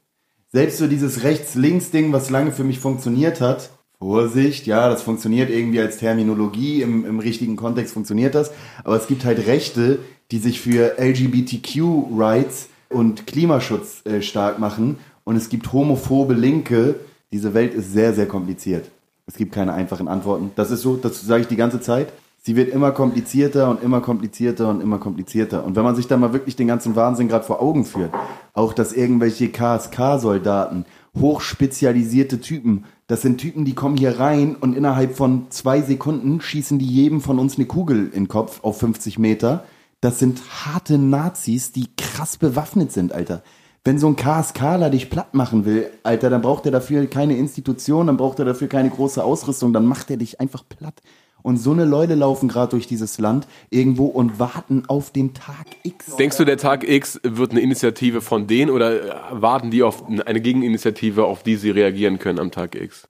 selbst 0.52 0.78
so 0.78 0.86
dieses 0.86 1.22
Rechts-Links-Ding, 1.22 2.12
was 2.12 2.30
lange 2.30 2.52
für 2.52 2.64
mich 2.64 2.78
funktioniert 2.78 3.40
hat, 3.40 3.70
Vorsicht, 3.98 4.66
ja, 4.66 4.88
das 4.88 5.02
funktioniert 5.02 5.50
irgendwie 5.50 5.80
als 5.80 5.96
Terminologie, 5.96 6.82
im, 6.82 7.06
im 7.06 7.18
richtigen 7.18 7.56
Kontext 7.56 7.94
funktioniert 7.94 8.34
das, 8.34 8.50
aber 8.84 8.96
es 8.96 9.06
gibt 9.06 9.24
halt 9.24 9.46
Rechte, 9.46 9.98
die 10.30 10.38
sich 10.38 10.60
für 10.60 10.98
LGBTQ-Rights 10.98 12.68
und 12.90 13.26
Klimaschutz 13.26 14.04
äh, 14.04 14.20
stark 14.20 14.58
machen 14.58 14.96
und 15.24 15.36
es 15.36 15.48
gibt 15.48 15.72
homophobe 15.72 16.34
Linke. 16.34 16.96
Diese 17.32 17.54
Welt 17.54 17.74
ist 17.74 17.92
sehr, 17.92 18.14
sehr 18.14 18.26
kompliziert. 18.26 18.90
Es 19.26 19.34
gibt 19.34 19.52
keine 19.52 19.72
einfachen 19.72 20.08
Antworten. 20.08 20.52
Das 20.54 20.70
ist 20.70 20.82
so, 20.82 20.96
das 20.96 21.20
sage 21.22 21.42
ich 21.42 21.48
die 21.48 21.56
ganze 21.56 21.80
Zeit. 21.80 22.12
Sie 22.42 22.54
wird 22.54 22.72
immer 22.72 22.92
komplizierter 22.92 23.68
und 23.68 23.82
immer 23.82 24.00
komplizierter 24.00 24.68
und 24.68 24.80
immer 24.80 24.98
komplizierter. 24.98 25.64
Und 25.64 25.74
wenn 25.74 25.82
man 25.82 25.96
sich 25.96 26.06
da 26.06 26.16
mal 26.16 26.32
wirklich 26.32 26.54
den 26.54 26.68
ganzen 26.68 26.94
Wahnsinn 26.94 27.26
gerade 27.26 27.44
vor 27.44 27.60
Augen 27.60 27.84
führt, 27.84 28.12
auch 28.52 28.72
dass 28.72 28.92
irgendwelche 28.92 29.48
KSK-Soldaten, 29.48 30.84
hochspezialisierte 31.18 32.40
Typen, 32.40 32.84
das 33.06 33.22
sind 33.22 33.38
Typen, 33.38 33.64
die 33.64 33.74
kommen 33.74 33.96
hier 33.96 34.18
rein 34.18 34.56
und 34.56 34.76
innerhalb 34.76 35.16
von 35.16 35.50
zwei 35.50 35.80
Sekunden 35.80 36.40
schießen 36.40 36.78
die 36.78 36.86
jedem 36.86 37.20
von 37.20 37.38
uns 37.38 37.56
eine 37.56 37.66
Kugel 37.66 38.06
in 38.06 38.24
den 38.24 38.28
Kopf 38.28 38.64
auf 38.64 38.80
50 38.80 39.18
Meter. 39.18 39.64
Das 40.00 40.18
sind 40.18 40.40
harte 40.64 40.98
Nazis, 40.98 41.70
die 41.70 41.88
krass 41.96 42.36
bewaffnet 42.36 42.90
sind, 42.90 43.12
Alter. 43.12 43.42
Wenn 43.84 44.00
so 44.00 44.08
ein 44.08 44.16
KSKler 44.16 44.90
dich 44.90 45.10
platt 45.10 45.34
machen 45.34 45.64
will, 45.64 45.88
Alter, 46.02 46.30
dann 46.30 46.42
braucht 46.42 46.66
er 46.66 46.72
dafür 46.72 47.06
keine 47.06 47.36
Institution, 47.36 48.08
dann 48.08 48.16
braucht 48.16 48.40
er 48.40 48.44
dafür 48.44 48.66
keine 48.66 48.90
große 48.90 49.22
Ausrüstung, 49.22 49.72
dann 49.72 49.86
macht 49.86 50.10
er 50.10 50.16
dich 50.16 50.40
einfach 50.40 50.64
platt. 50.68 51.00
Und 51.46 51.58
so 51.58 51.70
eine 51.70 51.84
Leute 51.84 52.16
laufen 52.16 52.48
gerade 52.48 52.70
durch 52.70 52.88
dieses 52.88 53.18
Land 53.18 53.46
irgendwo 53.70 54.06
und 54.06 54.40
warten 54.40 54.82
auf 54.88 55.12
den 55.12 55.32
Tag 55.32 55.66
X. 55.84 56.16
Denkst 56.16 56.38
du, 56.38 56.44
der 56.44 56.56
Tag 56.56 56.82
X 56.82 57.20
wird 57.22 57.52
eine 57.52 57.60
Initiative 57.60 58.20
von 58.20 58.48
denen 58.48 58.68
oder 58.68 59.22
warten 59.30 59.70
die 59.70 59.84
auf 59.84 60.08
eine 60.08 60.24
Gegeninitiative, 60.40 61.24
auf 61.24 61.44
die 61.44 61.54
sie 61.54 61.70
reagieren 61.70 62.18
können 62.18 62.40
am 62.40 62.50
Tag 62.50 62.74
X? 62.74 63.06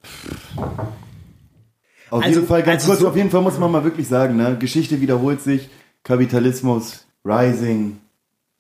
Auf 2.11 2.23
Also- 2.23 2.41
jeden 2.41 2.47
Fall, 2.47 2.63
ganz 2.63 2.83
also 2.83 2.89
kurz, 2.93 3.01
so- 3.01 3.09
auf 3.09 3.17
jeden 3.17 3.31
Fall 3.31 3.41
muss 3.41 3.59
man 3.59 3.73
mal 3.73 3.85
wirklich 3.85 4.07
sagen, 4.07 4.37
ne? 4.37 4.55
Geschichte 4.61 5.01
wiederholt 5.01 5.41
sich, 5.41 5.71
Kapitalismus, 6.03 7.07
Rising, 7.25 7.97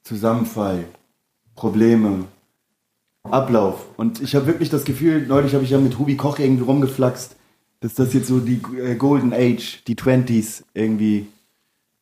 Zusammenfall, 0.05 0.85
Probleme, 1.55 2.25
Ablauf. 3.25 3.85
Und 3.99 4.23
ich 4.23 4.35
habe 4.35 4.47
wirklich 4.47 4.71
das 4.71 4.85
Gefühl, 4.85 5.27
neulich 5.27 5.53
habe 5.55 5.65
ich 5.65 5.71
ja 5.71 5.79
mit 5.79 5.99
Hubi 5.99 6.17
Koch 6.17 6.39
irgendwie 6.39 6.65
rumgeflaxt, 6.65 7.37
dass 7.81 7.95
das 7.95 8.13
jetzt 8.15 8.29
so 8.29 8.41
die 8.41 8.61
äh, 8.79 8.95
Golden 8.97 9.33
Age, 9.33 9.83
die 9.87 9.97
Twenties 9.97 10.65
irgendwie 10.75 11.27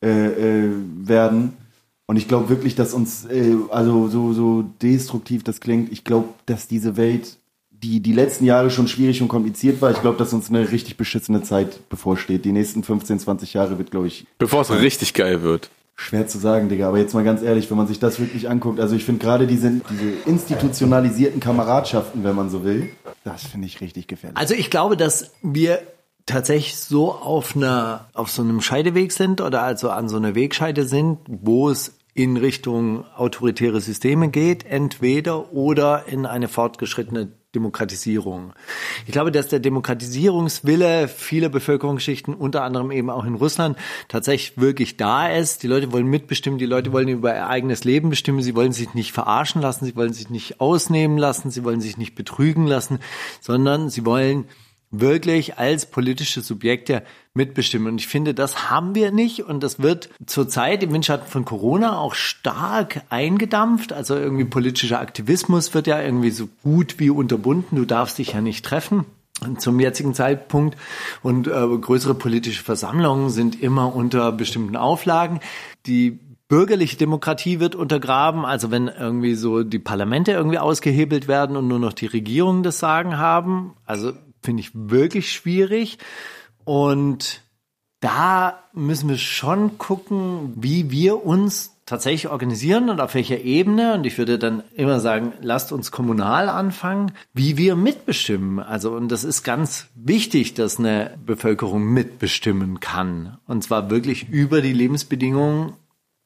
äh, 0.05 0.09
äh, 0.09 0.71
werden. 1.03 1.57
Und 2.07 2.17
ich 2.17 2.29
glaube 2.29 2.49
wirklich, 2.49 2.75
dass 2.75 2.93
uns, 2.93 3.25
äh, 3.25 3.57
also 3.71 4.09
so, 4.09 4.33
so 4.33 4.65
destruktiv 4.83 5.43
das 5.45 5.61
klingt, 5.61 5.91
ich 5.93 6.05
glaube, 6.05 6.29
dass 6.47 6.69
diese 6.69 6.97
Welt, 6.97 7.39
die 7.71 8.01
die 8.01 8.13
letzten 8.13 8.45
Jahre 8.45 8.71
schon 8.71 8.89
schwierig 8.89 9.23
und 9.23 9.29
kompliziert 9.29 9.81
war, 9.81 9.91
ich 9.91 10.01
glaube, 10.01 10.19
dass 10.19 10.33
uns 10.33 10.51
eine 10.51 10.71
richtig 10.71 10.97
beschissene 10.97 11.43
Zeit 11.43 11.89
bevorsteht. 11.89 12.45
Die 12.45 12.53
nächsten 12.53 12.83
15, 12.83 13.19
20 13.19 13.55
Jahre 13.55 13.79
wird, 13.79 13.91
glaube 13.91 14.07
ich, 14.07 14.27
Bevor 14.39 14.63
es 14.63 14.71
richtig 14.71 15.15
geil 15.15 15.43
wird. 15.43 15.71
Schwer 15.97 16.27
zu 16.27 16.39
sagen, 16.39 16.69
Digga. 16.69 16.89
Aber 16.89 16.99
jetzt 16.99 17.15
mal 17.15 17.25
ganz 17.25 17.43
ehrlich, 17.43 17.71
wenn 17.71 17.77
man 17.77 17.87
sich 17.87 17.99
das 17.99 18.19
wirklich 18.19 18.49
anguckt, 18.49 18.81
also 18.81 18.97
ich 18.97 19.05
finde 19.05 19.25
gerade 19.25 19.47
diese, 19.47 19.71
diese 19.71 20.11
institutionalisierten 20.27 21.41
Kameradschaften, 21.41 22.25
wenn 22.25 22.35
man 22.35 22.51
so 22.51 22.65
will, 22.65 22.91
das 23.25 23.45
finde 23.45 23.67
ich 23.67 23.81
richtig 23.81 24.09
gefährlich. 24.09 24.37
Also 24.37 24.55
ich 24.55 24.71
glaube, 24.71 24.97
dass 24.97 25.33
wir 25.43 25.81
tatsächlich 26.27 26.77
so 26.77 27.13
auf 27.13 27.55
einer, 27.55 28.09
auf 28.15 28.31
so 28.31 28.43
einem 28.43 28.61
Scheideweg 28.61 29.13
sind 29.13 29.41
oder 29.41 29.63
also 29.63 29.91
an 29.91 30.09
so 30.09 30.17
einer 30.17 30.35
Wegscheide 30.35 30.85
sind, 30.85 31.19
wo 31.27 31.71
es 31.71 31.99
in 32.15 32.37
Richtung 32.37 33.05
autoritäre 33.17 33.81
Systeme 33.81 34.29
geht, 34.29 34.65
entweder 34.65 35.53
oder 35.53 36.05
in 36.07 36.27
eine 36.27 36.49
fortgeschrittene 36.49 37.33
Demokratisierung. 37.55 38.53
Ich 39.07 39.13
glaube, 39.13 39.33
dass 39.33 39.49
der 39.49 39.61
Demokratisierungswille 39.61 41.09
vieler 41.09 41.49
Bevölkerungsschichten, 41.49 42.35
unter 42.35 42.63
anderem 42.63 42.91
eben 42.91 43.11
auch 43.11 43.25
in 43.25 43.35
Russland, 43.35 43.79
tatsächlich 44.09 44.59
wirklich 44.59 44.97
da 44.97 45.29
ist. 45.29 45.63
Die 45.63 45.67
Leute 45.67 45.93
wollen 45.93 46.07
mitbestimmen, 46.07 46.59
die 46.59 46.67
Leute 46.67 46.93
wollen 46.93 47.09
über 47.09 47.35
ihr 47.35 47.49
eigenes 47.49 47.85
Leben 47.85 48.11
bestimmen, 48.11 48.43
sie 48.43 48.55
wollen 48.55 48.73
sich 48.73 48.95
nicht 48.95 49.13
verarschen 49.13 49.63
lassen, 49.63 49.85
sie 49.85 49.97
wollen 49.97 50.13
sich 50.13 50.31
nicht 50.31 50.61
ausnehmen 50.61 51.19
lassen, 51.19 51.51
sie 51.51 51.65
wollen 51.65 51.81
sich 51.81 51.97
nicht 51.97 52.15
betrügen 52.15 52.67
lassen, 52.67 52.99
sondern 53.41 53.91
sie 53.91 54.05
wollen 54.05 54.47
wirklich 55.01 55.59
als 55.59 55.87
politische 55.87 56.41
Subjekte 56.41 57.03
mitbestimmen. 57.35 57.89
Und 57.89 58.01
ich 58.01 58.07
finde, 58.07 58.35
das 58.35 58.71
haben 58.71 58.95
wir 58.95 59.11
nicht. 59.11 59.45
Und 59.45 59.63
das 59.63 59.81
wird 59.81 60.11
zurzeit 60.27 60.83
im 60.83 60.93
Windschatten 60.93 61.29
von 61.29 61.45
Corona 61.45 61.99
auch 61.99 62.15
stark 62.15 63.03
eingedampft. 63.11 63.93
Also 63.93 64.17
irgendwie 64.17 64.45
politischer 64.45 65.01
Aktivismus 65.01 65.75
wird 65.75 65.87
ja 65.87 66.01
irgendwie 66.01 66.31
so 66.31 66.49
gut 66.63 66.99
wie 66.99 67.11
unterbunden. 67.11 67.77
Du 67.77 67.85
darfst 67.85 68.19
dich 68.19 68.33
ja 68.33 68.41
nicht 68.41 68.65
treffen 68.65 69.05
zum 69.59 69.81
jetzigen 69.81 70.15
Zeitpunkt 70.15 70.77
und 71.23 71.49
äh, 71.49 71.51
größere 71.51 72.15
politische 72.15 72.63
Versammlungen 72.63 73.31
sind 73.31 73.61
immer 73.61 73.95
unter 73.95 74.31
bestimmten 74.33 74.77
Auflagen. 74.77 75.41
Die 75.87 76.21
bürgerliche 76.49 76.97
Demokratie 76.97 77.59
wird 77.59 77.75
untergraben, 77.75 78.45
also 78.45 78.71
wenn 78.71 78.89
irgendwie 78.89 79.35
so 79.35 79.63
die 79.63 79.79
Parlamente 79.79 80.33
irgendwie 80.33 80.59
ausgehebelt 80.59 81.27
werden 81.27 81.57
und 81.57 81.69
nur 81.69 81.79
noch 81.79 81.93
die 81.93 82.07
Regierungen 82.07 82.63
das 82.63 82.79
Sagen 82.79 83.19
haben, 83.19 83.75
also 83.87 84.13
finde 84.45 84.61
ich 84.61 84.71
wirklich 84.75 85.33
schwierig 85.33 85.99
und 86.65 87.43
da 88.01 88.63
müssen 88.75 89.09
wir 89.09 89.17
schon 89.17 89.79
gucken, 89.79 90.53
wie 90.57 90.91
wir 90.91 91.25
uns 91.25 91.75
tatsächlich 91.87 92.29
organisieren 92.29 92.91
und 92.91 93.01
auf 93.01 93.15
welcher 93.15 93.41
Ebene. 93.41 93.95
Und 93.95 94.05
ich 94.05 94.19
würde 94.19 94.39
dann 94.39 94.63
immer 94.75 95.01
sagen, 95.01 95.33
lasst 95.41 95.73
uns 95.73 95.91
kommunal 95.91 96.49
anfangen, 96.49 97.13
wie 97.33 97.57
wir 97.57 97.77
mitbestimmen. 97.77 98.59
Also, 98.59 98.93
und 98.93 99.09
das 99.09 99.25
ist 99.25 99.43
ganz 99.43 99.89
wichtig, 99.95 100.55
dass 100.55 100.79
eine 100.79 101.17
Bevölkerung 101.25 101.85
mitbestimmen 101.85 102.81
kann. 102.81 103.39
Und 103.47 103.65
zwar 103.65 103.91
wirklich 103.91 104.29
über 104.29 104.61
die 104.61 104.73
Lebensbedingungen, 104.73 105.75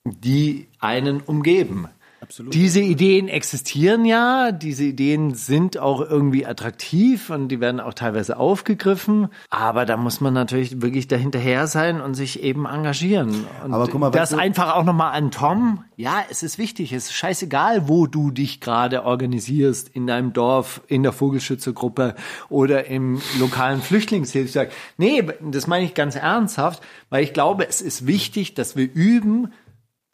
die 0.04 0.68
einen 0.81 1.20
umgeben. 1.20 1.88
Absolut. 2.20 2.52
Diese 2.52 2.81
Ideen 2.81 3.28
existieren 3.28 4.04
ja, 4.04 4.50
diese 4.50 4.85
Ideen 4.85 5.35
sind 5.35 5.78
auch 5.78 6.00
irgendwie 6.00 6.44
attraktiv 6.46 7.31
und 7.31 7.48
die 7.48 7.61
werden 7.61 7.78
auch 7.81 7.94
teilweise 7.94 8.38
aufgegriffen, 8.38 9.28
aber 9.50 9.87
da 9.87 9.96
muss 9.96 10.20
man 10.20 10.35
natürlich 10.35 10.83
wirklich 10.83 11.07
dahinterher 11.07 11.68
sein 11.68 12.00
und 12.00 12.14
sich 12.14 12.42
eben 12.42 12.66
engagieren. 12.66 13.46
Und 13.64 13.72
Aber 13.72 13.87
guck 13.87 14.00
mal, 14.00 14.11
das 14.11 14.35
einfach 14.35 14.74
auch 14.74 14.83
nochmal 14.83 15.12
an 15.12 15.31
Tom. 15.31 15.85
Ja, 15.96 16.24
es 16.28 16.42
ist 16.42 16.59
wichtig, 16.59 16.92
es 16.92 17.04
ist 17.04 17.12
scheißegal, 17.12 17.88
wo 17.88 18.09
du 18.09 18.33
dich 18.33 18.61
gerade 18.61 19.04
organisierst, 19.04 19.88
in 19.88 20.07
deinem 20.09 20.33
Dorf, 20.33 20.81
in 20.88 21.04
der 21.04 21.12
Vogelschützergruppe 21.12 22.16
oder 22.48 22.87
im 22.87 23.20
lokalen 23.38 23.81
Flüchtlingshilfswerk. 23.81 24.72
Nee, 24.96 25.24
das 25.40 25.68
meine 25.68 25.85
ich 25.85 25.94
ganz 25.94 26.16
ernsthaft, 26.16 26.83
weil 27.11 27.22
ich 27.22 27.33
glaube, 27.33 27.68
es 27.68 27.81
ist 27.81 28.07
wichtig, 28.09 28.54
dass 28.54 28.74
wir 28.74 28.92
üben, 28.92 29.52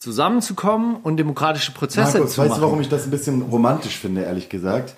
zusammenzukommen 0.05 0.97
und 0.97 1.17
demokratische 1.17 1.73
Prozesse 1.73 2.19
Markus, 2.19 2.35
zu 2.35 2.41
weißt 2.43 2.51
machen. 2.51 2.61
du, 2.61 2.67
warum 2.67 2.81
ich 2.81 2.89
das 2.89 3.05
ein 3.05 3.11
bisschen 3.11 3.43
romantisch 3.43 3.99
finde, 3.99 4.23
ehrlich 4.23 4.51
gesagt? 4.51 4.95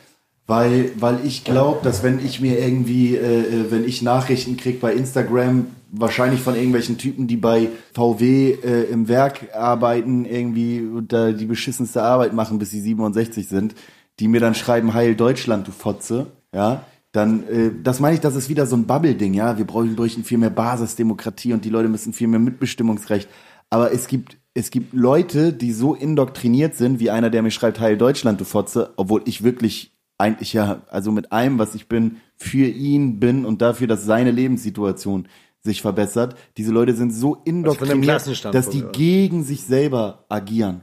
Weil, 0.48 0.90
weil 0.98 1.20
ich 1.24 1.44
glaube, 1.44 1.80
dass 1.82 2.02
wenn 2.02 2.24
ich 2.24 2.40
mir 2.40 2.58
irgendwie, 2.58 3.16
äh, 3.16 3.40
äh, 3.40 3.70
wenn 3.70 3.84
ich 3.84 4.02
Nachrichten 4.02 4.56
krieg 4.56 4.80
bei 4.80 4.92
Instagram, 4.92 5.66
wahrscheinlich 5.90 6.40
von 6.40 6.54
irgendwelchen 6.54 6.98
Typen, 6.98 7.26
die 7.28 7.36
bei 7.36 7.68
VW 7.94 8.50
äh, 8.50 8.82
im 8.84 9.08
Werk 9.08 9.54
arbeiten, 9.54 10.24
irgendwie 10.24 10.84
da 11.08 11.32
die 11.32 11.46
beschissenste 11.46 12.02
Arbeit 12.02 12.32
machen, 12.32 12.58
bis 12.58 12.70
sie 12.70 12.80
67 12.80 13.48
sind, 13.48 13.74
die 14.18 14.28
mir 14.28 14.40
dann 14.40 14.54
schreiben, 14.54 14.94
Heil 14.94 15.14
Deutschland, 15.14 15.66
du 15.68 15.72
Fotze, 15.72 16.26
ja, 16.52 16.84
dann, 17.12 17.48
äh, 17.48 17.70
das 17.82 18.00
meine 18.00 18.14
ich, 18.14 18.20
das 18.20 18.36
ist 18.36 18.48
wieder 18.48 18.66
so 18.66 18.76
ein 18.76 18.86
Bubble-Ding, 18.86 19.34
ja, 19.34 19.56
wir 19.56 19.66
brauchen, 19.66 19.94
bräuchten 19.96 20.24
viel 20.24 20.38
mehr 20.38 20.50
Basisdemokratie 20.50 21.52
und 21.52 21.64
die 21.64 21.70
Leute 21.70 21.88
müssen 21.88 22.12
viel 22.12 22.28
mehr 22.28 22.40
Mitbestimmungsrecht. 22.40 23.28
Aber 23.70 23.92
es 23.92 24.06
gibt, 24.06 24.36
es 24.56 24.70
gibt 24.70 24.94
Leute, 24.94 25.52
die 25.52 25.72
so 25.72 25.94
indoktriniert 25.94 26.74
sind, 26.74 26.98
wie 26.98 27.10
einer, 27.10 27.28
der 27.28 27.42
mir 27.42 27.50
schreibt, 27.50 27.78
Heil 27.78 27.98
Deutschland, 27.98 28.40
du 28.40 28.44
Fotze, 28.44 28.94
obwohl 28.96 29.22
ich 29.26 29.44
wirklich 29.44 29.92
eigentlich 30.16 30.54
ja, 30.54 30.80
also 30.88 31.12
mit 31.12 31.30
allem, 31.30 31.58
was 31.58 31.74
ich 31.74 31.88
bin, 31.88 32.16
für 32.36 32.66
ihn 32.66 33.20
bin 33.20 33.44
und 33.44 33.60
dafür, 33.60 33.86
dass 33.86 34.06
seine 34.06 34.30
Lebenssituation 34.30 35.28
sich 35.62 35.82
verbessert. 35.82 36.36
Diese 36.56 36.72
Leute 36.72 36.94
sind 36.94 37.12
so 37.12 37.34
indoktriniert, 37.44 38.04
Klassenstandpunkt, 38.04 38.66
dass 38.66 38.72
die 38.72 38.98
gegen 38.98 39.44
sich 39.44 39.62
selber 39.62 40.24
agieren. 40.30 40.82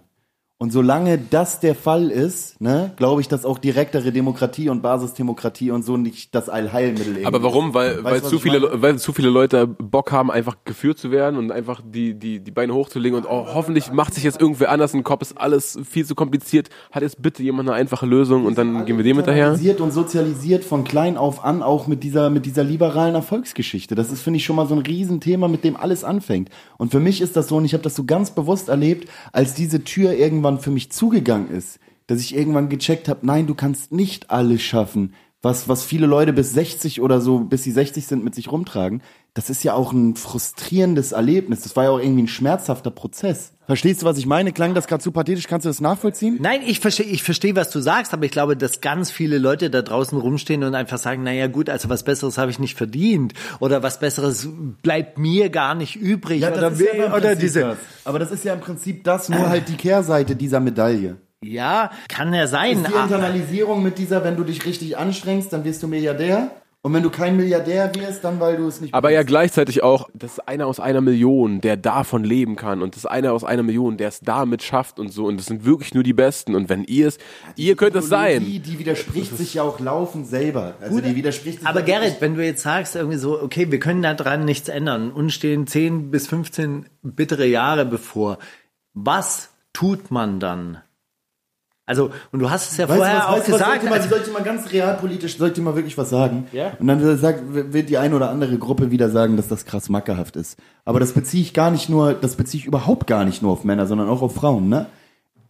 Und 0.64 0.72
solange 0.72 1.18
das 1.18 1.60
der 1.60 1.76
Fall 1.76 2.10
ist, 2.10 2.62
ne, 2.62 2.94
glaube 2.96 3.20
ich, 3.20 3.28
dass 3.28 3.44
auch 3.44 3.58
direktere 3.58 4.14
Demokratie 4.14 4.70
und 4.70 4.82
Basisdemokratie 4.82 5.72
und 5.72 5.84
so 5.84 5.98
nicht 5.98 6.34
das 6.34 6.48
Allheilmittel 6.48 7.08
irgendwie 7.18 7.26
Aber 7.26 7.44
warum? 7.44 7.68
ist. 7.68 7.74
Weil, 7.74 8.02
Weißt 8.02 8.24
weil, 8.24 8.30
zu 8.30 8.40
viele, 8.40 8.82
weil 8.82 8.98
zu 8.98 9.12
viele 9.12 9.30
Leute 9.30 9.68
Bock 9.68 10.14
haben, 10.14 10.32
einfach 10.32 10.56
geführt 10.64 11.00
zu 11.00 11.12
werden 11.12 11.38
und 11.38 11.52
einfach 11.52 11.82
die, 11.86 12.14
die, 12.14 12.40
die 12.40 12.52
Beine 12.52 12.74
hochzulegen 12.74 13.18
und 13.18 13.26
oh, 13.26 13.46
hoffentlich 13.54 13.92
macht 13.92 14.14
sich 14.14 14.24
jetzt 14.24 14.40
irgendwer 14.40 14.72
anders 14.72 14.94
ein 14.94 15.04
Kopf, 15.04 15.24
ist 15.24 15.38
alles 15.38 15.78
viel 15.84 16.06
zu 16.06 16.16
kompliziert, 16.16 16.70
hat 16.94 17.04
jetzt 17.04 17.22
bitte 17.22 17.44
jemand 17.44 17.68
eine 17.68 17.78
einfache 17.78 18.06
Lösung 18.06 18.46
und 18.46 18.58
dann 18.58 18.86
gehen 18.86 18.96
wir 18.96 19.04
dem 19.04 19.18
hinterher. 19.18 19.48
Sozialisiert 19.50 19.82
und 19.82 19.92
sozialisiert 19.92 20.64
von 20.64 20.86
klein 20.86 21.18
auf 21.18 21.44
an, 21.44 21.62
auch 21.62 21.88
mit 21.88 22.04
dieser, 22.04 22.30
mit 22.30 22.46
dieser 22.46 22.64
liberalen 22.64 23.16
Erfolgsgeschichte. 23.16 23.96
Das 23.96 24.14
ist, 24.14 24.22
finde 24.22 24.38
ich, 24.38 24.46
schon 24.46 24.56
mal 24.56 24.68
so 24.68 24.76
ein 24.76 24.82
Riesenthema, 24.82 25.50
mit 25.50 25.66
dem 25.66 25.76
alles 25.76 26.06
anfängt. 26.06 26.48
Und 26.78 26.92
für 26.92 27.02
mich 27.02 27.20
ist 27.20 27.36
das 27.36 27.50
so, 27.50 27.58
und 27.58 27.66
ich 27.66 27.74
habe 27.74 27.84
das 27.84 27.96
so 27.96 28.06
ganz 28.06 28.32
bewusst 28.32 28.70
erlebt, 28.70 29.10
als 29.34 29.56
diese 29.56 29.84
Tür 29.84 30.14
irgendwann 30.14 30.53
für 30.60 30.72
mich 30.72 30.92
zugegangen 30.92 31.50
ist, 31.50 31.80
dass 32.08 32.20
ich 32.20 32.36
irgendwann 32.36 32.70
gecheckt 32.70 33.08
habe, 33.08 33.26
nein, 33.26 33.48
du 33.48 33.56
kannst 33.56 33.92
nicht 33.92 34.30
alles 34.30 34.62
schaffen. 34.62 35.14
Was, 35.42 35.68
was 35.68 35.84
viele 35.84 36.06
Leute 36.06 36.34
bis 36.34 36.54
60 36.54 37.02
oder 37.02 37.20
so, 37.20 37.40
bis 37.40 37.64
sie 37.64 37.72
60 37.72 38.06
sind, 38.06 38.24
mit 38.24 38.36
sich 38.36 38.52
rumtragen, 38.52 39.02
das 39.36 39.50
ist 39.50 39.64
ja 39.64 39.74
auch 39.74 39.92
ein 39.94 40.16
frustrierendes 40.16 41.12
Erlebnis. 41.12 41.62
Das 41.62 41.76
war 41.76 41.86
ja 41.86 41.90
auch 41.90 42.00
irgendwie 42.00 42.24
ein 42.24 42.28
schmerzhafter 42.28 42.92
Prozess. 42.92 43.54
Verstehst 43.66 44.02
du, 44.02 44.06
was 44.06 44.18
ich 44.20 44.28
meine? 44.28 44.52
Klang 44.52 44.76
das 44.76 44.86
gerade 44.86 45.02
zu 45.02 45.12
pathetisch? 45.12 45.48
Kannst 45.48 45.66
du 45.66 45.70
das 45.70 45.82
nachvollziehen? 45.82 46.38
Nein, 46.40 46.62
ich 46.64 46.80
verstehe, 46.80 47.08
ich 47.08 47.24
verstehe, 47.24 47.56
was 47.56 47.72
du 47.72 47.80
sagst, 47.80 48.14
aber 48.14 48.26
ich 48.26 48.32
glaube, 48.32 48.56
dass 48.56 48.80
ganz 48.82 49.10
viele 49.10 49.40
Leute 49.40 49.72
da 49.72 49.82
draußen 49.82 50.20
rumstehen 50.20 50.64
und 50.64 50.76
einfach 50.76 51.00
sagen, 51.00 51.24
naja 51.24 51.48
gut, 51.48 51.70
also 51.70 51.90
was 51.90 52.04
Besseres 52.04 52.38
habe 52.38 52.52
ich 52.52 52.60
nicht 52.60 52.78
verdient 52.78 53.34
oder 53.60 53.82
was 53.82 54.00
Besseres 54.00 54.48
bleibt 54.84 55.18
mir 55.18 55.50
gar 55.50 55.74
nicht 55.74 55.96
übrig 55.96 56.46
oder, 56.46 56.72
ist 56.72 56.82
ja 56.82 57.16
oder 57.16 57.36
diese. 57.36 57.62
das. 57.62 57.78
Aber 58.06 58.20
das 58.20 58.32
ist 58.32 58.44
ja 58.44 58.54
im 58.54 58.60
Prinzip 58.60 59.04
das, 59.04 59.30
nur 59.30 59.50
halt 59.50 59.68
die 59.68 59.78
Kehrseite 59.78 60.36
dieser 60.36 60.60
Medaille. 60.60 61.18
Ja, 61.42 61.92
kann 62.08 62.34
ja 62.34 62.48
sein. 62.48 62.84
ist 62.84 62.88
die 62.88 62.94
Internalisierung 62.94 63.82
mit 63.82 63.98
dieser, 63.98 64.24
wenn 64.24 64.36
du 64.36 64.44
dich 64.44 64.66
richtig 64.66 64.98
anstrengst, 64.98 65.52
dann 65.52 65.64
wirst 65.64 65.82
du 65.82 65.88
Milliardär. 65.88 66.52
Und 66.86 66.94
wenn 66.94 67.02
du 67.02 67.10
kein 67.10 67.38
Milliardär 67.38 67.96
wirst, 67.96 68.26
dann 68.26 68.42
weil 68.42 68.58
du 68.58 68.68
es 68.68 68.82
nicht 68.82 68.94
Aber 68.94 69.08
bist. 69.08 69.16
ja 69.16 69.24
gleichzeitig 69.24 69.84
auch, 69.84 70.10
das 70.14 70.34
ist 70.34 70.40
einer 70.50 70.68
aus 70.68 70.82
einer 70.82 71.00
Million, 71.00 71.62
der 71.62 71.78
davon 71.78 72.26
leben 72.26 72.58
kann 72.58 72.82
und 72.82 72.96
das 72.96 73.06
ist 73.06 73.10
einer 73.10 73.32
aus 73.32 73.46
einer 73.46 73.64
Million, 73.64 73.96
der 73.96 74.10
es 74.10 74.20
damit 74.20 74.64
schafft 74.64 75.00
und 75.00 75.08
so 75.08 75.26
und 75.26 75.38
das 75.38 75.46
sind 75.46 75.64
wirklich 75.64 75.94
nur 75.94 76.04
die 76.04 76.12
Besten 76.12 76.56
und 76.56 76.68
wenn 76.68 76.84
ihr 76.84 77.08
es, 77.08 77.20
ihr 77.56 77.78
könnt 77.78 77.96
es 77.96 78.10
sein. 78.10 78.44
Die 78.44 78.80
widerspricht 78.80 79.38
sich 79.38 79.54
ja 79.54 79.64
auch 79.64 79.80
laufend 79.80 80.28
selber. 80.28 80.74
Also 80.82 81.00
die 81.00 81.16
widerspricht 81.16 81.60
sich 81.60 81.68
Aber 81.68 81.84
Gerrit, 81.84 82.18
wenn 82.20 82.36
du 82.36 82.46
jetzt 82.46 82.64
sagst 82.64 82.98
irgendwie 82.98 83.18
so, 83.18 83.42
okay, 83.42 83.72
wir 83.72 83.80
können 83.80 84.02
daran 84.02 84.44
nichts 84.44 84.68
ändern, 84.68 85.10
uns 85.12 85.34
stehen 85.34 85.66
10 85.66 86.12
bis 86.12 86.28
15 86.28 86.88
bittere 87.02 87.46
Jahre 87.46 87.86
bevor. 87.86 88.40
Was 88.94 89.52
tut 89.72 90.12
man 90.12 90.42
dann? 90.42 90.82
Also, 91.86 92.12
und 92.32 92.40
du 92.40 92.50
hast 92.50 92.72
es 92.72 92.78
ja 92.78 92.88
Weißt 92.88 92.98
vorher 92.98 93.18
was, 93.18 93.26
auch 93.26 93.38
weißt 93.40 93.46
gesagt. 93.48 93.92
also, 93.92 94.10
soll 94.10 94.20
ich 94.20 94.24
dir 94.26 94.32
mal 94.32 94.44
ganz 94.44 94.72
realpolitisch, 94.72 95.38
soll 95.38 95.50
ich 95.50 95.54
dir 95.54 95.62
mal 95.62 95.76
wirklich 95.76 95.98
was 95.98 96.10
sagen? 96.10 96.48
Ja. 96.54 96.72
Und 96.80 96.88
dann 96.88 97.18
sagt, 97.18 97.42
wird 97.54 97.90
die 97.90 97.98
eine 97.98 98.16
oder 98.16 98.30
andere 98.30 98.58
Gruppe 98.58 98.90
wieder 98.90 99.10
sagen, 99.10 99.36
dass 99.36 99.50
das 99.50 99.66
krass 99.66 99.90
mackerhaft 99.90 100.38
ist. 100.38 100.58
Aber 100.86 101.02
das 101.02 101.12
beziehe 101.12 101.44
ich 101.44 101.54
gar 101.54 101.72
nicht 101.72 101.90
nur, 101.90 102.14
das 102.14 102.36
beziehe 102.38 102.62
ich 102.62 102.68
überhaupt 102.68 103.06
gar 103.08 103.26
nicht 103.26 103.42
nur 103.42 103.52
auf 103.52 103.66
Männer, 103.66 103.86
sondern 103.86 104.08
auch 104.08 104.22
auf 104.22 104.34
Frauen, 104.36 104.70
ne? 104.70 104.86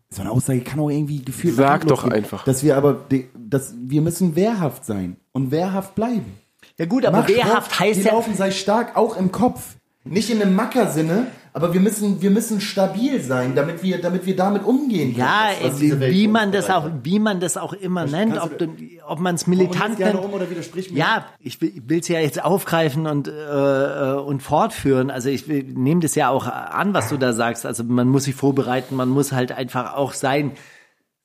So 0.10 0.22
eine 0.22 0.32
Aussage 0.32 0.62
kann 0.62 0.80
auch 0.80 0.90
irgendwie 0.90 1.24
gefühlt. 1.24 1.56
Sag 1.56 1.82
doch 1.82 2.04
losgehen. 2.04 2.14
einfach. 2.14 2.44
Dass 2.46 2.64
wir 2.64 2.78
aber, 2.78 2.94
die- 3.12 3.30
dass 3.36 3.74
wir 3.80 4.02
müssen 4.02 4.36
wehrhaft 4.36 4.86
sein 4.86 5.18
und 5.34 5.52
wehrhaft 5.52 5.94
bleiben. 5.96 6.38
ja 6.80 6.86
gut, 6.86 7.06
aber 7.06 7.20
Mach 7.20 7.28
wehrhaft 7.28 7.74
Sport, 7.74 7.80
heißt 7.80 8.00
die 8.02 8.06
ja, 8.06 8.12
laufen 8.14 8.36
sei 8.36 8.50
stark 8.52 8.96
auch 8.96 9.18
im 9.18 9.32
Kopf. 9.32 9.76
Nicht 10.04 10.30
in 10.32 10.42
einem 10.42 10.56
Macker-Sinne, 10.56 11.28
aber 11.54 11.74
wir 11.74 11.80
müssen, 11.80 12.22
wir 12.22 12.32
müssen 12.32 12.60
stabil 12.60 13.22
sein, 13.22 13.56
damit 13.56 13.84
wir, 13.84 14.02
damit 14.02 14.26
wir 14.26 14.36
damit 14.36 14.64
umgehen 14.66 15.10
können. 15.14 15.20
ja, 15.20 15.50
was- 15.62 15.74
was 15.74 15.82
wie 15.82 16.28
man 16.28 16.52
das 16.52 16.70
auch, 16.70 16.90
wie 17.04 17.20
man 17.20 17.40
das 17.40 17.58
auch 17.58 17.74
immer 17.74 18.06
nennt, 18.06 18.42
ob, 18.42 18.58
du- 18.58 18.70
ob 19.08 19.20
man 19.20 19.36
es 19.36 19.46
militant 19.48 20.00
nennt. 20.00 20.20
um 20.20 20.34
oder 20.34 20.50
widersprich 20.50 20.92
mir. 20.92 20.98
Ja, 21.00 21.26
ich 21.40 21.62
will 21.62 22.00
es 22.00 22.08
ja 22.08 22.20
jetzt 22.20 22.44
aufgreifen 22.44 23.06
und, 23.08 23.28
äh, 23.28 23.32
äh, 23.32 24.16
und 24.16 24.42
fortführen. 24.42 25.12
Also 25.12 25.30
ich 25.30 25.48
nehme 25.48 26.02
das 26.02 26.16
ja 26.16 26.30
auch 26.30 26.48
an, 26.48 26.94
was 26.94 27.10
du 27.10 27.18
da 27.18 27.34
sagst. 27.34 27.66
Also 27.66 27.84
man 27.84 28.08
muss 28.10 28.24
sich 28.24 28.36
vorbereiten, 28.36 28.96
man 28.96 29.10
muss 29.10 29.32
halt 29.32 29.52
einfach 29.52 29.96
auch 29.96 30.14
sein, 30.14 30.52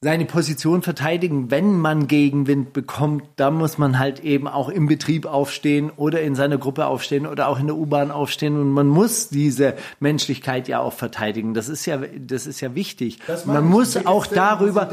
seine 0.00 0.26
Position 0.26 0.82
verteidigen. 0.82 1.50
Wenn 1.50 1.78
man 1.78 2.06
Gegenwind 2.06 2.72
bekommt, 2.72 3.24
dann 3.36 3.54
muss 3.54 3.78
man 3.78 3.98
halt 3.98 4.20
eben 4.20 4.46
auch 4.46 4.68
im 4.68 4.86
Betrieb 4.86 5.26
aufstehen 5.26 5.90
oder 5.96 6.22
in 6.22 6.36
seiner 6.36 6.56
Gruppe 6.56 6.86
aufstehen 6.86 7.26
oder 7.26 7.48
auch 7.48 7.58
in 7.58 7.66
der 7.66 7.76
U-Bahn 7.76 8.12
aufstehen 8.12 8.56
und 8.60 8.70
man 8.70 8.86
muss 8.86 9.28
diese 9.28 9.74
Menschlichkeit 9.98 10.68
ja 10.68 10.78
auch 10.80 10.92
verteidigen. 10.92 11.52
Das 11.52 11.68
ist 11.68 11.84
ja, 11.86 12.00
das 12.16 12.46
ist 12.46 12.60
ja 12.60 12.74
wichtig. 12.76 13.18
Man 13.44 13.66
muss 13.66 13.96
auch 14.06 14.26
Fell, 14.26 14.36
darüber 14.36 14.88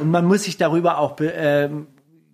und 0.00 0.10
man 0.10 0.26
muss 0.26 0.44
sich 0.44 0.58
darüber 0.58 0.98
auch 0.98 1.16
ähm, 1.20 1.86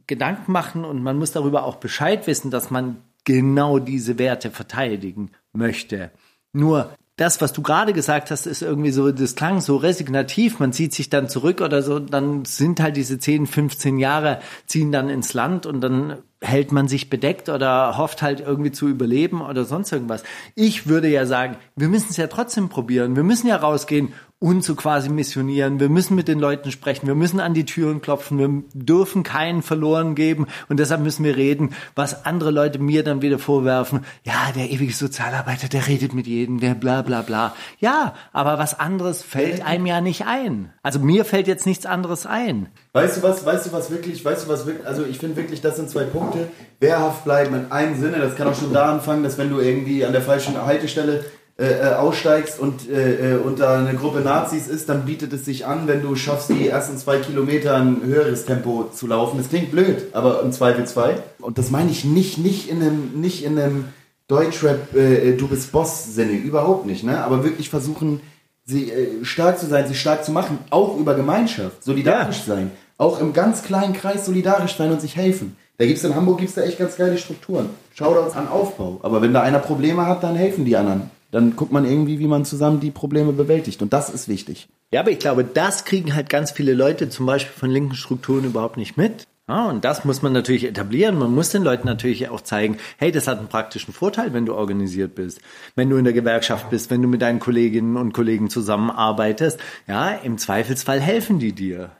Gedanken 0.08 0.50
machen 0.50 0.84
und 0.84 1.04
man 1.04 1.16
muss 1.16 1.30
darüber 1.30 1.62
auch 1.62 1.76
Bescheid 1.76 2.26
wissen, 2.26 2.50
dass 2.50 2.70
man 2.70 2.96
genau 3.24 3.78
diese 3.78 4.18
Werte 4.18 4.50
verteidigen 4.50 5.30
möchte. 5.52 6.11
Nur 6.52 6.90
das, 7.21 7.43
was 7.43 7.53
du 7.53 7.61
gerade 7.61 7.93
gesagt 7.93 8.31
hast, 8.31 8.47
ist 8.47 8.62
irgendwie 8.62 8.93
so, 8.93 9.12
das 9.12 9.35
klang 9.35 9.61
so 9.61 9.77
resignativ, 9.77 10.59
man 10.59 10.73
zieht 10.73 10.95
sich 10.95 11.11
dann 11.11 11.29
zurück 11.29 11.61
oder 11.61 11.83
so, 11.83 11.99
dann 11.99 12.47
sind 12.47 12.81
halt 12.81 12.97
diese 12.97 13.18
10, 13.18 13.47
15 13.47 13.99
Jahre, 13.99 14.41
ziehen 14.64 14.91
dann 14.91 15.11
ins 15.11 15.35
Land 15.35 15.66
und 15.66 15.83
dann 15.83 16.16
hält 16.41 16.73
man 16.73 16.89
sich 16.89 17.11
bedeckt 17.11 17.51
oder 17.51 17.99
hofft 17.99 18.23
halt 18.23 18.41
irgendwie 18.41 18.73
zu 18.73 18.89
überleben 18.89 19.43
oder 19.43 19.66
sonst 19.66 19.93
irgendwas. 19.93 20.23
Ich 20.55 20.87
würde 20.87 21.09
ja 21.09 21.27
sagen, 21.27 21.57
wir 21.77 21.89
müssen 21.89 22.09
es 22.09 22.16
ja 22.16 22.27
trotzdem 22.29 22.71
probieren. 22.71 23.16
Wir 23.16 23.23
müssen 23.23 23.49
ja 23.49 23.57
rausgehen 23.57 24.14
und 24.41 24.64
so 24.64 24.74
quasi 24.74 25.11
missionieren. 25.11 25.80
Wir 25.80 25.91
müssen 25.91 26.14
mit 26.14 26.26
den 26.26 26.38
Leuten 26.38 26.72
sprechen. 26.72 27.07
Wir 27.07 27.14
müssen 27.14 27.41
an 27.41 27.53
die 27.53 27.66
Türen 27.66 28.01
klopfen. 28.01 28.38
Wir 28.38 28.62
dürfen 28.72 29.22
keinen 29.22 29.61
verloren 29.61 30.14
geben. 30.14 30.47
Und 30.70 30.80
deshalb 30.80 31.03
müssen 31.03 31.24
wir 31.24 31.36
reden, 31.36 31.74
was 31.95 32.24
andere 32.24 32.51
Leute 32.51 32.78
mir 32.78 33.05
dann 33.05 33.20
wieder 33.20 33.38
vorwerfen. 33.38 34.01
Ja, 34.24 34.51
der 34.57 34.70
ewige 34.70 34.95
Sozialarbeiter, 34.95 35.68
der 35.68 35.86
redet 35.86 36.14
mit 36.14 36.26
jedem, 36.26 36.59
der 36.59 36.74
bla 36.74 37.03
bla 37.03 37.20
bla. 37.20 37.55
Ja, 37.80 38.14
aber 38.32 38.59
was 38.59 38.80
anderes 38.80 39.22
fällt 39.22 39.64
einem 39.64 39.84
ja 39.84 40.01
nicht 40.01 40.24
ein. 40.26 40.72
Also 40.82 41.01
mir 41.01 41.26
fällt 41.26 41.47
jetzt 41.47 41.66
nichts 41.66 41.84
anderes 41.84 42.24
ein. 42.24 42.70
Weißt 42.95 43.18
du 43.18 43.22
was, 43.22 43.45
weißt 43.45 43.66
du 43.66 43.72
was 43.72 43.91
wirklich, 43.91 44.24
weißt 44.24 44.47
du 44.47 44.49
was 44.49 44.64
wirklich, 44.64 44.86
also 44.86 45.05
ich 45.05 45.18
finde 45.18 45.36
wirklich, 45.36 45.61
das 45.61 45.76
sind 45.76 45.91
zwei 45.91 46.05
Punkte. 46.05 46.49
Wehrhaft 46.80 47.24
bleiben 47.24 47.55
in 47.55 47.70
einem 47.70 48.01
Sinne, 48.01 48.18
das 48.20 48.36
kann 48.36 48.49
auch 48.49 48.59
schon 48.59 48.72
da 48.72 48.91
anfangen, 48.91 49.22
dass 49.22 49.36
wenn 49.36 49.51
du 49.51 49.61
irgendwie 49.61 50.03
an 50.07 50.12
der 50.12 50.22
falschen 50.22 50.57
Haltestelle 50.57 51.24
äh, 51.61 51.90
äh, 51.90 51.92
aussteigst 51.92 52.58
und, 52.58 52.88
äh, 52.88 53.34
äh, 53.34 53.36
und 53.36 53.61
da 53.61 53.78
eine 53.78 53.94
Gruppe 53.94 54.20
Nazis 54.20 54.66
ist, 54.66 54.88
dann 54.88 55.04
bietet 55.04 55.30
es 55.34 55.44
sich 55.44 55.66
an, 55.66 55.86
wenn 55.86 56.00
du 56.00 56.16
schaffst, 56.16 56.48
die 56.48 56.66
ersten 56.66 56.96
zwei 56.96 57.18
Kilometer 57.18 57.76
ein 57.76 58.00
höheres 58.02 58.46
Tempo 58.46 58.88
zu 58.94 59.06
laufen. 59.06 59.36
Das 59.36 59.50
klingt 59.50 59.70
blöd, 59.70 60.06
aber 60.14 60.40
im 60.40 60.52
Zweifelsfall. 60.52 61.22
Und 61.38 61.58
das 61.58 61.70
meine 61.70 61.90
ich 61.90 62.06
nicht, 62.06 62.38
nicht 62.38 62.70
in 62.70 62.80
einem, 62.80 63.20
nicht 63.20 63.44
in 63.44 63.58
einem 63.58 63.84
Deutschrap, 64.26 64.94
äh, 64.94 65.36
du 65.36 65.48
bist 65.48 65.70
Boss-Sinne, 65.70 66.32
überhaupt 66.32 66.86
nicht, 66.86 67.04
ne? 67.04 67.22
Aber 67.22 67.44
wirklich 67.44 67.68
versuchen, 67.68 68.22
sie 68.64 68.90
äh, 68.90 69.22
stark 69.26 69.58
zu 69.58 69.66
sein, 69.66 69.86
sie 69.86 69.94
stark 69.94 70.24
zu 70.24 70.32
machen, 70.32 70.61
auch 70.70 70.96
über 70.96 71.14
Gemeinschaft, 71.14 71.84
solidarisch 71.84 72.40
sein, 72.40 72.70
auch 72.96 73.20
im 73.20 73.34
ganz 73.34 73.62
kleinen 73.62 73.92
Kreis 73.92 74.24
solidarisch 74.24 74.78
sein 74.78 74.92
und 74.92 75.02
sich 75.02 75.14
helfen. 75.14 75.58
Da 75.76 75.84
gibt's 75.84 76.04
in 76.04 76.14
Hamburg 76.14 76.38
gibt's 76.38 76.54
da 76.54 76.62
echt 76.62 76.78
ganz 76.78 76.96
geile 76.96 77.18
Strukturen. 77.18 77.68
Shoutouts 77.94 78.34
an 78.34 78.48
Aufbau. 78.48 78.98
Aber 79.02 79.20
wenn 79.20 79.34
da 79.34 79.42
einer 79.42 79.58
Probleme 79.58 80.06
hat, 80.06 80.22
dann 80.22 80.36
helfen 80.36 80.64
die 80.64 80.76
anderen. 80.76 81.11
Dann 81.31 81.57
guckt 81.57 81.72
man 81.72 81.85
irgendwie, 81.85 82.18
wie 82.18 82.26
man 82.26 82.45
zusammen 82.45 82.81
die 82.81 82.91
Probleme 82.91 83.33
bewältigt. 83.33 83.83
Und 83.83 83.93
das 83.93 84.11
ist 84.11 84.28
wichtig. 84.28 84.68
Ja, 84.93 85.01
aber 85.01 85.11
ich 85.11 85.18
glaube, 85.20 85.45
das 85.45 85.85
kriegen 85.85 86.14
halt 86.14 86.28
ganz 86.28 86.51
viele 86.51 86.74
Leute 86.74 87.09
zum 87.09 87.26
Beispiel 87.26 87.53
von 87.57 87.70
linken 87.70 87.95
Strukturen 87.95 88.45
überhaupt 88.45 88.76
nicht 88.76 88.97
mit. 88.97 89.26
Ja, 89.49 89.68
und 89.68 89.85
das 89.85 90.05
muss 90.05 90.22
man 90.22 90.33
natürlich 90.33 90.64
etablieren. 90.64 91.18
Man 91.18 91.35
muss 91.35 91.51
den 91.51 91.64
Leuten 91.64 91.87
natürlich 91.87 92.28
auch 92.28 92.41
zeigen, 92.41 92.76
hey, 92.99 93.11
das 93.11 93.26
hat 93.26 93.39
einen 93.39 93.49
praktischen 93.49 93.93
Vorteil, 93.93 94.33
wenn 94.33 94.47
du 94.47 94.55
organisiert 94.55 95.16
bist, 95.16 95.41
wenn 95.74 95.91
du 95.91 95.97
in 95.97 96.05
der 96.05 96.12
Gewerkschaft 96.12 96.70
bist, 96.70 96.89
wenn 96.91 97.03
du 97.03 97.09
mit 97.09 97.20
deinen 97.20 97.41
Kolleginnen 97.41 97.97
und 97.97 98.12
Kollegen 98.12 98.49
zusammenarbeitest. 98.49 99.59
Ja, 99.89 100.11
im 100.11 100.39
Zweifelsfall 100.39 101.01
helfen 101.01 101.41
die 101.41 101.53
dir. 101.53 101.91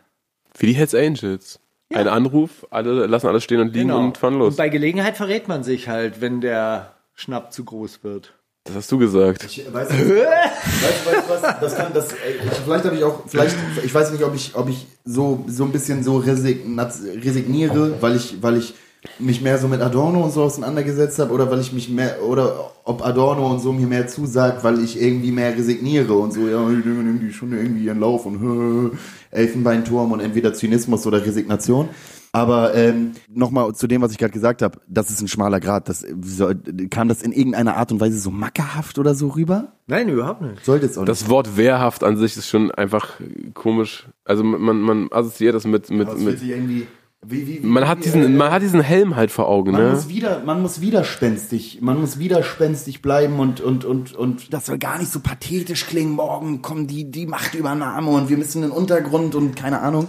Wie 0.59 0.67
die 0.67 0.75
Hells 0.75 0.95
Angels. 0.95 1.59
Ein 1.93 2.07
Anruf, 2.07 2.69
alle 2.71 3.07
lassen 3.07 3.27
alles 3.27 3.43
stehen 3.43 3.61
und 3.61 3.75
liegen 3.75 3.91
und 3.91 4.17
fahren 4.17 4.35
Genau. 4.35 4.45
Und 4.45 4.51
los. 4.51 4.57
bei 4.57 4.69
Gelegenheit 4.69 5.17
verrät 5.17 5.49
man 5.49 5.65
sich 5.65 5.89
halt, 5.89 6.21
wenn 6.21 6.41
der 6.41 6.95
Schnapp 7.15 7.53
zu 7.53 7.65
groß 7.65 8.05
wird. 8.05 8.35
Das 8.65 8.77
hast 8.77 8.93
du 8.93 8.99
gesagt. 8.99 9.45
Ich, 9.45 9.65
weißt, 9.73 9.91
du, 9.91 9.95
weißt, 9.97 10.17
du- 10.17 11.29
was? 11.29 11.41
Das 11.61 11.75
kann, 11.77 11.93
das, 11.95 12.13
ey, 12.13 12.35
ich, 12.45 12.59
vielleicht 12.65 12.85
habe 12.85 12.95
ich 12.97 13.05
auch, 13.05 13.23
vielleicht, 13.27 13.57
ich 13.83 13.93
weiß 13.95 14.13
nicht, 14.13 14.23
ob 14.23 14.35
ich, 14.35 14.55
ob 14.55 14.69
ich 14.69 14.87
so, 15.05 15.45
so 15.49 15.65
ein 15.65 15.73
bisschen 15.73 16.03
so 16.05 16.19
resigniere, 16.19 17.95
weil 18.01 18.17
ich, 18.17 18.37
weil 18.43 18.59
ich 18.59 18.75
mich 19.19 19.41
mehr 19.41 19.57
so 19.57 19.67
mit 19.67 19.81
Adorno 19.81 20.23
und 20.25 20.31
so 20.33 20.43
auseinandergesetzt 20.43 21.19
habe 21.19 21.33
oder 21.33 21.51
weil 21.51 21.61
ich 21.61 21.73
mich 21.73 21.89
mehr, 21.89 22.23
oder 22.23 22.71
ob 22.85 23.05
Adorno 23.05 23.47
und 23.51 23.61
so 23.61 23.73
mir 23.73 23.87
mehr 23.87 24.07
zusagt, 24.09 24.63
weil 24.63 24.85
ich 24.85 25.01
irgendwie 25.01 25.33
mehr 25.33 25.57
resigniere 25.57 26.13
und 26.13 26.33
so, 26.35 26.41
ja, 26.47 26.63
die 26.69 26.87
nehmen 26.87 27.19
die 27.19 27.33
schon 27.33 27.53
irgendwie 27.53 27.85
ihren 27.87 27.99
Lauf 28.01 28.27
und 28.27 28.99
Elfenbeinturm 29.31 30.13
und 30.13 30.21
entweder 30.21 30.53
Zynismus 30.53 31.07
oder 31.07 31.25
Resignation. 31.25 31.89
Aber 32.33 32.75
ähm, 32.75 33.13
nochmal 33.29 33.75
zu 33.75 33.89
dem, 33.89 34.03
was 34.03 34.13
ich 34.13 34.19
gerade 34.19 34.33
gesagt 34.33 34.63
habe, 34.63 34.79
das 34.87 35.11
ist 35.11 35.21
ein 35.21 35.27
schmaler 35.27 35.59
Grad. 35.59 35.89
Das, 35.89 36.07
soll, 36.23 36.57
kam 36.89 37.09
das 37.09 37.23
in 37.23 37.33
irgendeiner 37.33 37.77
Art 37.77 37.91
und 37.91 38.01
Weise 38.01 38.19
so 38.19 38.31
mackerhaft 38.31 38.99
oder 38.99 39.15
so 39.15 39.29
rüber? 39.29 39.73
Nein, 39.89 40.09
überhaupt 40.09 40.43
nicht. 40.43 40.65
Sollte 40.65 40.87
es 40.87 40.97
auch 40.97 41.03
nicht. 41.03 41.09
Das 41.09 41.29
Wort 41.29 41.57
wehrhaft 41.57 42.05
an 42.05 42.17
sich 42.17 42.37
ist 42.37 42.49
schon 42.49 42.71
einfach 42.71 43.21
komisch. 43.55 44.07
Also 44.25 44.45
man, 44.45 44.81
man 44.81 45.09
assoziiert 45.11 45.57
das 45.57 45.67
mit, 45.67 45.91
mit, 45.91 46.09
es 46.09 46.21
mit 46.21 46.43
irgendwie, 46.43 46.87
wie, 47.27 47.47
wie, 47.47 47.63
wie, 47.63 47.67
man 47.67 47.89
hat 47.89 48.05
diesen, 48.05 48.23
äh, 48.23 48.29
man 48.29 48.51
hat 48.53 48.63
diesen 48.63 48.81
Helm 48.81 49.17
halt 49.17 49.31
vor 49.31 49.49
Augen, 49.49 49.73
man 49.73 49.83
ne? 49.83 49.91
muss 49.91 50.09
wieder, 50.09 50.43
man 50.45 50.63
muss 50.63 50.81
widerspenstig, 50.81 51.81
man 51.83 52.01
muss 52.01 52.19
widerspenstig 52.19 53.03
bleiben 53.03 53.41
und 53.41 53.61
und 53.61 53.85
und 53.85 54.15
und 54.15 54.55
das 54.55 54.67
soll 54.67 54.79
gar 54.79 54.99
nicht 54.99 55.11
so 55.11 55.21
pathetisch 55.21 55.87
klingen. 55.87 56.13
Morgen 56.13 56.63
kommen 56.63 56.87
die 56.87 57.11
die 57.11 57.27
Machtübernahme 57.27 58.09
und 58.09 58.31
wir 58.31 58.39
müssen 58.39 58.63
in 58.63 58.71
den 58.71 58.77
Untergrund 58.77 59.35
und 59.35 59.55
keine 59.55 59.81
Ahnung. 59.81 60.07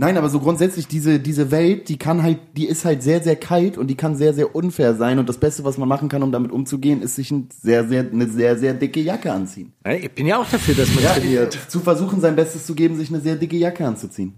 Nein, 0.00 0.16
aber 0.16 0.30
so 0.30 0.40
grundsätzlich 0.40 0.86
diese 0.88 1.20
diese 1.20 1.50
Welt, 1.50 1.90
die 1.90 1.98
kann 1.98 2.22
halt, 2.22 2.38
die 2.56 2.66
ist 2.66 2.86
halt 2.86 3.02
sehr 3.02 3.22
sehr 3.22 3.36
kalt 3.36 3.76
und 3.76 3.88
die 3.88 3.96
kann 3.96 4.16
sehr 4.16 4.32
sehr 4.32 4.54
unfair 4.54 4.94
sein 4.94 5.18
und 5.18 5.28
das 5.28 5.36
Beste, 5.36 5.62
was 5.62 5.76
man 5.76 5.90
machen 5.90 6.08
kann, 6.08 6.22
um 6.22 6.32
damit 6.32 6.52
umzugehen, 6.52 7.02
ist 7.02 7.16
sich 7.16 7.30
ein 7.30 7.48
sehr 7.52 7.86
sehr 7.86 8.10
eine 8.10 8.26
sehr 8.26 8.56
sehr 8.56 8.72
dicke 8.72 9.00
Jacke 9.00 9.30
anziehen. 9.30 9.74
Ich 10.00 10.10
bin 10.12 10.26
ja 10.26 10.38
auch 10.38 10.48
dafür, 10.48 10.74
dass 10.74 10.94
man 10.94 11.04
Ja, 11.04 11.12
trainiert. 11.12 11.52
zu 11.68 11.80
versuchen, 11.80 12.18
sein 12.22 12.34
Bestes 12.34 12.64
zu 12.64 12.74
geben, 12.74 12.96
sich 12.96 13.10
eine 13.10 13.20
sehr 13.20 13.36
dicke 13.36 13.58
Jacke 13.58 13.86
anzuziehen. 13.86 14.36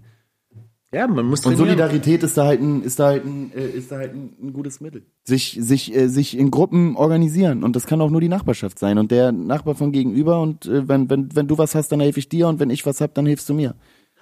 Ja, 0.93 1.07
man 1.07 1.25
muss 1.25 1.39
Und 1.39 1.53
trainieren. 1.55 1.69
Solidarität 1.69 2.23
ist 2.23 2.37
da 2.37 2.45
halt 2.45 2.61
ein, 2.61 2.83
ist 2.83 2.99
da 2.99 3.05
halt 3.07 3.25
ein, 3.25 3.51
äh, 3.55 3.65
ist 3.65 3.89
da 3.91 3.95
halt 3.97 4.13
ein, 4.13 4.33
ein 4.43 4.53
gutes 4.53 4.79
Mittel. 4.79 5.01
Sich, 5.23 5.57
sich, 5.59 5.95
äh, 5.95 6.07
sich 6.07 6.37
in 6.37 6.51
Gruppen 6.51 6.95
organisieren. 6.95 7.63
Und 7.63 7.75
das 7.75 7.87
kann 7.87 7.99
auch 7.99 8.11
nur 8.11 8.21
die 8.21 8.29
Nachbarschaft 8.29 8.77
sein. 8.77 8.99
Und 8.99 9.09
der 9.09 9.31
Nachbar 9.31 9.73
von 9.73 9.91
gegenüber. 9.91 10.39
Und 10.39 10.67
äh, 10.67 10.87
wenn, 10.87 11.09
wenn, 11.09 11.35
wenn 11.35 11.47
du 11.47 11.57
was 11.57 11.73
hast, 11.73 11.91
dann 11.91 11.99
helfe 11.99 12.19
ich 12.19 12.29
dir. 12.29 12.47
Und 12.47 12.59
wenn 12.59 12.69
ich 12.69 12.85
was 12.85 13.01
hab, 13.01 13.15
dann 13.15 13.25
hilfst 13.25 13.49
du 13.49 13.55
mir. 13.55 13.73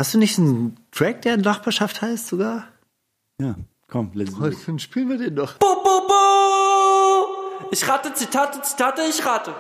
Hast 0.02 0.16
du 0.16 0.18
nicht 0.18 0.39
einen 0.39 0.76
Track, 0.89 1.22
der 1.22 1.38
Nachbarschaft 1.38 2.02
heißt 2.02 2.26
sogar? 2.26 2.68
Ja, 3.39 3.54
komm, 3.88 4.10
let's 4.16 4.32
it. 4.32 4.68
Dann 4.68 4.80
spielen 4.80 5.10
wir 5.10 5.20
den 5.20 5.36
doch. 5.36 5.60
Bo, 5.60 5.76
bo, 5.76 6.08
bo. 6.08 7.68
Ich 7.70 7.88
rate, 7.88 8.12
Zitate, 8.16 8.64
Zitate, 8.64 9.04
ich 9.08 9.24
rate. 9.24 9.54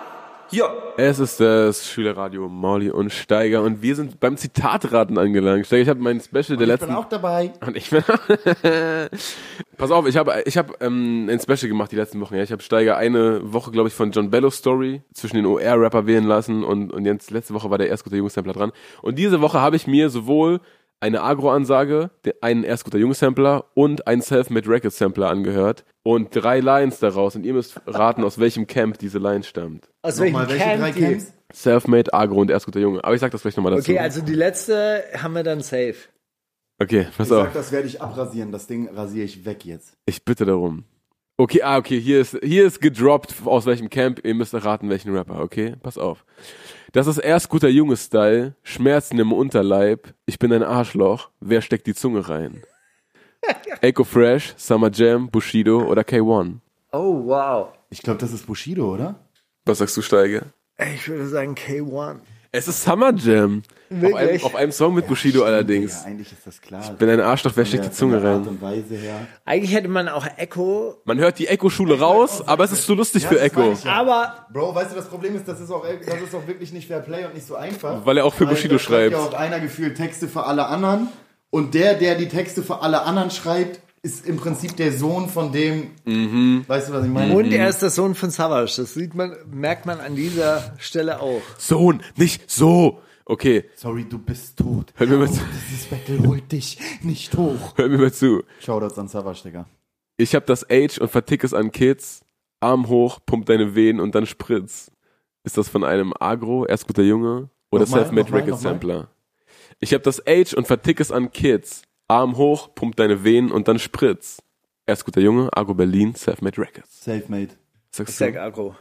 Ja. 0.51 0.69
Es 0.97 1.19
ist 1.19 1.39
das 1.39 1.87
Schülerradio 1.87 2.49
Mauli 2.49 2.89
und 2.89 3.11
Steiger 3.11 3.61
und 3.61 3.81
wir 3.81 3.95
sind 3.95 4.19
beim 4.19 4.35
Zitatraten 4.35 5.17
angelangt. 5.17 5.65
Steiger, 5.65 5.81
ich 5.81 5.89
habe 5.89 6.01
mein 6.01 6.19
Special 6.19 6.57
der 6.57 6.61
Ich 6.61 6.67
letzten 6.67 6.87
bin 6.87 6.95
auch 6.95 7.07
dabei. 7.07 7.53
Und 7.65 7.77
ich 7.77 7.89
bin 7.89 8.03
Pass 9.77 9.91
auf, 9.91 10.05
ich 10.05 10.17
habe 10.17 10.43
ich 10.45 10.57
hab, 10.57 10.83
ähm, 10.83 11.29
ein 11.29 11.39
Special 11.39 11.69
gemacht 11.69 11.91
die 11.91 11.95
letzten 11.95 12.19
Wochen. 12.19 12.35
Ja. 12.35 12.43
Ich 12.43 12.51
habe 12.51 12.61
Steiger 12.61 12.97
eine 12.97 13.53
Woche, 13.53 13.71
glaube 13.71 13.87
ich, 13.87 13.95
von 13.95 14.11
John 14.11 14.29
Bello 14.29 14.49
Story 14.49 15.01
zwischen 15.13 15.37
den 15.37 15.45
OR-Rapper 15.45 16.05
wählen 16.05 16.25
lassen 16.25 16.63
und, 16.63 16.91
und 16.91 17.05
jetzt 17.05 17.31
letzte 17.31 17.53
Woche 17.53 17.69
war 17.69 17.77
der 17.77 17.87
Erstguter 17.87 18.17
Jungsampler 18.17 18.53
dran. 18.53 18.73
Und 19.01 19.17
diese 19.17 19.39
Woche 19.39 19.61
habe 19.61 19.77
ich 19.77 19.87
mir 19.87 20.09
sowohl 20.09 20.59
eine 21.01 21.21
Agro-Ansage, 21.21 22.11
einen 22.41 22.63
Erstguter 22.63 22.99
Jungsampler 22.99 23.65
und 23.73 24.07
einen 24.07 24.21
Self-Made 24.21 24.69
Record 24.69 24.93
Sampler 24.93 25.29
angehört 25.29 25.83
und 26.03 26.33
drei 26.33 26.59
Lines 26.59 26.99
daraus 26.99 27.35
und 27.35 27.43
ihr 27.45 27.53
müsst 27.53 27.81
raten, 27.87 28.23
aus 28.23 28.39
welchem 28.39 28.67
Camp 28.67 28.97
diese 28.99 29.17
Line 29.17 29.43
stammt. 29.43 29.89
Aus 30.03 30.19
Nochmal, 30.19 30.47
welche 30.47 30.77
drei 30.77 30.91
Camps? 30.91 31.33
Self-Made, 31.53 32.13
Agro 32.13 32.39
und 32.39 32.49
Erstguter 32.51 32.79
Junge. 32.79 33.03
Aber 33.03 33.13
ich 33.13 33.19
sag 33.19 33.31
das 33.31 33.41
gleich 33.41 33.57
nochmal 33.57 33.73
dazu. 33.75 33.91
Okay, 33.91 33.99
also 33.99 34.21
die 34.21 34.33
letzte 34.35 35.03
haben 35.17 35.33
wir 35.33 35.43
dann 35.43 35.61
safe. 35.61 35.95
Okay, 36.79 37.07
pass 37.17 37.27
Ich 37.27 37.33
auf. 37.33 37.43
sag, 37.45 37.53
das 37.53 37.71
werde 37.71 37.87
ich 37.87 38.01
abrasieren. 38.01 38.51
Das 38.51 38.67
Ding 38.67 38.87
rasiere 38.89 39.25
ich 39.25 39.43
weg 39.45 39.65
jetzt. 39.65 39.93
Ich 40.05 40.23
bitte 40.23 40.45
darum. 40.45 40.85
Okay, 41.37 41.63
ah, 41.63 41.77
okay, 41.77 41.99
hier 41.99 42.21
ist, 42.21 42.37
hier 42.43 42.65
ist 42.67 42.79
gedroppt, 42.81 43.35
aus 43.45 43.65
welchem 43.65 43.89
Camp. 43.89 44.23
Ihr 44.23 44.35
müsst 44.35 44.53
erraten, 44.53 44.89
welchen 44.89 45.15
Rapper, 45.15 45.39
okay? 45.41 45.75
Pass 45.81 45.97
auf. 45.97 46.23
Das 46.93 47.07
ist 47.07 47.19
erst 47.19 47.47
guter 47.47 47.69
Junge-Style, 47.69 48.53
Schmerzen 48.63 49.17
im 49.17 49.31
Unterleib, 49.31 50.13
ich 50.25 50.37
bin 50.39 50.51
ein 50.51 50.61
Arschloch, 50.61 51.29
wer 51.39 51.61
steckt 51.61 51.87
die 51.87 51.93
Zunge 51.93 52.27
rein? 52.27 52.63
Echo 53.81 54.03
Fresh, 54.03 54.53
Summer 54.57 54.91
Jam, 54.91 55.29
Bushido 55.29 55.85
oder 55.85 56.01
K1? 56.01 56.55
Oh, 56.91 57.27
wow. 57.27 57.69
Ich 57.89 58.01
glaube, 58.01 58.19
das 58.19 58.33
ist 58.33 58.45
Bushido, 58.45 58.93
oder? 58.93 59.15
Was 59.63 59.77
sagst 59.77 59.95
du, 59.95 60.01
Steige? 60.01 60.47
Ich 60.93 61.07
würde 61.07 61.27
sagen 61.27 61.55
K1. 61.55 62.19
Es 62.53 62.67
ist 62.67 62.83
Summer 62.83 63.13
Jam. 63.15 63.63
Auf 63.89 64.13
einem, 64.13 64.43
auf 64.43 64.55
einem 64.55 64.71
Song 64.73 64.93
mit 64.93 65.07
Bushido 65.07 65.43
allerdings. 65.43 66.01
Ja, 66.01 66.09
eigentlich 66.09 66.33
ist 66.33 66.45
das 66.45 66.59
klar. 66.59 66.81
Bin 66.99 67.09
ein 67.09 67.21
Arschloch, 67.21 67.53
wer 67.55 67.65
steckt 67.65 67.85
die 67.85 67.91
Zunge 67.91 68.21
rein? 68.21 68.45
und 68.45 68.61
Weise 68.61 68.95
her. 68.95 69.25
Eigentlich 69.45 69.73
hätte 69.73 69.87
man 69.87 70.09
auch 70.09 70.27
Echo, 70.35 70.97
Man 71.05 71.17
hört 71.19 71.39
die 71.39 71.47
Echo-Schule 71.47 71.97
raus, 71.97 72.45
aber 72.45 72.65
es 72.65 72.73
ist 72.73 72.85
zu 72.85 72.93
lustig 72.93 73.25
für 73.25 73.35
das 73.35 73.43
Echo. 73.43 73.71
ich 73.71 73.85
ja. 73.85 73.93
aber 73.93 74.47
Bro, 74.51 74.75
weißt 74.75 74.91
du, 74.91 74.95
das 74.95 75.07
Problem 75.07 75.35
ist, 75.35 75.47
das 75.47 75.61
ist 75.61 75.71
auch, 75.71 75.85
das 75.85 76.21
ist 76.21 76.35
auch 76.35 76.45
wirklich 76.45 76.73
nicht 76.73 76.87
Fair 76.87 76.99
Play 76.99 77.23
und 77.23 77.33
nicht 77.33 77.47
so 77.47 77.55
einfach. 77.55 78.05
Weil 78.05 78.17
er 78.17 78.25
auch 78.25 78.33
für 78.33 78.45
Bushido 78.45 78.77
schreibt. 78.77 79.13
ja 79.13 79.19
auch 79.19 79.33
einer 79.33 79.61
gefühlt 79.61 79.95
Texte 79.95 80.27
für 80.27 80.45
alle 80.45 80.65
anderen. 80.65 81.07
Und 81.51 81.73
der, 81.73 81.93
der 81.93 82.15
die 82.15 82.27
Texte 82.27 82.63
für 82.63 82.81
alle 82.81 83.03
anderen 83.03 83.31
schreibt, 83.31 83.79
ist 84.03 84.25
im 84.25 84.37
Prinzip 84.37 84.75
der 84.77 84.91
Sohn 84.91 85.29
von 85.29 85.51
dem. 85.51 85.91
Mhm. 86.05 86.63
Weißt 86.67 86.89
du, 86.89 86.93
was 86.93 87.05
ich 87.05 87.11
meine? 87.11 87.35
und 87.35 87.51
er 87.51 87.69
ist 87.69 87.81
der 87.81 87.89
Sohn 87.89 88.15
von 88.15 88.31
Savage. 88.31 88.73
Das 88.77 88.93
sieht 88.93 89.13
man, 89.13 89.35
merkt 89.51 89.85
man 89.85 89.99
an 89.99 90.15
dieser 90.15 90.73
Stelle 90.79 91.19
auch. 91.19 91.41
Sohn, 91.57 92.01
nicht 92.15 92.49
so. 92.49 92.99
Okay, 93.25 93.65
Sorry, 93.75 94.05
du 94.09 94.17
bist 94.17 94.57
tot. 94.57 94.91
hör 94.95 95.07
mir 95.07 95.17
mal 95.17 95.31
zu. 95.31 95.41
Dieses 95.69 95.85
Battle 95.85 96.27
holt 96.27 96.51
dich 96.51 96.79
nicht 97.01 97.37
hoch. 97.37 97.73
Hör 97.77 97.87
mir 97.87 97.99
mal 97.99 98.11
zu. 98.11 98.43
Shoutouts 98.59 98.97
an 98.97 99.07
Savage, 99.07 99.43
Digga. 99.43 99.67
Ich 100.17 100.35
hab 100.35 100.45
das 100.47 100.69
Age 100.69 100.97
und 100.97 101.09
vertick 101.09 101.43
es 101.43 101.53
an 101.53 101.71
Kids. 101.71 102.21
Arm 102.59 102.89
hoch, 102.89 103.19
pump 103.25 103.45
deine 103.45 103.75
Venen 103.75 104.01
und 104.01 104.15
dann 104.15 104.25
spritz. 104.25 104.91
Ist 105.43 105.57
das 105.57 105.69
von 105.69 105.83
einem 105.83 106.13
Agro, 106.19 106.65
erst 106.65 106.87
guter 106.87 107.03
Junge 107.03 107.49
oder 107.71 107.85
Self-Made 107.85 108.33
Record. 108.33 108.59
Sampler? 108.59 109.07
Ich 109.79 109.93
hab 109.93 110.03
das 110.03 110.25
Age 110.27 110.53
und 110.53 110.67
vertick 110.67 110.99
es 110.99 111.11
an 111.11 111.31
Kids. 111.31 111.83
Arm 112.11 112.35
hoch, 112.35 112.75
pump 112.75 112.97
deine 112.97 113.23
Venen 113.23 113.51
und 113.51 113.67
dann 113.69 113.79
spritz. 113.79 114.41
Erst 114.85 115.05
guter 115.05 115.21
Junge, 115.21 115.49
Agro 115.55 115.73
Berlin, 115.73 116.13
Self-Made 116.13 116.57
Records. 116.57 117.03
Selfmade. 117.05 117.49
Sagst 117.91 118.11
Ich 118.13 118.17
sag 118.17 118.33
du? 118.33 118.41
Agro. 118.41 118.75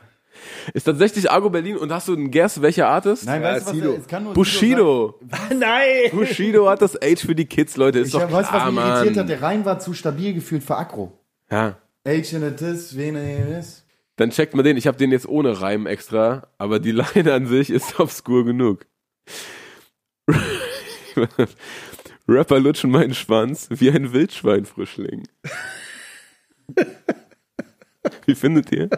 Ist 0.74 0.84
tatsächlich 0.84 1.30
Agro 1.30 1.48
Berlin 1.50 1.76
und 1.76 1.92
hast 1.92 2.08
du 2.08 2.14
einen 2.14 2.30
Guess, 2.32 2.60
welcher 2.62 2.88
Artist? 2.88 3.26
Nein, 3.26 3.42
Ja, 3.42 3.48
weißt 3.52 3.66
du, 3.66 3.70
was 3.70 3.74
Sido. 3.76 3.92
es 3.92 4.06
kann 4.08 4.24
nur 4.24 4.32
Bushido. 4.34 5.20
Nein! 5.56 6.10
Bushido 6.12 6.68
hat 6.68 6.82
das 6.82 7.00
Age 7.00 7.20
für 7.20 7.34
die 7.36 7.44
Kids, 7.44 7.76
Leute. 7.76 8.00
Ist 8.00 8.08
Ich 8.08 8.12
doch 8.14 8.22
weißt 8.22 8.32
du, 8.32 8.36
was 8.36 8.62
klar, 8.62 8.72
mich 8.72 8.82
irritiert 8.82 9.16
hat? 9.18 9.28
Der 9.28 9.42
Reim 9.42 9.64
war 9.64 9.78
zu 9.78 9.92
stabil 9.94 10.32
gefühlt 10.34 10.64
für 10.64 10.76
Akro. 10.76 11.12
Ja. 11.50 11.76
Age 12.06 12.32
in 12.32 12.42
a 12.44 12.50
Tis, 12.50 12.96
Vene 12.96 13.58
is. 13.58 13.84
Dann 14.16 14.30
checkt 14.30 14.54
mal 14.54 14.62
den. 14.62 14.76
Ich 14.76 14.86
habe 14.86 14.96
den 14.98 15.12
jetzt 15.12 15.28
ohne 15.28 15.60
Reim 15.60 15.86
extra, 15.86 16.48
aber 16.58 16.78
die 16.80 16.92
Line 16.92 17.32
an 17.32 17.46
sich 17.46 17.70
ist 17.70 18.00
obskur 18.00 18.44
genug. 18.44 18.86
Rapper 22.30 22.60
lutschen 22.60 22.90
meinen 22.92 23.12
Schwanz 23.12 23.66
wie 23.70 23.90
ein 23.90 24.12
Wildschweinfrischling. 24.12 25.24
Wie 28.24 28.34
findet 28.36 28.70
ihr? 28.70 28.88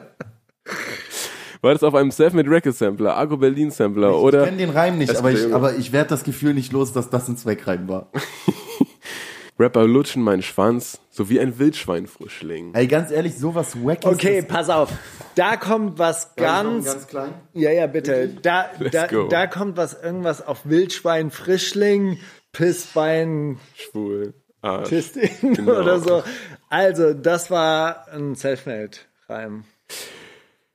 War 1.63 1.73
das 1.73 1.83
auf 1.83 1.95
einem 1.95 2.11
Selfmade 2.11 2.51
Record 2.51 2.75
Sampler, 2.77 3.17
Agro 3.17 3.39
Berlin 3.39 3.71
Sampler 3.71 4.11
Ich 4.11 4.17
oder 4.17 4.45
kenne 4.45 4.59
den 4.59 4.71
Reim 4.71 4.99
nicht, 4.99 5.17
aber 5.17 5.33
ich, 5.33 5.53
aber 5.55 5.77
ich 5.77 5.93
werde 5.93 6.11
das 6.11 6.25
Gefühl 6.25 6.53
nicht 6.53 6.73
los, 6.73 6.93
dass 6.93 7.09
das 7.09 7.27
ein 7.29 7.37
Zweckreim 7.39 7.89
war. 7.89 8.11
Rapper 9.59 9.87
lutschen 9.87 10.23
meinen 10.23 10.43
Schwanz 10.43 11.01
so 11.11 11.29
wie 11.31 11.41
ein 11.41 11.59
Wildschweinfrischling? 11.59 12.75
Ey, 12.75 12.87
ganz 12.87 13.11
ehrlich, 13.11 13.37
sowas 13.39 13.77
wack 13.83 13.99
ist 14.05 14.13
Okay, 14.13 14.41
das- 14.43 14.49
pass 14.49 14.69
auf. 14.71 14.91
Da 15.37 15.57
kommt 15.57 15.99
was 15.99 16.35
ganz. 16.37 16.85
ganz 16.85 17.07
klein. 17.07 17.33
Ja, 17.55 17.71
ja, 17.71 17.87
bitte. 17.87 18.29
Da, 18.43 18.67
da, 18.91 19.07
go. 19.07 19.29
da 19.29 19.47
kommt 19.47 19.77
was 19.79 19.95
irgendwas 19.95 20.47
auf 20.47 20.67
Wildschwein, 20.67 21.31
Frischling, 21.31 22.19
Pissbein, 22.53 23.59
Schwul. 23.75 24.35
Arsch. 24.61 24.89
Pisting 24.91 25.55
Genau. 25.55 25.81
oder 25.81 25.99
so. 26.01 26.23
Also, 26.69 27.15
das 27.15 27.51
war 27.51 28.07
ein 28.13 28.35
Selfmade-Reim. 28.35 29.65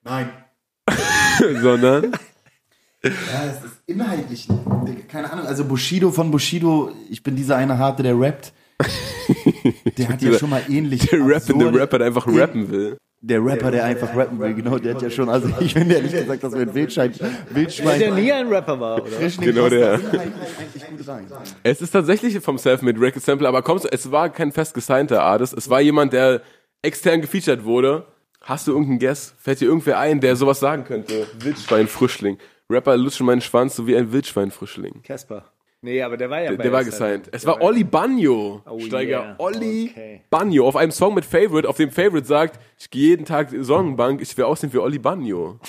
Nein. 0.03 0.29
Sondern 1.61 2.11
Ja, 3.03 3.45
es 3.45 3.63
ist 3.63 3.81
inhaltlich, 3.85 4.47
keine 5.07 5.31
Ahnung. 5.31 5.45
Also 5.45 5.63
Bushido 5.65 6.11
von 6.11 6.31
Bushido, 6.31 6.91
ich 7.09 7.21
bin 7.23 7.35
dieser 7.35 7.55
eine 7.55 7.77
Harte, 7.77 8.03
der 8.03 8.19
rappt. 8.19 8.51
Der 9.97 10.09
hat 10.09 10.21
ja 10.21 10.37
schon 10.37 10.49
mal 10.49 10.61
ähnlich. 10.69 11.01
der 11.07 11.19
rappende 11.19 11.35
absurde- 11.65 11.79
Rapper, 11.79 11.97
der 11.99 12.07
einfach 12.07 12.27
rappen 12.27 12.69
will. 12.71 12.97
Der 13.27 13.43
Rapper, 13.43 13.71
der 13.71 13.83
einfach 13.83 14.15
rappen 14.15 14.39
will, 14.39 14.53
genau, 14.53 14.77
der 14.77 14.95
hat 14.95 15.01
ja 15.01 15.09
schon, 15.09 15.27
also 15.27 15.49
ich 15.59 15.73
finde 15.73 15.95
ehrlich 15.95 16.13
gesagt, 16.13 16.43
dass 16.43 16.53
wir 16.53 16.61
ein 16.61 16.73
Wildschwein, 16.73 17.13
Wildschwein, 17.49 17.99
Der 17.99 18.13
nie 18.13 18.31
ein 18.31 18.47
Rapper 18.47 18.79
war, 18.79 19.01
oder? 19.01 19.07
Frischling 19.11 19.49
Genau 19.49 19.67
der. 19.67 19.93
rein. 19.93 20.33
Es 21.63 21.81
ist 21.81 21.91
tatsächlich 21.91 22.39
vom 22.39 22.57
Self-Made 22.57 22.99
Record 23.01 23.23
Sampler, 23.23 23.49
aber 23.49 23.61
kommst 23.63 23.83
du, 23.85 23.89
es 23.91 24.09
war 24.11 24.29
kein 24.29 24.51
fest 24.53 24.73
gesignter 24.73 25.23
Artist, 25.23 25.53
es 25.53 25.69
war 25.69 25.81
jemand, 25.81 26.13
der 26.13 26.41
extern 26.81 27.19
gefeatured 27.21 27.65
wurde. 27.65 28.05
Hast 28.41 28.67
du 28.67 28.71
irgendeinen 28.71 28.99
Guess? 28.99 29.35
Fällt 29.39 29.59
dir 29.59 29.65
irgendwer 29.65 29.99
ein, 29.99 30.21
der 30.21 30.37
sowas 30.37 30.61
sagen 30.61 30.85
könnte? 30.85 31.27
Wildschweinfrischling. 31.39 32.37
Rapper 32.69 32.95
lutschen 32.95 33.25
meinen 33.25 33.41
Schwanz 33.41 33.75
so 33.75 33.87
wie 33.87 33.97
ein 33.97 34.13
Wildschweinfrischling. 34.13 35.01
Casper. 35.03 35.43
Nee, 35.81 36.01
aber 36.01 36.17
der 36.17 36.29
war 36.29 36.41
ja 36.41 36.49
Der, 36.49 36.57
bei 36.57 36.63
der 36.63 36.71
war 36.71 36.83
gesigned. 36.83 37.29
Es 37.31 37.45
war 37.45 37.61
Olli 37.61 37.83
Bagno. 37.83 38.61
Oh, 38.67 38.79
Steiger 38.79 39.19
yeah. 39.21 39.35
Olli 39.37 39.89
Okay. 39.91 40.21
Bagno 40.29 40.67
auf 40.67 40.75
einem 40.75 40.91
Song 40.91 41.13
mit 41.13 41.23
Favorite, 41.23 41.69
auf 41.69 41.77
dem 41.77 41.91
Favorite 41.91 42.25
sagt, 42.27 42.59
ich 42.79 42.89
gehe 42.89 43.09
jeden 43.09 43.25
Tag 43.25 43.49
Sonnenbank, 43.59 44.21
ich 44.21 44.35
will 44.37 44.45
aussehen 44.45 44.73
wie 44.73 44.79
Olli 44.79 44.97
Bagno. 44.97 45.59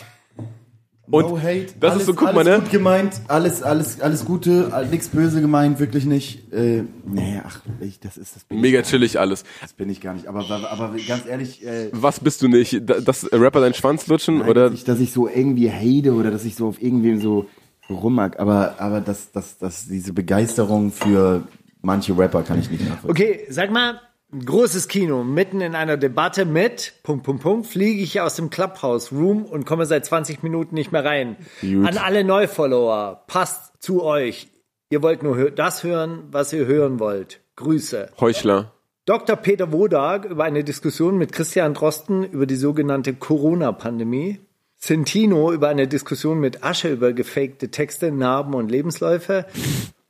Und 1.11 1.23
no 1.31 1.39
hate. 1.39 1.69
das 1.81 1.93
alles, 1.93 2.01
ist 2.03 2.07
so, 2.07 2.15
guck 2.15 2.35
mal, 2.35 2.41
alles 2.47 2.47
ne? 2.59 2.61
gut 2.61 2.71
gemeint, 2.71 3.21
alles, 3.29 3.63
alles, 3.63 3.99
alles 4.03 4.27
Gute, 4.27 4.71
nichts 4.91 5.09
böse 5.09 5.41
gemeint, 5.41 5.79
wirklich 5.79 6.05
nicht. 6.05 6.53
Äh, 6.53 6.85
nee, 7.07 7.41
ach, 7.43 7.61
ich, 7.81 7.99
das 7.99 8.19
ist 8.19 8.37
das 8.37 8.45
bin, 8.45 8.61
Mega 8.61 8.83
chillig 8.83 9.19
alles. 9.19 9.43
das 9.63 9.73
bin 9.73 9.89
ich 9.89 10.03
gar 10.03 10.13
nicht. 10.13 10.27
Aber, 10.27 10.41
aber, 10.41 10.71
aber 10.71 10.95
ganz 11.07 11.25
ehrlich, 11.27 11.65
äh, 11.67 11.89
Was 11.93 12.21
bist 12.21 12.43
du 12.43 12.49
nicht? 12.49 12.83
Da- 12.85 13.01
Dass 13.01 13.27
Rapper 13.33 13.61
deinen 13.63 13.73
Schwanz 13.73 14.07
lutschen 14.07 14.39
Nein, 14.41 14.49
oder 14.51 14.65
dass 14.69 14.75
ich, 14.79 14.85
dass 14.85 15.01
ich 15.01 15.13
so 15.13 15.29
irgendwie 15.29 15.71
hate 15.71 16.13
oder 16.13 16.31
dass 16.31 16.45
ich 16.45 16.57
so 16.57 16.69
auf 16.69 16.83
irgendwen 16.83 17.21
so 17.21 17.47
rummag, 17.91 18.39
aber, 18.39 18.77
aber 18.79 19.01
das, 19.01 19.33
das, 19.33 19.59
das, 19.59 19.87
diese 19.87 20.13
Begeisterung 20.13 20.93
für 20.93 21.43
manche 21.83 22.17
Rapper 22.17 22.43
kann 22.43 22.61
ich 22.61 22.71
nicht 22.71 22.89
nachvollziehen. 22.89 23.11
Okay, 23.11 23.47
sag 23.49 23.71
mal, 23.71 24.01
großes 24.45 24.89
Kino, 24.89 25.25
mitten 25.25 25.61
in 25.61 25.75
einer 25.75 25.97
Debatte 25.97 26.45
mit, 26.45 26.95
Punkt, 27.03 27.25
Punkt, 27.25 27.43
Punkt, 27.43 27.67
fliege 27.67 28.03
ich 28.03 28.21
aus 28.21 28.37
dem 28.37 28.51
Clubhouse 28.51 29.13
Room 29.13 29.45
und 29.45 29.65
komme 29.65 29.87
seit 29.87 30.05
20 30.05 30.43
Minuten 30.43 30.75
nicht 30.75 30.93
mehr 30.93 31.05
rein. 31.05 31.37
Gut. 31.61 31.87
An 31.87 31.99
alle 31.99 32.25
Neufollower, 32.25 33.25
passt 33.27 33.83
zu 33.83 34.03
euch. 34.03 34.49
Ihr 34.91 35.03
wollt 35.03 35.23
nur 35.23 35.51
das 35.51 35.85
hören, 35.85 36.25
was 36.31 36.53
ihr 36.53 36.67
hören 36.67 36.99
wollt. 36.99 37.41
Grüße. 37.57 38.11
Heuchler? 38.21 38.73
Dr. 39.05 39.37
Peter 39.37 39.73
Wodak 39.73 40.27
über 40.27 40.45
eine 40.45 40.65
Diskussion 40.65 41.17
mit 41.17 41.33
Christian 41.33 41.73
Drosten 41.73 42.25
über 42.25 42.45
die 42.45 42.57
sogenannte 42.57 43.15
Corona-Pandemie. 43.15 44.41
Centino 44.79 45.53
über 45.53 45.69
eine 45.69 45.89
Diskussion 45.89 46.39
mit 46.39 46.63
Asche 46.63 46.91
über 46.91 47.13
gefakte 47.13 47.71
Texte, 47.71 48.13
Narben 48.13 48.55
und 48.55 48.71
Lebensläufe. 48.71 49.47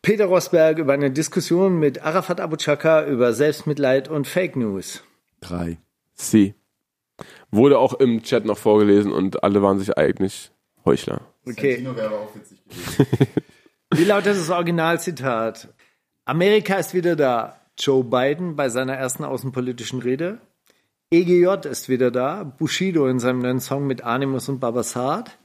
Peter 0.03 0.27
Rosberg 0.27 0.79
über 0.79 0.93
eine 0.93 1.11
Diskussion 1.11 1.79
mit 1.79 2.03
Arafat 2.03 2.41
Abu 2.41 2.57
Chaka 2.57 3.05
über 3.07 3.33
Selbstmitleid 3.33 4.09
und 4.09 4.27
Fake 4.27 4.57
News. 4.57 5.03
Drei. 5.41 5.79
C. 6.15 6.55
Wurde 7.51 7.79
auch 7.79 7.95
im 7.95 8.23
Chat 8.23 8.45
noch 8.45 8.59
vorgelesen 8.59 9.13
und 9.13 9.43
alle 9.43 9.63
waren 9.63 9.79
sich 9.79 9.97
eigentlich 9.97 10.51
Heuchler. 10.85 11.23
Okay. 11.47 11.85
wäre 11.85 12.07
aber 12.07 12.21
auch 12.21 12.35
witzig 12.35 12.63
gewesen. 12.65 13.07
Wie 13.95 14.05
lautet 14.05 14.37
das 14.37 14.51
Originalzitat? 14.51 15.69
Amerika 16.25 16.77
ist 16.77 16.95
wieder 16.95 17.17
da. 17.17 17.59
Joe 17.79 18.05
Biden 18.05 18.57
bei 18.57 18.69
seiner 18.69 18.95
ersten 18.95 19.25
außenpolitischen 19.25 20.01
Rede. 20.01 20.39
EGJ 21.11 21.67
ist 21.71 21.89
wieder 21.89 22.11
da. 22.11 22.45
Bushido 22.45 23.09
in 23.09 23.19
seinem 23.19 23.39
neuen 23.39 23.61
Song 23.61 23.87
mit 23.87 24.05
Animus 24.05 24.51
und 24.51 24.61
Babasat. 24.61 25.39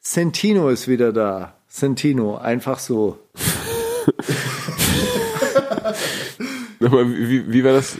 Sentino 0.00 0.70
ist 0.70 0.88
wieder 0.88 1.12
da. 1.12 1.56
Sentino, 1.68 2.36
einfach 2.36 2.80
so. 2.80 3.20
Nochmal, 6.80 7.08
wie, 7.08 7.52
wie, 7.52 7.62
war 7.62 7.74
das? 7.74 7.96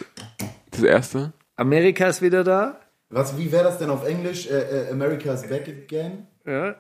Das 0.73 0.83
erste? 0.83 1.33
Amerika 1.55 2.09
ist 2.09 2.21
wieder 2.21 2.43
da. 2.43 2.81
Was, 3.11 3.39
wie 3.39 3.53
wäre 3.53 3.63
das 3.63 3.79
denn 3.79 3.91
auf 3.91 4.05
Englisch? 4.05 4.51
Äh, 4.51 4.89
äh, 4.89 4.91
America's 4.91 5.49
back 5.49 5.69
again? 5.69 6.27
Ja. 6.45 6.75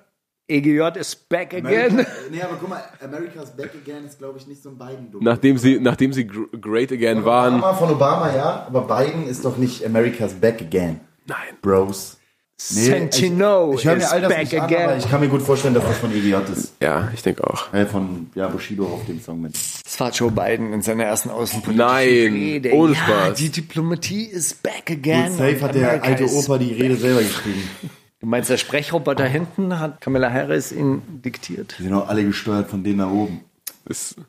EGJ 0.48 0.98
ist 0.98 1.28
back 1.28 1.54
again. 1.54 1.92
America, 1.92 2.10
nee, 2.30 2.42
aber 2.42 2.56
guck 2.60 2.68
mal, 2.68 2.82
America's 3.02 3.50
back 3.56 3.70
again 3.74 4.04
ist, 4.06 4.18
glaube 4.18 4.38
ich, 4.38 4.46
nicht 4.46 4.62
so 4.62 4.70
ein 4.70 4.78
Biden-Ding. 4.78 5.20
Nachdem 5.22 5.56
sie, 5.56 5.78
nachdem 5.80 6.12
sie 6.12 6.26
gr- 6.26 6.46
great 6.60 6.90
again 6.92 7.24
waren. 7.24 7.54
Obama, 7.54 7.74
von 7.74 7.90
Obama, 7.90 8.34
ja, 8.34 8.66
aber 8.66 8.82
Biden 8.82 9.26
ist 9.28 9.44
doch 9.44 9.56
nicht 9.56 9.84
America's 9.86 10.34
back 10.34 10.60
again. 10.60 11.00
Nein. 11.26 11.38
Bros. 11.62 12.18
Sentino 12.64 13.72
ich, 13.72 13.80
ich 13.80 13.86
höre 13.86 13.96
mir 13.96 14.02
is 14.02 14.12
all 14.12 14.20
das 14.20 14.28
back 14.30 14.38
nicht 14.40 14.54
an, 14.54 14.60
again. 14.66 14.82
aber 14.90 14.96
ich 14.98 15.10
kann 15.10 15.20
mir 15.20 15.28
gut 15.28 15.42
vorstellen, 15.42 15.74
dass 15.74 15.84
das 15.84 15.98
von 15.98 16.12
EGJ 16.12 16.34
ist. 16.52 16.74
Ja, 16.80 17.10
ich 17.12 17.22
denke 17.22 17.42
auch. 17.44 17.72
Äh, 17.74 17.86
von 17.86 18.30
ja, 18.36 18.46
Bushido 18.48 18.84
auf 18.86 19.04
dem 19.06 19.20
Song 19.20 19.40
mit. 19.40 19.54
Das 19.84 19.98
war 19.98 20.10
Joe 20.10 20.30
Biden 20.30 20.72
in 20.72 20.80
seiner 20.82 21.04
ersten 21.04 21.30
außenpolitischen 21.30 21.76
Nein, 21.92 22.32
Rede. 22.34 22.72
ohne 22.72 22.92
ja, 22.94 22.98
Spaß. 23.00 23.38
Die 23.38 23.48
Diplomatie 23.48 24.26
ist 24.26 24.62
back 24.62 24.90
again. 24.90 25.30
Gut, 25.30 25.38
safe 25.38 25.60
hat 25.60 25.74
der 25.74 25.88
America 25.88 26.06
alte 26.06 26.26
Opa 26.26 26.58
die 26.58 26.72
Rede 26.72 26.96
selber 26.96 27.20
geschrieben. 27.22 27.62
Du 28.22 28.28
meinst, 28.28 28.48
der 28.48 28.56
Sprechroboter 28.56 29.24
hinten 29.24 29.80
hat 29.80 30.00
Kamala 30.00 30.30
Harris 30.30 30.70
ihn 30.70 31.02
diktiert? 31.24 31.74
Die 31.80 31.82
sind 31.82 31.92
auch 31.92 32.08
alle 32.08 32.24
gesteuert 32.24 32.70
von 32.70 32.84
denen 32.84 32.98
da 32.98 33.10
oben. 33.10 33.40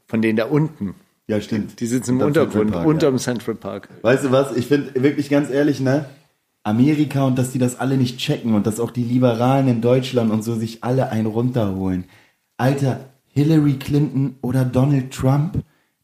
Von 0.07 0.19
denen 0.23 0.35
da 0.35 0.45
unten. 0.45 0.95
Ja, 1.27 1.39
stimmt. 1.39 1.79
Die 1.79 1.85
sitzen 1.85 2.19
im 2.19 2.21
Untergrund, 2.21 2.53
Central 2.53 2.71
Park, 2.71 2.87
unterm 2.87 3.13
ja. 3.13 3.19
Central 3.19 3.55
Park. 3.55 3.89
Weißt 4.01 4.23
du 4.25 4.31
was? 4.31 4.57
Ich 4.57 4.65
finde 4.65 5.03
wirklich 5.03 5.29
ganz 5.29 5.51
ehrlich, 5.51 5.79
ne? 5.79 6.05
Amerika 6.63 7.23
und 7.23 7.37
dass 7.37 7.51
die 7.51 7.59
das 7.59 7.79
alle 7.79 7.97
nicht 7.97 8.17
checken 8.17 8.55
und 8.55 8.65
dass 8.65 8.79
auch 8.79 8.89
die 8.89 9.03
Liberalen 9.03 9.67
in 9.67 9.81
Deutschland 9.81 10.31
und 10.31 10.43
so 10.43 10.55
sich 10.55 10.83
alle 10.83 11.11
einen 11.11 11.27
runterholen. 11.27 12.05
Alter, 12.57 13.01
Hillary 13.27 13.73
Clinton 13.73 14.37
oder 14.41 14.65
Donald 14.65 15.11
Trump, 15.13 15.63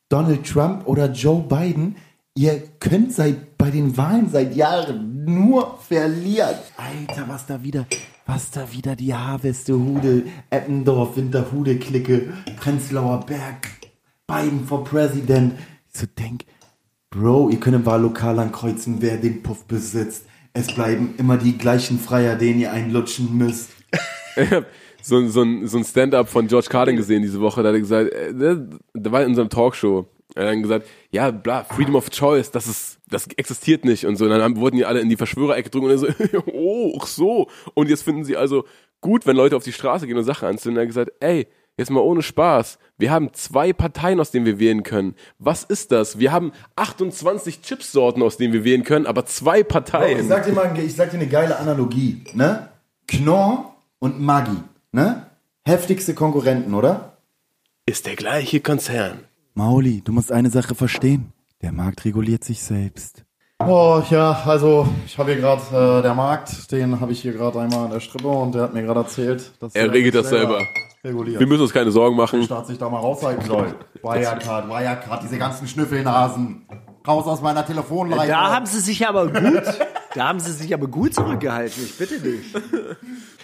Donald 0.09 0.45
Trump 0.45 0.87
oder 0.87 1.11
Joe 1.11 1.41
Biden, 1.41 1.95
ihr 2.35 2.61
könnt 2.79 3.13
seit 3.13 3.57
bei 3.57 3.71
den 3.71 3.97
Wahlen 3.97 4.29
seit 4.29 4.55
Jahren 4.55 5.18
nur 5.25 5.77
verlieren. 5.79 6.55
Alter, 6.77 7.27
was 7.27 7.45
da 7.45 7.63
wieder, 7.63 7.85
was 8.25 8.51
da 8.51 8.71
wieder 8.71 8.95
die 8.95 9.13
Harveste 9.13 9.73
Hude, 9.73 10.23
Eppendorf, 10.49 11.17
Winterhude 11.17 11.77
Clique, 11.77 12.33
Prenzlauer 12.57 13.25
Berg, 13.25 13.67
Biden 14.27 14.65
for 14.65 14.83
President. 14.83 15.53
Ich 15.91 15.99
so 15.99 16.05
denk, 16.17 16.45
Bro, 17.09 17.49
ihr 17.49 17.59
könnt 17.59 17.75
im 17.75 17.85
Wahllokal 17.85 18.37
ankreuzen, 18.39 18.97
wer 19.01 19.17
den 19.17 19.41
Puff 19.41 19.65
besitzt. 19.65 20.25
Es 20.53 20.67
bleiben 20.67 21.15
immer 21.17 21.37
die 21.37 21.57
gleichen 21.57 21.99
Freier, 21.99 22.35
denen 22.35 22.59
ihr 22.59 22.71
einlutschen 22.71 23.37
müsst. 23.37 23.69
ich 24.35 24.51
hab 24.51 24.65
so, 25.01 25.27
so 25.27 25.41
ein, 25.41 25.67
so 25.67 25.77
ein 25.77 25.83
Stand-up 25.83 26.29
von 26.29 26.47
George 26.47 26.67
Carlin 26.69 26.97
gesehen 26.97 27.21
diese 27.21 27.39
Woche. 27.39 27.63
Da 27.63 27.69
hat 27.69 27.75
er 27.75 27.79
gesagt, 27.79 28.11
äh, 28.11 28.33
der, 28.33 28.67
der 28.93 29.11
war 29.11 29.21
in 29.23 29.29
unserem 29.29 29.49
Talkshow. 29.49 30.05
Er 30.35 30.43
hat 30.43 30.51
dann 30.51 30.61
gesagt, 30.61 30.87
ja, 31.11 31.31
bla, 31.31 31.63
Freedom 31.63 31.95
of 31.95 32.09
Choice, 32.11 32.51
das 32.51 32.67
ist, 32.67 32.99
das 33.09 33.27
existiert 33.35 33.83
nicht 33.83 34.05
und 34.05 34.15
so. 34.15 34.25
Und 34.25 34.31
dann 34.31 34.41
haben, 34.41 34.57
wurden 34.57 34.77
die 34.77 34.85
alle 34.85 34.99
in 34.99 35.09
die 35.09 35.17
Verschwörerecke 35.17 35.69
drücken 35.69 35.87
und 35.87 35.91
er 35.91 35.97
so, 35.97 36.07
oh, 36.53 36.97
ach 37.01 37.07
so. 37.07 37.47
Und 37.73 37.89
jetzt 37.89 38.03
finden 38.03 38.23
sie 38.23 38.37
also 38.37 38.65
gut, 39.01 39.25
wenn 39.25 39.35
Leute 39.35 39.55
auf 39.55 39.63
die 39.63 39.73
Straße 39.73 40.05
gehen 40.07 40.17
und 40.17 40.23
Sachen 40.23 40.47
anzünden. 40.47 40.77
Er 40.77 40.81
hat 40.83 40.89
gesagt, 40.89 41.11
ey, 41.19 41.47
jetzt 41.77 41.89
mal 41.89 42.01
ohne 42.01 42.21
Spaß. 42.21 42.77
Wir 42.97 43.09
haben 43.09 43.33
zwei 43.33 43.73
Parteien, 43.73 44.19
aus 44.19 44.29
denen 44.31 44.45
wir 44.45 44.59
wählen 44.59 44.83
können. 44.83 45.15
Was 45.39 45.63
ist 45.63 45.91
das? 45.91 46.19
Wir 46.19 46.31
haben 46.31 46.51
28 46.75 47.61
Chipsorten, 47.61 48.21
aus 48.21 48.37
denen 48.37 48.53
wir 48.53 48.63
wählen 48.63 48.83
können, 48.83 49.07
aber 49.07 49.25
zwei 49.25 49.61
Ich 49.61 49.67
Parteien. 49.67 50.27
sag 50.27 50.45
dir 50.45 50.51
mal, 50.53 50.77
ich 50.77 50.95
sag 50.95 51.09
dir 51.11 51.17
eine 51.17 51.27
geile 51.27 51.57
Analogie, 51.57 52.23
ne? 52.33 52.69
Knorr 53.07 53.75
und 53.99 54.19
Maggi, 54.21 54.57
ne? 54.91 55.25
Heftigste 55.65 56.13
Konkurrenten, 56.13 56.73
oder? 56.73 57.17
Ist 57.85 58.05
der 58.05 58.15
gleiche 58.15 58.59
Konzern. 58.59 59.21
Mauli, 59.59 60.01
du 60.01 60.13
musst 60.13 60.31
eine 60.31 60.49
Sache 60.49 60.73
verstehen. 60.73 61.33
Der 61.61 61.73
Markt 61.73 62.05
reguliert 62.05 62.45
sich 62.45 62.63
selbst. 62.63 63.25
Oh 63.59 64.01
ja, 64.09 64.31
also 64.45 64.87
ich 65.05 65.17
habe 65.17 65.33
hier 65.33 65.41
gerade 65.41 65.99
äh, 65.99 66.01
der 66.01 66.13
Markt, 66.13 66.71
den 66.71 67.01
habe 67.01 67.11
ich 67.11 67.21
hier 67.21 67.33
gerade 67.33 67.59
einmal 67.59 67.83
an 67.83 67.91
der 67.91 67.99
Strippe 67.99 68.29
und 68.29 68.55
der 68.55 68.61
hat 68.61 68.73
mir 68.73 68.83
gerade 68.83 69.01
erzählt, 69.01 69.51
dass 69.59 69.75
Er 69.75 69.83
der 69.83 69.93
regelt 69.95 70.15
das 70.15 70.29
selber. 70.29 70.61
reguliert. 71.03 71.41
Wir 71.41 71.47
müssen 71.47 71.63
uns 71.63 71.73
keine 71.73 71.91
Sorgen 71.91 72.15
der 72.15 72.23
machen. 72.23 72.41
Staat 72.43 72.67
sich 72.67 72.77
da 72.77 72.87
mal 72.87 72.99
raushalten 72.99 73.45
soll. 73.45 73.75
Wirecard, 74.01 74.69
Wirecard, 74.69 75.23
diese 75.23 75.37
ganzen 75.37 75.67
Schnüffelnasen. 75.67 76.65
Raus 77.05 77.25
aus 77.27 77.41
meiner 77.41 77.65
Telefonleitung. 77.65 78.27
Da 78.29 78.55
haben 78.55 78.65
sie 78.65 78.79
sich 78.79 79.05
aber 79.05 79.27
gut, 79.27 79.63
da 80.15 80.27
haben 80.29 80.39
sie 80.39 80.51
sich 80.51 80.73
aber 80.73 80.87
gut 80.87 81.13
zurückgehalten. 81.13 81.83
Ich 81.83 81.97
bitte 81.97 82.19
dich. 82.19 82.53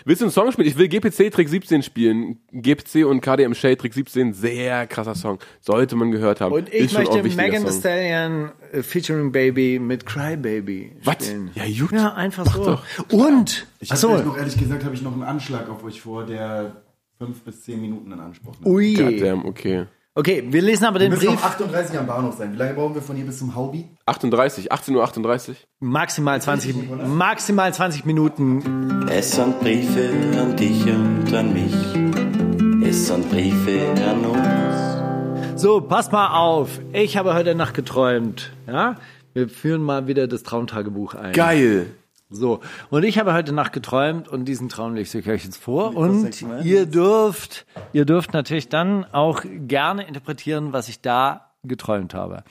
Willst 0.04 0.22
du 0.22 0.26
einen 0.26 0.32
Song 0.32 0.52
spielen? 0.52 0.68
Ich 0.68 0.78
will 0.78 0.88
GPC 0.88 1.32
Trick 1.32 1.50
17 1.50 1.82
spielen. 1.84 2.38
GPC 2.52 3.06
und 3.06 3.22
KDM 3.22 3.54
Shade 3.54 3.78
Trick 3.78 3.94
17, 3.94 4.34
sehr 4.34 4.86
krasser 4.88 5.16
Song. 5.16 5.40
Sollte 5.62 5.96
man 5.96 6.12
gehört 6.12 6.42
haben. 6.42 6.54
Und 6.54 6.70
ich 6.70 6.86
Ist 6.86 6.94
möchte 6.98 7.24
Megan 7.24 7.66
Thee. 7.66 7.72
Stallion 7.72 8.52
äh, 8.72 8.82
featuring 8.84 9.32
Baby 9.32 9.80
mit 9.80 10.06
Cry 10.06 10.38
Baby 10.38 10.92
Was? 11.04 11.26
spielen. 11.26 11.52
Ja, 11.56 11.64
gut. 11.80 11.92
Ja, 11.92 12.14
einfach 12.14 12.46
so. 12.46 12.80
Und, 13.12 13.66
Ich 13.80 13.90
hab 13.90 13.96
achso, 13.96 14.10
gleich 14.10 14.26
noch, 14.26 14.38
ehrlich 14.38 14.58
gesagt, 14.58 14.84
habe 14.84 14.94
ich 14.94 15.02
noch 15.02 15.14
einen 15.14 15.24
Anschlag 15.24 15.70
auf 15.70 15.84
euch 15.84 16.02
vor, 16.02 16.26
der 16.26 16.84
fünf 17.18 17.42
bis 17.42 17.64
zehn 17.64 17.82
Minuten 17.82 18.12
in 18.12 18.20
Anspruch 18.20 18.54
nimmt. 18.60 18.68
ui. 18.68 18.94
Goddamn, 18.94 19.46
okay. 19.46 19.86
Okay, 20.18 20.46
wir 20.48 20.62
lesen 20.62 20.86
aber 20.86 20.98
den 20.98 21.12
Wir 21.12 21.18
müssen 21.18 21.36
Brief 21.36 21.44
38 21.44 22.00
am 22.00 22.08
Bahnhof 22.08 22.38
sein. 22.38 22.54
Wie 22.54 22.56
lange 22.56 22.74
brauchen 22.74 22.96
wir 22.96 23.02
von 23.02 23.18
hier 23.18 23.26
bis 23.26 23.40
zum 23.40 23.54
Haubi? 23.54 23.84
38, 24.06 24.72
18.38 24.72 24.96
Uhr. 24.96 25.04
38. 25.04 25.68
maximal 25.82 26.42
20, 26.42 26.76
maximal 27.06 27.74
20 27.74 28.06
Minuten. 28.06 29.10
Es 29.10 29.34
sind 29.36 29.60
Briefe 29.60 30.10
an 30.40 30.56
dich 30.56 30.86
und 30.86 31.34
an 31.34 31.52
mich. 31.52 32.88
Es 32.88 33.08
sind 33.08 33.30
Briefe 33.30 33.82
an 34.10 34.24
uns. 34.24 35.62
So, 35.62 35.82
passt 35.82 36.14
mal 36.14 36.34
auf. 36.34 36.80
Ich 36.94 37.18
habe 37.18 37.34
heute 37.34 37.54
Nacht 37.54 37.74
geträumt. 37.74 38.54
Ja, 38.68 38.96
wir 39.34 39.50
führen 39.50 39.82
mal 39.82 40.08
wieder 40.08 40.30
das 40.30 40.44
Traumtagebuch 40.44 41.16
ein. 41.16 41.34
Geil. 41.34 41.88
So, 42.30 42.60
und 42.90 43.04
ich 43.04 43.20
habe 43.20 43.34
heute 43.34 43.54
Nacht 43.54 43.72
geträumt 43.72 44.28
und 44.28 44.46
diesen 44.46 44.68
Traum 44.68 44.96
lese 44.96 45.20
ich 45.20 45.30
euch 45.30 45.44
jetzt 45.44 45.58
vor. 45.58 45.96
Und 45.96 46.42
ihr 46.64 46.88
dürft, 46.88 47.68
ihr 47.94 48.06
dürft 48.06 48.34
natürlich 48.34 48.68
dann 48.68 49.06
auch 49.12 49.44
gerne 49.46 50.08
interpretieren, 50.08 50.74
was 50.74 50.90
ich 50.90 51.02
da 51.02 51.52
geträumt 51.64 52.14
habe. 52.16 52.44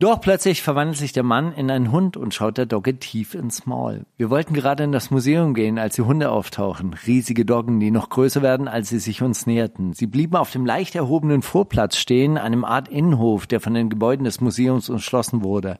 Doch 0.00 0.18
plötzlich 0.18 0.62
verwandelt 0.62 0.96
sich 0.96 1.12
der 1.12 1.24
Mann 1.24 1.52
in 1.52 1.70
einen 1.70 1.92
Hund 1.92 2.16
und 2.16 2.32
schaut 2.32 2.56
der 2.56 2.64
Dogge 2.64 2.98
tief 2.98 3.34
ins 3.34 3.66
Maul. 3.66 4.06
Wir 4.16 4.30
wollten 4.30 4.54
gerade 4.54 4.82
in 4.82 4.92
das 4.92 5.10
Museum 5.10 5.52
gehen, 5.52 5.78
als 5.78 5.96
die 5.96 6.00
Hunde 6.00 6.30
auftauchen. 6.30 6.94
Riesige 7.06 7.44
Doggen, 7.44 7.80
die 7.80 7.90
noch 7.90 8.08
größer 8.08 8.40
werden, 8.40 8.66
als 8.66 8.88
sie 8.88 8.98
sich 8.98 9.20
uns 9.20 9.44
näherten. 9.44 9.92
Sie 9.92 10.06
blieben 10.06 10.36
auf 10.36 10.50
dem 10.52 10.64
leicht 10.64 10.94
erhobenen 10.94 11.42
Vorplatz 11.42 11.98
stehen, 11.98 12.38
einem 12.38 12.64
Art 12.64 12.88
Innenhof, 12.88 13.46
der 13.46 13.60
von 13.60 13.74
den 13.74 13.90
Gebäuden 13.90 14.24
des 14.24 14.40
Museums 14.40 14.88
umschlossen 14.88 15.44
wurde. 15.44 15.78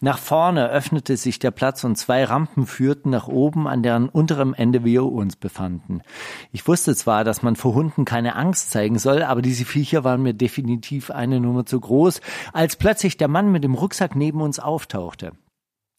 Nach 0.00 0.18
vorne 0.18 0.68
öffnete 0.68 1.16
sich 1.16 1.38
der 1.38 1.52
Platz 1.52 1.84
und 1.84 1.94
zwei 1.94 2.24
Rampen 2.24 2.66
führten 2.66 3.10
nach 3.10 3.28
oben, 3.28 3.68
an 3.68 3.84
deren 3.84 4.08
unterem 4.08 4.52
Ende 4.52 4.82
wir 4.82 5.04
uns 5.04 5.36
befanden. 5.36 6.00
Ich 6.50 6.66
wusste 6.66 6.96
zwar, 6.96 7.22
dass 7.22 7.44
man 7.44 7.54
vor 7.54 7.74
Hunden 7.74 8.04
keine 8.04 8.34
Angst 8.34 8.72
zeigen 8.72 8.98
soll, 8.98 9.22
aber 9.22 9.42
diese 9.42 9.64
Viecher 9.64 10.02
waren 10.02 10.24
mir 10.24 10.34
definitiv 10.34 11.12
eine 11.12 11.38
Nummer 11.38 11.66
zu 11.66 11.78
groß, 11.78 12.20
als 12.52 12.74
plötzlich 12.74 13.16
der 13.16 13.28
Mann 13.28 13.52
mit 13.52 13.59
dem 13.60 13.74
Rucksack 13.74 14.16
neben 14.16 14.40
uns 14.40 14.58
auftauchte. 14.58 15.32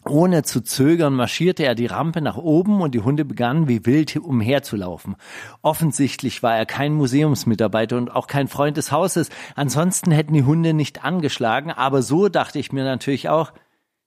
Ohne 0.07 0.41
zu 0.41 0.61
zögern 0.61 1.13
marschierte 1.13 1.63
er 1.63 1.75
die 1.75 1.85
Rampe 1.85 2.21
nach 2.21 2.37
oben 2.37 2.81
und 2.81 2.95
die 2.95 3.01
Hunde 3.01 3.23
begannen 3.23 3.67
wie 3.67 3.85
wild 3.85 4.15
umherzulaufen. 4.15 5.15
Offensichtlich 5.61 6.41
war 6.41 6.57
er 6.57 6.65
kein 6.65 6.93
Museumsmitarbeiter 6.93 7.97
und 7.97 8.09
auch 8.09 8.25
kein 8.25 8.47
Freund 8.47 8.77
des 8.77 8.91
Hauses. 8.91 9.29
Ansonsten 9.55 10.11
hätten 10.11 10.33
die 10.33 10.43
Hunde 10.43 10.73
nicht 10.73 11.05
angeschlagen, 11.05 11.71
aber 11.71 12.01
so 12.01 12.29
dachte 12.29 12.57
ich 12.57 12.71
mir 12.71 12.83
natürlich 12.83 13.29
auch, 13.29 13.53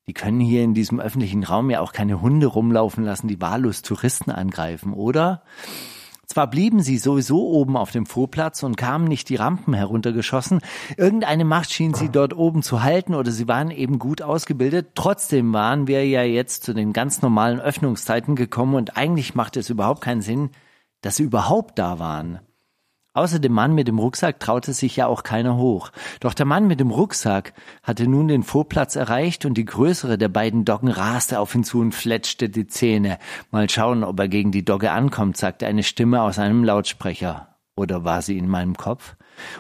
die 0.09 0.15
können 0.15 0.41
hier 0.41 0.65
in 0.65 0.75
diesem 0.75 1.01
öffentlichen 1.01 1.45
Raum 1.45 1.71
ja 1.71 1.81
auch 1.81 1.93
keine 1.93 2.21
Hunde 2.21 2.49
rumlaufen 2.49 3.05
lassen, 3.05 3.29
die 3.29 3.41
wahllos 3.41 3.83
Touristen 3.83 4.31
angreifen, 4.31 4.93
oder? 4.93 5.43
Zwar 6.27 6.49
blieben 6.49 6.81
sie 6.81 6.99
sowieso 6.99 7.49
oben 7.49 7.77
auf 7.77 7.91
dem 7.91 8.07
Vorplatz 8.07 8.63
und 8.63 8.77
kamen 8.77 9.07
nicht 9.07 9.29
die 9.29 9.37
Rampen 9.37 9.75
heruntergeschossen, 9.75 10.61
irgendeine 10.97 11.45
Macht 11.45 11.73
schien 11.73 11.95
sie 11.95 12.09
dort 12.09 12.35
oben 12.35 12.63
zu 12.63 12.83
halten 12.83 13.15
oder 13.15 13.31
sie 13.31 13.49
waren 13.49 13.71
eben 13.71 13.99
gut 13.99 14.23
ausgebildet, 14.23 14.91
trotzdem 14.95 15.53
waren 15.53 15.87
wir 15.87 16.07
ja 16.07 16.23
jetzt 16.23 16.65
zu 16.65 16.73
den 16.73 16.93
ganz 16.93 17.23
normalen 17.23 17.61
Öffnungszeiten 17.61 18.37
gekommen 18.37 18.75
und 18.75 18.97
eigentlich 18.97 19.35
machte 19.35 19.61
es 19.61 19.71
überhaupt 19.71 20.01
keinen 20.01 20.23
Sinn, 20.23 20.51
dass 21.01 21.17
sie 21.17 21.25
überhaupt 21.25 21.79
da 21.79 21.99
waren. 21.99 22.41
Außer 23.17 23.39
dem 23.39 23.53
Mann 23.53 23.77
mit 23.77 23.87
dem 23.87 24.01
Rucksack 24.01 24.41
traute 24.41 24.73
sich 24.73 24.97
ja 24.97 25.07
auch 25.07 25.23
keiner 25.23 25.57
hoch. 25.57 25.93
Doch 26.19 26.35
der 26.35 26.47
Mann 26.47 26.67
mit 26.67 26.81
dem 26.81 26.91
Rucksack 26.91 27.55
hatte 27.85 28.09
nun 28.09 28.27
den 28.27 28.43
Vorplatz 28.43 28.97
erreicht 28.97 29.45
und 29.45 29.55
die 29.55 29.65
größere 29.65 30.19
der 30.19 30.29
beiden 30.29 30.65
Doggen 30.65 30.89
raste 30.89 31.39
auf 31.39 31.55
ihn 31.55 31.63
zu 31.63 31.79
und 31.79 31.95
fletschte 31.95 32.49
die 32.49 32.67
Zähne. 32.67 33.19
Mal 33.53 33.71
schauen, 33.71 34.03
ob 34.03 34.19
er 34.19 34.27
gegen 34.27 34.51
die 34.51 34.65
Dogge 34.65 34.91
ankommt, 34.91 35.37
sagte 35.37 35.69
eine 35.69 35.85
Stimme 35.85 36.23
aus 36.23 36.41
einem 36.41 36.65
Lautsprecher. 36.65 37.55
Oder 37.77 38.03
war 38.03 38.21
sie 38.21 38.37
in 38.37 38.49
meinem 38.49 38.77
Kopf? 38.77 39.15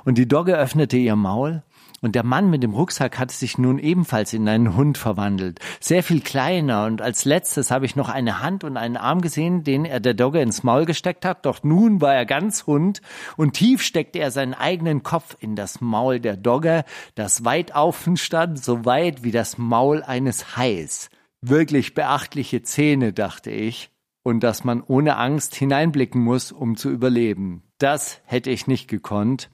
Und 0.05 0.18
die 0.18 0.26
Dogge 0.26 0.57
öffnete 0.57 0.96
ihr 0.96 1.14
Maul 1.14 1.62
und 2.05 2.14
der 2.14 2.22
Mann 2.22 2.50
mit 2.50 2.62
dem 2.62 2.74
Rucksack 2.74 3.18
hatte 3.18 3.34
sich 3.34 3.57
nun 3.57 3.78
ebenfalls 3.78 4.34
in 4.34 4.46
einen 4.46 4.76
Hund 4.76 4.98
verwandelt. 4.98 5.59
Sehr 5.80 6.02
viel 6.02 6.20
kleiner. 6.20 6.84
Und 6.84 7.00
als 7.00 7.24
letztes 7.24 7.70
habe 7.70 7.86
ich 7.86 7.96
noch 7.96 8.11
eine 8.11 8.42
Hand 8.42 8.62
und 8.62 8.76
einen 8.76 8.98
Arm 8.98 9.22
gesehen, 9.22 9.64
den 9.64 9.86
er 9.86 10.00
der 10.00 10.12
Dogge 10.12 10.42
ins 10.42 10.62
Maul 10.62 10.84
gesteckt 10.84 11.24
hat. 11.24 11.46
Doch 11.46 11.62
nun 11.62 12.02
war 12.02 12.14
er 12.14 12.26
ganz 12.26 12.66
Hund 12.66 13.00
und 13.38 13.55
tief 13.55 13.80
steckte 13.80 14.18
er 14.18 14.30
seinen 14.30 14.52
eigenen 14.52 15.02
Kopf 15.02 15.34
in 15.40 15.57
das 15.57 15.80
Maul 15.80 16.20
der 16.20 16.36
Dogge, 16.36 16.84
das 17.14 17.46
weit 17.46 17.74
offen 17.74 18.18
stand, 18.18 18.62
so 18.62 18.84
weit 18.84 19.24
wie 19.24 19.32
das 19.32 19.57
Maul 19.57 20.02
eines 20.02 20.59
Hais. 20.59 21.09
Wirklich 21.40 21.94
beachtliche 21.94 22.61
Zähne, 22.61 23.14
dachte 23.14 23.50
ich. 23.50 23.88
Und 24.22 24.40
dass 24.40 24.62
man 24.62 24.82
ohne 24.82 25.16
Angst 25.16 25.55
hineinblicken 25.55 26.20
muss, 26.22 26.52
um 26.52 26.76
zu 26.76 26.90
überleben. 26.90 27.62
Das 27.78 28.20
hätte 28.26 28.50
ich 28.50 28.66
nicht 28.66 28.88
gekonnt. 28.88 29.48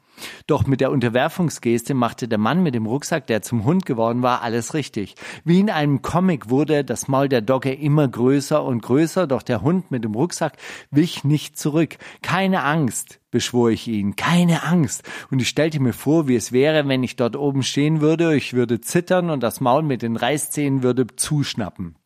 Doch 0.46 0.66
mit 0.66 0.80
der 0.80 0.90
Unterwerfungsgeste 0.90 1.94
machte 1.94 2.28
der 2.28 2.38
Mann 2.38 2.62
mit 2.62 2.74
dem 2.74 2.86
Rucksack, 2.86 3.26
der 3.26 3.42
zum 3.42 3.64
Hund 3.64 3.86
geworden 3.86 4.22
war, 4.22 4.42
alles 4.42 4.74
richtig. 4.74 5.14
Wie 5.44 5.60
in 5.60 5.70
einem 5.70 6.02
Comic 6.02 6.50
wurde 6.50 6.84
das 6.84 7.08
Maul 7.08 7.28
der 7.28 7.40
Dogge 7.40 7.72
immer 7.72 8.08
größer 8.08 8.62
und 8.62 8.82
größer, 8.82 9.26
doch 9.26 9.42
der 9.42 9.62
Hund 9.62 9.90
mit 9.90 10.04
dem 10.04 10.14
Rucksack 10.14 10.56
wich 10.90 11.24
nicht 11.24 11.58
zurück. 11.58 11.96
Keine 12.22 12.64
Angst, 12.64 13.20
beschwor 13.30 13.70
ich 13.70 13.88
ihn, 13.88 14.16
keine 14.16 14.64
Angst. 14.64 15.02
Und 15.30 15.40
ich 15.40 15.48
stellte 15.48 15.80
mir 15.80 15.92
vor, 15.92 16.28
wie 16.28 16.36
es 16.36 16.52
wäre, 16.52 16.88
wenn 16.88 17.02
ich 17.02 17.16
dort 17.16 17.36
oben 17.36 17.62
stehen 17.62 18.00
würde, 18.00 18.34
ich 18.34 18.54
würde 18.54 18.80
zittern 18.80 19.30
und 19.30 19.42
das 19.42 19.60
Maul 19.60 19.82
mit 19.82 20.02
den 20.02 20.16
Reißzähnen 20.16 20.82
würde 20.82 21.06
zuschnappen. 21.16 21.99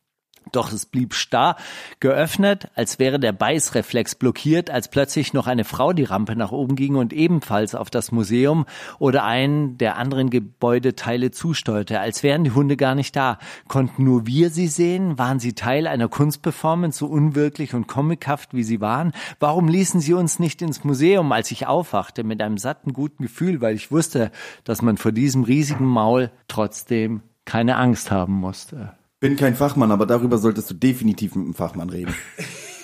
Doch 0.51 0.71
es 0.71 0.85
blieb 0.85 1.13
starr 1.13 1.55
geöffnet, 1.99 2.69
als 2.75 2.99
wäre 2.99 3.19
der 3.19 3.31
Beißreflex 3.31 4.15
blockiert, 4.15 4.69
als 4.69 4.89
plötzlich 4.89 5.33
noch 5.33 5.47
eine 5.47 5.63
Frau 5.63 5.91
die 5.91 6.03
Rampe 6.03 6.35
nach 6.35 6.51
oben 6.51 6.75
ging 6.75 6.95
und 6.95 7.13
ebenfalls 7.13 7.75
auf 7.75 7.89
das 7.89 8.11
Museum 8.11 8.65
oder 8.99 9.23
einen 9.23 9.77
der 9.77 9.97
anderen 9.97 10.29
Gebäudeteile 10.29 11.31
zusteuerte, 11.31 11.99
als 11.99 12.23
wären 12.23 12.43
die 12.43 12.51
Hunde 12.51 12.77
gar 12.77 12.95
nicht 12.95 13.15
da. 13.15 13.39
Konnten 13.67 14.03
nur 14.03 14.27
wir 14.27 14.49
sie 14.49 14.67
sehen? 14.67 15.17
Waren 15.17 15.39
sie 15.39 15.53
Teil 15.53 15.87
einer 15.87 16.09
Kunstperformance, 16.09 16.99
so 16.99 17.07
unwirklich 17.07 17.73
und 17.73 17.87
comichaft 17.87 18.53
wie 18.53 18.63
sie 18.63 18.81
waren? 18.81 19.11
Warum 19.39 19.67
ließen 19.67 19.99
sie 19.99 20.13
uns 20.13 20.39
nicht 20.39 20.61
ins 20.61 20.83
Museum, 20.83 21.31
als 21.31 21.51
ich 21.51 21.67
aufwachte, 21.67 22.23
mit 22.23 22.41
einem 22.41 22.57
satten, 22.57 22.93
guten 22.93 23.23
Gefühl, 23.23 23.61
weil 23.61 23.75
ich 23.75 23.91
wusste, 23.91 24.31
dass 24.63 24.81
man 24.81 24.97
vor 24.97 25.11
diesem 25.11 25.43
riesigen 25.43 25.85
Maul 25.85 26.31
trotzdem 26.47 27.21
keine 27.45 27.77
Angst 27.77 28.11
haben 28.11 28.33
musste? 28.33 28.93
Bin 29.19 29.35
kein 29.35 29.55
Fachmann, 29.55 29.91
aber 29.91 30.05
darüber 30.05 30.37
solltest 30.37 30.69
du 30.69 30.73
definitiv 30.73 31.35
mit 31.35 31.45
einem 31.45 31.53
Fachmann 31.53 31.89
reden. 31.89 32.13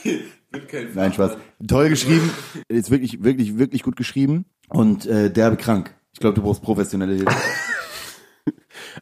Nein, 0.95 1.13
Spaß. 1.13 1.38
Toll 1.67 1.89
geschrieben. 1.89 2.29
Ist 2.67 2.91
wirklich, 2.91 3.23
wirklich, 3.23 3.57
wirklich 3.57 3.84
gut 3.84 3.95
geschrieben. 3.95 4.45
Und 4.69 5.05
äh, 5.05 5.32
derbe 5.32 5.57
krank. 5.57 5.93
Ich 6.13 6.19
glaube, 6.19 6.36
du 6.36 6.41
brauchst 6.41 6.61
professionelle 6.61 7.13
Hilfe. 7.15 7.36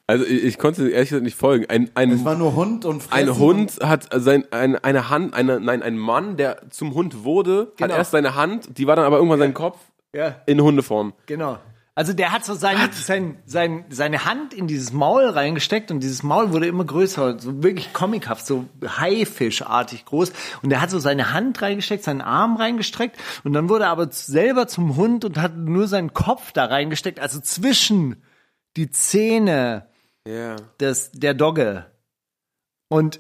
Also 0.06 0.26
ich, 0.26 0.44
ich 0.44 0.58
konnte 0.58 0.88
ehrlich 0.90 1.10
gesagt 1.10 1.24
nicht 1.24 1.36
folgen. 1.38 1.66
Ein, 1.68 1.90
ein, 1.96 2.12
Es 2.12 2.24
war 2.26 2.36
nur 2.36 2.56
Hund 2.56 2.86
und 2.86 3.02
Fressen 3.02 3.30
ein 3.30 3.38
Hund 3.40 3.80
hat 3.82 4.08
sein, 4.14 4.44
ein, 4.52 4.76
eine 4.76 5.10
Hand, 5.10 5.34
eine, 5.34 5.60
nein, 5.60 5.82
ein 5.82 5.98
Mann, 5.98 6.36
der 6.38 6.70
zum 6.70 6.94
Hund 6.94 7.24
wurde, 7.24 7.72
Genau. 7.78 7.90
hat 7.92 7.98
erst 7.98 8.12
seine 8.12 8.36
Hand, 8.36 8.78
die 8.78 8.86
war 8.88 8.96
dann 8.96 9.06
aber 9.06 9.18
irgendwann 9.18 9.40
sein 9.40 9.54
Kopf 9.54 9.80
Ja. 10.14 10.36
in 10.46 10.62
Hundeform. 10.62 11.14
Genau. 11.26 11.58
Also 12.00 12.14
der 12.14 12.32
hat 12.32 12.46
so 12.46 12.54
sein, 12.54 12.78
sein, 12.94 13.40
sein, 13.46 13.84
seine 13.90 14.24
Hand 14.24 14.54
in 14.54 14.68
dieses 14.68 14.94
Maul 14.94 15.26
reingesteckt 15.26 15.92
und 15.92 16.00
dieses 16.00 16.24
Maul 16.24 16.54
wurde 16.54 16.66
immer 16.66 16.86
größer, 16.86 17.38
so 17.42 17.62
wirklich 17.62 17.92
comichaft, 17.92 18.48
so 18.48 18.64
Haifischartig 18.82 20.06
groß. 20.06 20.32
Und 20.62 20.70
der 20.70 20.80
hat 20.80 20.92
so 20.92 21.00
seine 21.00 21.34
Hand 21.34 21.62
reingesteckt, 21.62 22.06
seinen 22.06 22.22
Arm 22.22 22.56
reingestreckt 22.56 23.18
und 23.44 23.52
dann 23.52 23.68
wurde 23.68 23.84
er 23.84 23.90
aber 23.90 24.10
selber 24.14 24.70
zum 24.70 24.96
Hund 24.96 25.26
und 25.26 25.38
hat 25.40 25.58
nur 25.58 25.90
seinen 25.90 26.14
Kopf 26.14 26.54
da 26.54 26.64
reingesteckt, 26.68 27.20
also 27.20 27.42
zwischen 27.42 28.24
die 28.78 28.90
Zähne 28.92 29.88
Ja. 30.26 30.56
des, 30.80 31.12
der 31.12 31.34
Dogge. 31.34 31.86
Und 32.88 33.20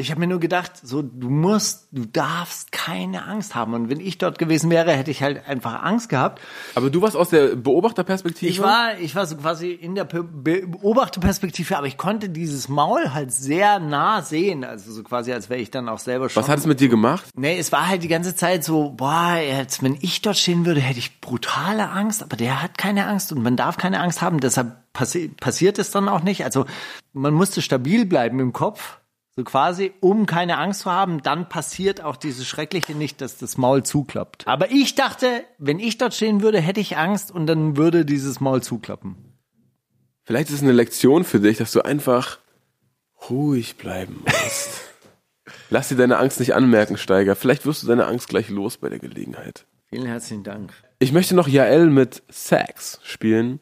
ich 0.00 0.10
habe 0.10 0.20
mir 0.20 0.26
nur 0.26 0.40
gedacht, 0.40 0.72
so 0.82 1.02
du 1.02 1.30
musst, 1.30 1.88
du 1.92 2.04
darfst 2.04 2.72
keine 2.72 3.24
Angst 3.26 3.54
haben. 3.54 3.74
Und 3.74 3.88
wenn 3.90 4.00
ich 4.00 4.18
dort 4.18 4.38
gewesen 4.38 4.70
wäre, 4.70 4.92
hätte 4.92 5.10
ich 5.10 5.22
halt 5.22 5.46
einfach 5.46 5.82
Angst 5.82 6.08
gehabt. 6.08 6.40
Aber 6.74 6.90
du 6.90 7.00
warst 7.02 7.16
aus 7.16 7.28
der 7.30 7.54
Beobachterperspektive. 7.56 8.50
Ich 8.50 8.60
war, 8.60 8.98
ich 8.98 9.14
war 9.14 9.26
so 9.26 9.36
quasi 9.36 9.70
in 9.70 9.94
der 9.94 10.04
Pe- 10.04 10.24
Beobachterperspektive, 10.24 11.76
aber 11.76 11.86
ich 11.86 11.96
konnte 11.96 12.28
dieses 12.28 12.68
Maul 12.68 13.12
halt 13.12 13.32
sehr 13.32 13.78
nah 13.78 14.22
sehen. 14.22 14.64
Also 14.64 14.92
so 14.92 15.02
quasi, 15.02 15.32
als 15.32 15.50
wäre 15.50 15.60
ich 15.60 15.70
dann 15.70 15.88
auch 15.88 15.98
selber 15.98 16.28
schon. 16.28 16.42
Was 16.42 16.48
hat 16.48 16.58
es 16.58 16.66
mit 16.66 16.80
dir 16.80 16.88
gemacht? 16.88 17.26
Nee, 17.36 17.58
es 17.58 17.70
war 17.72 17.88
halt 17.88 18.02
die 18.02 18.08
ganze 18.08 18.34
Zeit 18.34 18.64
so, 18.64 18.90
boah, 18.90 19.36
jetzt, 19.36 19.82
wenn 19.82 19.96
ich 20.00 20.22
dort 20.22 20.36
stehen 20.36 20.64
würde, 20.66 20.80
hätte 20.80 20.98
ich 20.98 21.20
brutale 21.20 21.90
Angst, 21.90 22.22
aber 22.22 22.36
der 22.36 22.62
hat 22.62 22.78
keine 22.78 23.06
Angst 23.06 23.32
und 23.32 23.42
man 23.42 23.56
darf 23.56 23.76
keine 23.76 24.00
Angst 24.00 24.22
haben, 24.22 24.40
deshalb 24.40 24.76
passi 24.92 25.28
passiert 25.28 25.78
es 25.78 25.90
dann 25.90 26.08
auch 26.08 26.22
nicht. 26.22 26.44
Also 26.44 26.66
man 27.12 27.34
musste 27.34 27.62
stabil 27.62 28.06
bleiben 28.06 28.40
im 28.40 28.52
Kopf, 28.52 28.98
so 29.40 29.44
quasi, 29.44 29.92
um 30.00 30.26
keine 30.26 30.58
Angst 30.58 30.80
zu 30.80 30.90
haben, 30.90 31.22
dann 31.22 31.48
passiert 31.48 32.02
auch 32.02 32.16
dieses 32.16 32.46
Schreckliche 32.46 32.94
nicht, 32.94 33.20
dass 33.20 33.38
das 33.38 33.56
Maul 33.56 33.82
zuklappt. 33.82 34.46
Aber 34.46 34.70
ich 34.70 34.94
dachte, 34.94 35.26
wenn 35.58 35.78
ich 35.78 35.96
dort 35.96 36.14
stehen 36.14 36.42
würde, 36.42 36.60
hätte 36.60 36.80
ich 36.80 36.98
Angst 36.98 37.30
und 37.30 37.46
dann 37.46 37.76
würde 37.76 38.04
dieses 38.04 38.40
Maul 38.40 38.62
zuklappen. 38.62 39.16
Vielleicht 40.24 40.50
ist 40.50 40.56
es 40.56 40.62
eine 40.62 40.72
Lektion 40.72 41.24
für 41.24 41.40
dich, 41.40 41.56
dass 41.56 41.72
du 41.72 41.80
einfach 41.80 42.38
ruhig 43.30 43.76
bleiben 43.76 44.22
musst. 44.24 44.82
Lass 45.70 45.88
dir 45.88 45.96
deine 45.96 46.18
Angst 46.18 46.38
nicht 46.38 46.54
anmerken, 46.54 46.98
Steiger. 46.98 47.34
Vielleicht 47.34 47.64
wirst 47.64 47.82
du 47.82 47.86
deine 47.86 48.06
Angst 48.06 48.28
gleich 48.28 48.48
los 48.50 48.76
bei 48.76 48.88
der 48.88 48.98
Gelegenheit. 48.98 49.66
Vielen 49.86 50.06
herzlichen 50.06 50.44
Dank. 50.44 50.72
Ich 50.98 51.12
möchte 51.12 51.34
noch 51.34 51.48
Jael 51.48 51.88
mit 51.88 52.22
Sax 52.28 53.00
spielen. 53.02 53.58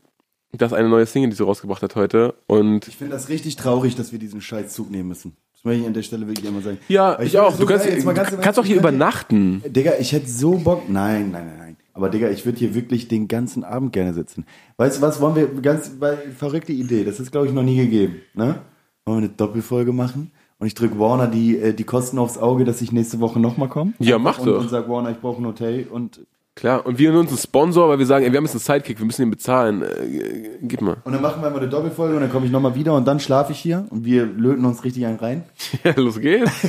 Das 0.53 0.73
ist 0.73 0.79
eine 0.79 0.89
neue 0.89 1.07
Single, 1.07 1.31
die 1.31 1.37
sie 1.37 1.45
rausgebracht 1.45 1.83
hat 1.83 1.95
heute. 1.95 2.35
Und 2.47 2.89
Ich 2.89 2.97
finde 2.97 3.13
das 3.15 3.29
richtig 3.29 3.57
traurig, 3.57 3.95
dass 3.95 4.13
wir 4.13 4.19
diesen 4.19 4.41
scheiß 4.41 4.73
Zug 4.75 4.91
nehmen 4.91 5.09
müssen. 5.09 5.37
Das 5.59 5.65
möchte 5.65 5.81
ich 5.81 5.87
an 5.89 5.95
der 5.95 6.03
Stelle 6.03 6.27
wirklich 6.29 6.47
einmal 6.47 6.63
sagen. 6.63 6.79
ja, 6.87 7.19
ich 7.21 7.33
finde 7.33 7.43
auch. 7.43 7.51
das 7.51 7.59
Du 7.59 7.67
kannst, 7.67 7.85
geil. 7.85 8.15
Ganz 8.15 8.31
du 8.31 8.37
kannst 8.37 8.61
auch 8.61 8.65
hier 8.65 8.77
ich 8.77 8.81
übernachten. 8.81 9.61
Digga, 9.67 9.93
ich 9.99 10.13
hätte 10.13 10.29
so 10.29 10.53
Bock. 10.53 10.89
Nein, 10.89 11.33
nein, 11.33 11.47
nein, 11.47 11.59
nein. 11.59 11.77
Aber 11.95 12.11
Digga, 12.11 12.31
ich 12.31 12.47
würde 12.47 12.59
hier 12.59 12.77
wirklich 12.77 13.09
den 13.09 13.27
ganzen 13.27 13.65
Abend 13.65 13.93
gerne 13.93 14.15
sitzen. 14.15 14.47
Weißt 14.77 14.99
du 14.99 15.03
was, 15.03 15.21
wollen 15.21 15.35
wir 15.35 15.49
ganz, 15.61 15.91
verrückte 16.37 16.73
Idee, 16.73 17.03
das 17.03 17.19
ist 17.19 17.33
glaube 17.33 17.49
ich 17.49 17.53
noch 17.53 17.65
nie 17.65 17.77
gegeben, 17.77 18.21
ne? 18.35 18.61
Wollen 19.05 19.19
wir 19.19 19.25
eine 19.25 19.29
Doppelfolge 19.31 19.93
machen? 19.93 20.31
Und 20.61 20.69
ich 20.69 20.75
drück 20.75 20.97
Warner 20.97 21.27
die, 21.27 21.59
äh, 21.59 21.75
die 21.75 21.83
Kosten 21.83 22.19
aufs 22.19 22.39
Auge, 22.39 22.65
dass 22.65 22.81
ich 22.83 22.93
nächste 22.93 23.19
Woche 23.19 23.41
nochmal 23.41 23.69
komme? 23.69 23.95
Ja, 23.99 24.19
mach 24.19 24.39
und, 24.39 24.47
doch. 24.47 24.61
Und 24.61 24.71
sag 24.71 24.89
Warner, 24.89 25.11
ich 25.11 25.19
brauche 25.19 25.43
ein 25.43 25.47
Hotel 25.47 25.89
und, 25.91 26.21
Klar. 26.59 26.85
Und 26.85 26.99
wir 26.99 27.09
nehmen 27.11 27.21
uns 27.21 27.31
einen 27.31 27.39
Sponsor, 27.39 27.89
weil 27.89 27.99
wir 28.01 28.07
sagen, 28.07 28.25
ey, 28.25 28.33
wir 28.33 28.37
haben 28.39 28.45
jetzt 28.45 28.55
einen 28.55 28.61
Sidekick, 28.81 28.99
wir 28.99 29.07
müssen 29.07 29.23
ihn 29.23 29.31
bezahlen. 29.31 29.83
Äh, 29.83 30.59
gib 30.63 30.81
mal. 30.83 30.97
und 31.05 31.13
dann 31.13 31.23
machen 31.23 31.41
wir 31.41 31.51
mal 31.51 31.59
eine 31.59 31.69
Doppelfolge 31.69 32.17
und 32.17 32.21
dann 32.23 32.33
komme 32.33 32.47
ich 32.47 32.53
nochmal 32.53 32.75
wieder 32.75 32.95
und 32.95 33.07
dann 33.07 33.21
schlafe 33.21 33.53
ich 33.53 33.59
hier 33.61 33.87
und 33.91 34.05
wir 34.05 34.27
löten 34.27 34.65
uns 34.65 34.83
richtig 34.85 35.07
einen 35.07 35.19
rein. 35.19 35.45
Ja, 35.85 35.93
los 35.97 36.19
geht's. 36.21 36.51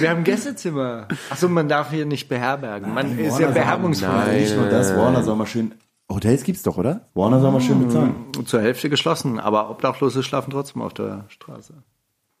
Wir 0.00 0.10
haben 0.10 0.24
Gästezimmer. 0.24 1.06
Achso, 1.30 1.48
man 1.48 1.68
darf 1.68 1.90
hier 1.90 2.06
nicht 2.06 2.28
beherbergen. 2.28 2.92
Man 2.94 3.18
ist 3.18 3.18
ja 3.18 3.30
Warner 3.32 3.44
soll- 3.46 3.52
beherbergungsfrei. 3.54 4.26
Nein, 4.26 4.40
nicht 4.40 4.56
nur 4.56 4.66
das, 4.68 4.96
Warner 4.96 5.22
soll 5.22 5.36
mal 5.36 5.46
schön, 5.46 5.74
Hotels 6.10 6.44
gibt's 6.44 6.62
doch, 6.62 6.76
oder? 6.76 7.08
Warner 7.14 7.40
soll 7.40 7.52
mal 7.52 7.60
schön 7.60 7.86
bezahlen. 7.86 8.14
Zur 8.44 8.60
Hälfte 8.60 8.90
geschlossen, 8.90 9.38
aber 9.38 9.70
Obdachlose 9.70 10.22
schlafen 10.22 10.50
trotzdem 10.50 10.82
auf 10.82 10.92
der 10.94 11.24
Straße. 11.28 11.74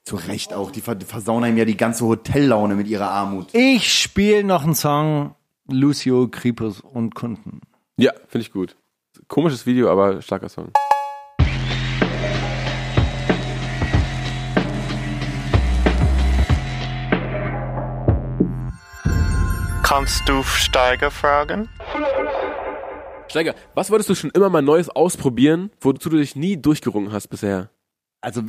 Zu 0.04 0.16
Recht 0.16 0.52
auch, 0.52 0.72
die 0.72 0.80
ver- 0.80 0.96
die 0.96 1.06
versauen 1.06 1.44
einem 1.44 1.56
ja 1.56 1.64
die 1.64 1.76
ganze 1.76 2.04
Hotellaune 2.04 2.74
mit 2.74 2.88
ihrer 2.88 3.08
Armut. 3.10 3.54
Ich 3.54 3.92
spiele 3.92 4.42
noch 4.42 4.64
einen 4.64 4.74
Song, 4.74 5.36
Lucio, 5.68 6.26
Kripus 6.28 6.80
und 6.80 7.14
Kunden. 7.14 7.60
Ja, 7.96 8.12
finde 8.26 8.44
ich 8.46 8.52
gut. 8.52 8.76
Komisches 9.28 9.64
Video, 9.64 9.90
aber 9.90 10.20
starker 10.20 10.48
Song. 10.48 10.72
Kannst 19.82 20.28
du 20.28 20.42
Steiger 20.42 21.10
fragen? 21.10 21.68
Steiger, 23.28 23.54
was 23.74 23.90
wolltest 23.90 24.10
du 24.10 24.14
schon 24.14 24.30
immer 24.30 24.50
mal 24.50 24.62
Neues 24.62 24.88
ausprobieren, 24.90 25.70
wozu 25.80 26.08
du 26.10 26.16
dich 26.16 26.36
nie 26.36 26.60
durchgerungen 26.60 27.12
hast 27.12 27.28
bisher? 27.28 27.70
Also 28.20 28.42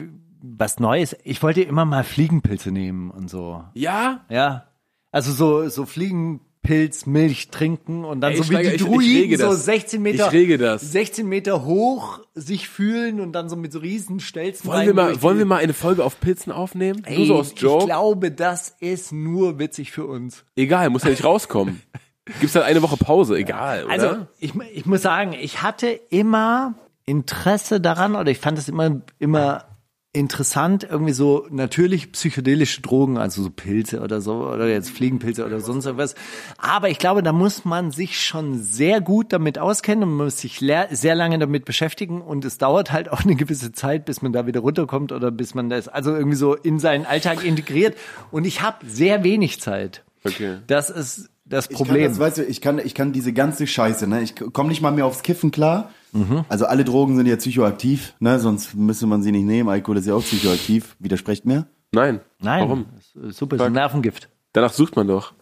was 0.46 0.80
Neues. 0.80 1.16
Ich 1.24 1.42
wollte 1.42 1.62
immer 1.62 1.86
mal 1.86 2.04
Fliegenpilze 2.04 2.70
nehmen 2.72 3.10
und 3.12 3.30
so. 3.30 3.64
Ja? 3.74 4.26
Ja. 4.30 4.66
Also 5.12 5.32
so, 5.32 5.70
so 5.70 5.86
Fliegenpilzmilch 5.86 7.50
trinken 7.50 8.04
und 8.04 8.22
dann 8.22 8.34
Ey, 8.34 8.38
so 8.44 8.50
wie 8.50 8.56
die 8.58 8.62
ich- 8.64 8.74
ich 8.76 8.82
Druiden 8.82 9.22
rege 9.22 9.38
so 9.38 9.48
das. 9.52 9.66
16 9.66 10.02
Meter, 10.02 10.28
Ich 10.28 10.32
rege 10.34 10.58
das. 10.58 10.82
16 10.92 11.28
Meter 11.28 11.64
hoch 11.66 12.20
sich 12.34 12.68
fühlen 12.68 13.20
und 13.20 13.32
dann 13.34 13.48
so 13.50 13.56
mit 13.56 13.72
so 13.72 13.80
riesen 13.80 14.20
Stelzen 14.20 14.68
Wollen 14.68 14.86
wir 14.88 14.94
mal, 14.94 15.22
wollen 15.22 15.38
wir 15.38 15.46
mal 15.46 15.58
eine 15.62 15.74
Folge 15.74 16.04
auf 16.04 16.20
Pilzen 16.20 16.52
aufnehmen? 16.52 17.04
Ey, 17.06 17.18
Nur 17.20 17.26
so 17.28 17.36
aus 17.36 17.54
ich 17.54 17.60
Joke? 17.62 17.86
glaube, 17.86 18.32
das 18.32 18.76
ist 18.80 19.12
nur 19.12 19.60
witzig 19.60 19.92
für 19.92 20.06
uns. 20.06 20.44
Egal, 20.56 20.90
muss 20.90 21.04
ja 21.04 21.10
nicht 21.10 21.24
rauskommen. 21.24 21.82
Gibt's 22.40 22.56
halt 22.56 22.66
eine 22.66 22.82
Woche 22.82 22.98
Pause, 22.98 23.38
egal, 23.38 23.84
oder? 23.86 23.94
Also 23.94 24.28
ich, 24.40 24.54
mu- 24.56 24.64
ich 24.74 24.86
muss 24.86 25.02
sagen, 25.02 25.34
ich 25.40 25.62
hatte 25.62 25.88
immer 26.10 26.76
Interesse 27.06 27.82
daran 27.82 28.16
oder 28.16 28.32
ich 28.32 28.40
fand 28.40 28.58
es 28.58 28.70
immer, 28.70 29.02
immer 29.20 29.66
interessant, 30.16 30.88
irgendwie 30.90 31.12
so 31.12 31.48
natürlich 31.50 32.12
psychedelische 32.12 32.82
Drogen, 32.82 33.18
also 33.18 33.42
so 33.42 33.50
Pilze 33.50 34.00
oder 34.00 34.22
so, 34.22 34.48
oder 34.48 34.68
jetzt 34.68 34.92
Fliegenpilze 34.92 35.44
oder 35.44 35.60
sonst 35.60 35.86
irgendwas. 35.88 36.14
Aber 36.60 36.90
ich 36.90 37.00
glaube, 37.00 37.24
da 37.24 37.34
muss 37.34 37.66
man 37.66 37.92
sich 37.92 38.22
schon 38.22 38.62
sehr 38.62 39.02
gut 39.02 39.34
damit 39.34 39.58
auskennen 39.58 40.04
und 40.04 40.16
man 40.16 40.26
muss 40.28 40.38
sich 40.38 40.60
sehr 40.92 41.16
lange 41.16 41.40
damit 41.40 41.66
beschäftigen 41.66 42.22
und 42.22 42.46
es 42.46 42.60
dauert 42.60 42.92
halt 42.92 43.12
auch 43.12 43.24
eine 43.24 43.36
gewisse 43.36 43.72
Zeit, 43.72 44.06
bis 44.06 44.22
man 44.22 44.34
da 44.34 44.46
wieder 44.46 44.60
runterkommt 44.60 45.12
oder 45.12 45.32
bis 45.32 45.56
man 45.56 45.72
das 45.72 45.88
also 45.88 46.16
irgendwie 46.16 46.38
so 46.38 46.54
in 46.54 46.78
seinen 46.78 47.08
Alltag 47.08 47.44
integriert. 47.44 47.98
Und 48.30 48.46
ich 48.46 48.62
habe 48.62 48.86
sehr 48.86 49.24
wenig 49.24 49.62
Zeit. 49.62 50.04
Okay. 50.24 50.60
Das 50.68 50.92
ist 50.92 51.32
das 51.46 51.66
Ich 51.66 51.78
kann 51.78 51.88
Problem. 51.88 52.10
das, 52.10 52.20
weißt 52.20 52.38
du, 52.38 52.44
ich 52.44 52.62
kann, 52.62 52.80
ich 52.80 52.94
kann 52.94 53.14
diese 53.14 53.34
ganze 53.34 53.68
Scheiße, 53.68 54.08
ne? 54.08 54.22
Ich 54.22 54.36
komme 54.36 54.70
nicht 54.70 54.82
mal 54.82 54.92
mehr 54.92 55.06
aufs 55.06 55.24
Kiffen 55.24 55.52
klar. 55.52 55.92
Mhm. 56.14 56.46
Also 56.48 56.66
alle 56.66 56.84
Drogen 56.86 57.16
sind 57.18 57.26
ja 57.26 57.36
psychoaktiv, 57.36 58.14
ne? 58.20 58.40
Sonst 58.40 58.76
müsste 58.76 59.08
man 59.08 59.24
sie 59.24 59.32
nicht 59.32 59.46
nehmen. 59.46 59.68
Alkohol 59.70 59.98
ist 59.98 60.08
ja 60.08 60.14
auch 60.14 60.24
psychoaktiv. 60.24 60.96
Widersprecht 61.00 61.46
mir? 61.46 61.66
Nein. 61.92 62.22
Nein, 62.40 62.62
Warum? 62.62 62.86
super, 63.32 63.58
das 63.58 63.66
ist 63.66 63.68
ein 63.68 63.74
Nervengift. 63.74 64.30
Danach 64.54 64.74
sucht 64.74 64.96
man 64.96 65.08
doch. 65.08 65.34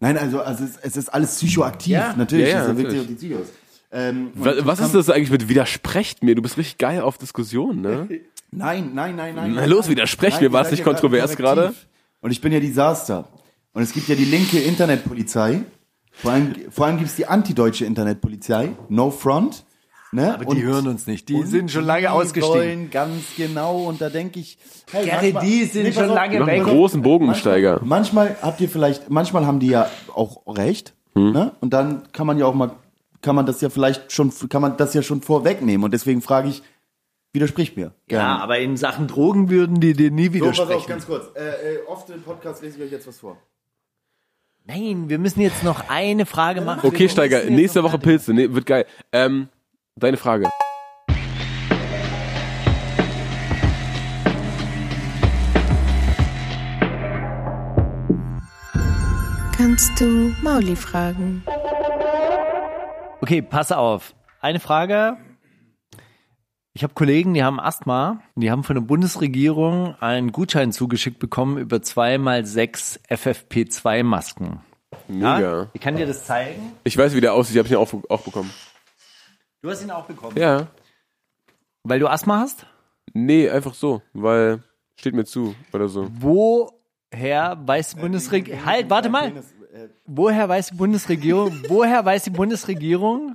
Nein, 0.00 0.16
also, 0.16 0.40
also 0.40 0.64
es, 0.64 0.76
es 0.78 0.96
ist 0.96 1.08
alles 1.12 1.36
psychoaktiv. 1.36 1.92
Ja. 1.92 2.14
Natürlich, 2.16 2.48
Ja, 2.48 2.62
ja, 2.62 2.66
das 2.68 2.76
wirkt 2.76 2.90
sich 2.90 3.00
natürlich. 3.00 3.00
auf 3.00 3.06
die 3.06 3.14
Psyche 3.14 3.36
aus. 3.36 3.46
Ähm, 3.92 4.30
Was, 4.34 4.66
was 4.66 4.80
ist 4.80 4.94
das 4.94 5.10
eigentlich 5.10 5.30
mit 5.30 5.48
widersprecht 5.48 6.22
mir? 6.22 6.34
Du 6.34 6.42
bist 6.42 6.56
richtig 6.56 6.78
geil 6.78 7.00
auf 7.02 7.18
Diskussionen, 7.18 7.80
ne? 7.82 8.08
Nein, 8.52 8.94
nein, 8.94 9.14
nein, 9.14 9.34
nein. 9.36 9.52
Na 9.54 9.64
los, 9.66 9.84
nein. 9.84 9.92
widersprech 9.92 10.34
Nein, 10.34 10.44
mir. 10.44 10.52
War 10.52 10.62
es 10.64 10.70
nicht 10.72 10.82
kontrovers 10.82 11.36
gerade? 11.36 11.72
Und 12.20 12.30
ich 12.32 12.40
bin 12.40 12.52
ja 12.52 12.58
Desaster. 12.58 13.28
Und 13.72 13.82
es 13.82 13.92
gibt 13.92 14.08
ja 14.08 14.16
die 14.16 14.24
linke 14.24 14.58
Internetpolizei. 14.58 15.62
Vor 16.12 16.32
allem, 16.32 16.54
vor 16.70 16.86
allem 16.86 16.98
gibt's 16.98 17.14
die 17.14 17.26
antideutsche 17.26 17.84
Internetpolizei. 17.84 18.70
No 18.88 19.10
Front. 19.12 19.64
Ne? 20.12 20.34
Aber 20.34 20.44
die 20.54 20.62
hören 20.62 20.88
uns 20.88 21.06
nicht. 21.06 21.28
Die 21.28 21.42
sind 21.44 21.70
schon 21.70 21.84
lange 21.84 22.00
die 22.02 22.08
ausgestiegen. 22.08 22.48
wollen 22.48 22.90
ganz 22.90 23.22
genau. 23.36 23.84
Und 23.84 24.00
da 24.00 24.08
denke 24.10 24.40
ich, 24.40 24.58
hey, 24.90 25.06
Gary, 25.06 25.34
die 25.40 25.64
sind 25.64 25.94
pass 25.94 26.04
schon 26.04 26.14
lange 26.14 26.40
weg. 26.46 26.48
einen 26.48 26.64
großen 26.64 27.00
Bogensteiger. 27.02 27.80
Manchmal 27.84 28.36
habt 28.42 28.60
ihr 28.60 28.68
vielleicht, 28.68 29.08
manchmal 29.08 29.46
haben 29.46 29.60
die 29.60 29.68
ja 29.68 29.88
auch 30.14 30.42
recht, 30.56 30.94
Hm. 31.14 31.32
ne? 31.32 31.52
Und 31.60 31.72
dann 31.72 32.10
kann 32.12 32.26
man 32.26 32.38
ja 32.38 32.46
auch 32.46 32.54
mal, 32.54 32.72
kann 33.22 33.36
man 33.36 33.46
das 33.46 33.60
ja 33.60 33.68
vielleicht 33.70 34.10
schon, 34.12 34.32
kann 34.48 34.62
man 34.62 34.76
das 34.76 34.94
ja 34.94 35.02
schon 35.02 35.22
vorwegnehmen. 35.22 35.84
Und 35.84 35.92
deswegen 35.92 36.22
frage 36.22 36.48
ich, 36.48 36.62
widersprich 37.32 37.76
mir. 37.76 37.92
Ja, 38.10 38.38
aber 38.38 38.58
in 38.58 38.76
Sachen 38.76 39.06
Drogen 39.06 39.48
würden 39.50 39.78
die 39.80 39.92
dir 39.92 40.10
nie 40.10 40.24
So, 40.26 40.30
pass 40.30 40.40
widersprechen. 40.40 40.72
auf, 40.80 40.86
ganz 40.88 41.06
kurz. 41.06 41.26
Äh, 41.36 41.40
äh, 41.74 41.78
oft 41.86 42.10
im 42.10 42.22
Podcast 42.22 42.62
lese 42.62 42.78
ich 42.78 42.84
euch 42.84 42.90
jetzt 42.90 43.06
was 43.06 43.18
vor. 43.20 43.36
Nein, 44.66 45.08
wir 45.08 45.18
müssen 45.18 45.40
jetzt 45.40 45.62
noch 45.64 45.88
eine 45.88 46.26
Frage 46.26 46.60
machen. 46.60 46.80
Okay, 46.86 47.08
Steiger, 47.08 47.44
nächste 47.44 47.82
Woche 47.82 47.98
Pilze. 47.98 48.34
Nee, 48.34 48.52
wird 48.52 48.66
geil. 48.66 48.86
Ähm, 49.12 49.48
deine 50.00 50.16
Frage. 50.16 50.48
Kannst 59.56 60.00
du 60.00 60.34
Mauli 60.42 60.74
fragen? 60.74 61.44
Okay, 63.20 63.42
pass 63.42 63.70
auf. 63.72 64.14
Eine 64.40 64.58
Frage. 64.58 65.18
Ich 66.72 66.82
habe 66.82 66.94
Kollegen, 66.94 67.34
die 67.34 67.44
haben 67.44 67.60
Asthma. 67.60 68.22
Die 68.36 68.50
haben 68.50 68.64
von 68.64 68.76
der 68.76 68.82
Bundesregierung 68.82 69.94
einen 70.00 70.32
Gutschein 70.32 70.72
zugeschickt 70.72 71.18
bekommen 71.18 71.58
über 71.58 71.82
zwei 71.82 72.16
mal 72.16 72.46
sechs 72.46 72.98
FFP2-Masken. 73.10 74.60
Mega. 75.08 75.68
Ich 75.74 75.80
kann 75.80 75.96
dir 75.96 76.06
das 76.06 76.24
zeigen. 76.24 76.72
Ich 76.84 76.96
weiß, 76.96 77.14
wie 77.14 77.20
der 77.20 77.34
aussieht. 77.34 77.56
Ich 77.56 77.58
habe 77.58 77.68
ihn 77.68 77.76
auch, 77.76 78.10
auch 78.10 78.22
bekommen. 78.22 78.50
Du 79.62 79.70
hast 79.70 79.82
ihn 79.82 79.90
auch 79.90 80.04
bekommen. 80.06 80.36
Ja. 80.38 80.68
Weil 81.84 81.98
du 81.98 82.08
Asthma 82.08 82.40
hast? 82.40 82.66
Nee, 83.12 83.48
einfach 83.50 83.74
so, 83.74 84.02
weil 84.12 84.62
steht 84.96 85.14
mir 85.14 85.24
zu 85.24 85.54
oder 85.72 85.88
so. 85.88 86.08
Woher 86.18 87.58
weiß 87.66 87.94
die 87.94 88.00
Bundesregierung? 88.00 88.64
Halt, 88.64 88.88
warte 88.88 89.08
mal. 89.08 89.32
Woher 90.06 90.48
weiß 90.48 90.68
die 90.68 90.76
Bundesregierung? 90.76 91.62
woher 91.68 92.04
weiß 92.04 92.24
die 92.24 92.30
Bundesregierung, 92.30 93.34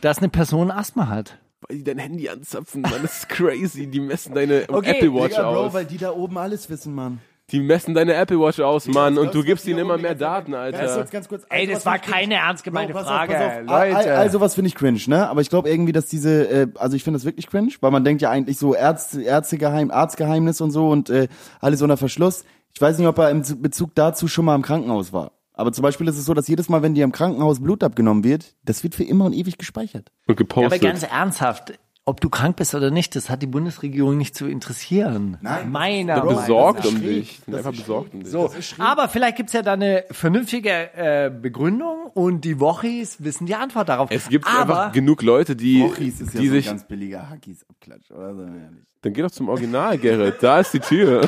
dass 0.00 0.18
eine 0.18 0.28
Person 0.28 0.70
Asthma 0.70 1.08
hat? 1.08 1.38
Weil 1.68 1.78
die 1.78 1.84
dein 1.84 1.98
Handy 1.98 2.28
anzapfen, 2.28 2.82
Mann, 2.82 3.02
das 3.02 3.18
ist 3.18 3.28
crazy. 3.28 3.86
Die 3.86 4.00
messen 4.00 4.34
deine 4.34 4.64
Okay, 4.68 4.96
Apple 4.96 5.14
Watch 5.14 5.30
Digga, 5.34 5.50
Bro, 5.50 5.66
aus. 5.66 5.72
weil 5.74 5.84
die 5.84 5.98
da 5.98 6.12
oben 6.12 6.38
alles 6.38 6.68
wissen, 6.68 6.94
Mann. 6.94 7.20
Die 7.50 7.60
messen 7.60 7.92
deine 7.94 8.14
Apple 8.14 8.38
Watch 8.40 8.60
aus, 8.60 8.86
Mann, 8.86 9.18
und 9.18 9.34
du 9.34 9.42
gibst 9.42 9.66
ihnen 9.66 9.80
immer 9.80 9.98
mehr 9.98 10.14
Daten, 10.14 10.54
Alter. 10.54 10.94
kurz, 10.96 11.10
ganz 11.10 11.28
kurz. 11.28 11.42
Ey, 11.50 11.62
Also, 11.62 11.72
das 11.74 11.84
war 11.86 11.98
keine 11.98 12.34
ernst 12.36 12.64
gemeinte 12.64 12.94
Frage. 12.94 13.34
Auf, 13.34 13.38
pass 13.42 13.58
auf. 13.58 13.60
Leute. 13.66 13.96
Al- 13.96 14.08
Also 14.16 14.40
was 14.40 14.54
finde 14.54 14.68
ich 14.68 14.74
cringe, 14.74 15.00
ne? 15.06 15.28
Aber 15.28 15.40
ich 15.42 15.50
glaube 15.50 15.68
irgendwie, 15.68 15.92
dass 15.92 16.06
diese, 16.06 16.48
äh, 16.48 16.66
also 16.78 16.96
ich 16.96 17.04
finde 17.04 17.18
das 17.18 17.26
wirklich 17.26 17.48
cringe, 17.48 17.72
weil 17.80 17.90
man 17.90 18.04
denkt 18.04 18.22
ja 18.22 18.30
eigentlich 18.30 18.58
so 18.58 18.74
Ärzte, 18.74 19.22
Ärztegeheim, 19.22 19.90
Arztgeheimnis 19.90 20.60
und 20.62 20.70
so 20.70 20.88
und 20.88 21.10
äh, 21.10 21.28
alles 21.60 21.82
unter 21.82 21.96
Verschluss. 21.98 22.44
Ich 22.74 22.80
weiß 22.80 22.96
nicht, 22.96 23.06
ob 23.08 23.18
er 23.18 23.28
im 23.28 23.42
Bezug 23.60 23.94
dazu 23.96 24.28
schon 24.28 24.46
mal 24.46 24.54
im 24.54 24.62
Krankenhaus 24.62 25.12
war. 25.12 25.32
Aber 25.52 25.72
zum 25.72 25.82
Beispiel 25.82 26.08
ist 26.08 26.16
es 26.16 26.24
so, 26.24 26.32
dass 26.32 26.48
jedes 26.48 26.70
Mal, 26.70 26.80
wenn 26.80 26.94
dir 26.94 27.04
im 27.04 27.12
Krankenhaus 27.12 27.60
Blut 27.60 27.84
abgenommen 27.84 28.24
wird, 28.24 28.54
das 28.64 28.82
wird 28.82 28.94
für 28.94 29.04
immer 29.04 29.26
und 29.26 29.34
ewig 29.34 29.58
gespeichert. 29.58 30.10
Und 30.26 30.40
Ja, 30.40 30.46
aber 30.46 30.70
gepostet. 30.70 30.80
ganz 30.80 31.02
ernsthaft, 31.02 31.74
ob 32.04 32.20
du 32.20 32.28
krank 32.30 32.56
bist 32.56 32.74
oder 32.74 32.90
nicht, 32.90 33.14
das 33.14 33.30
hat 33.30 33.42
die 33.42 33.46
Bundesregierung 33.46 34.16
nicht 34.16 34.34
zu 34.34 34.46
interessieren. 34.46 35.38
Nein, 35.40 35.70
Meiner 35.70 36.16
Sind 36.16 36.24
Meinung 36.24 36.40
besorgt 36.40 36.78
nach. 36.80 36.86
um 36.90 36.96
schräg. 36.98 37.04
dich. 37.46 37.54
Einfach 37.54 37.70
besorgt 37.70 38.14
um 38.14 38.20
dich. 38.20 38.28
So, 38.30 38.50
aber 38.78 39.08
vielleicht 39.08 39.36
gibt's 39.36 39.52
ja 39.52 39.62
da 39.62 39.74
eine 39.74 40.04
vernünftige 40.10 40.70
äh, 40.94 41.30
Begründung 41.30 42.06
und 42.14 42.44
die 42.44 42.58
Wochis 42.58 43.22
wissen 43.22 43.46
die 43.46 43.54
Antwort 43.54 43.88
darauf. 43.88 44.10
Es 44.10 44.28
gibt 44.28 44.46
aber 44.46 44.60
einfach 44.80 44.92
genug 44.92 45.22
Leute, 45.22 45.54
die, 45.54 45.80
Wochis 45.82 46.20
ist 46.20 46.34
ja 46.34 46.40
die 46.40 46.48
so 46.48 46.54
sich. 46.54 46.66
ein 46.68 46.72
ganz 46.76 46.88
billiger 46.88 47.30
Hackis-Abklatsch, 47.30 48.10
oder? 48.10 48.34
Sagen 48.34 48.54
wir 48.54 48.62
ehrlich. 48.62 48.84
Dann 49.04 49.12
geh 49.14 49.22
doch 49.22 49.32
zum 49.32 49.48
Original, 49.48 49.98
Gerrit. 49.98 50.36
Da 50.40 50.60
ist 50.60 50.72
die 50.74 50.78
Tür. 50.78 51.22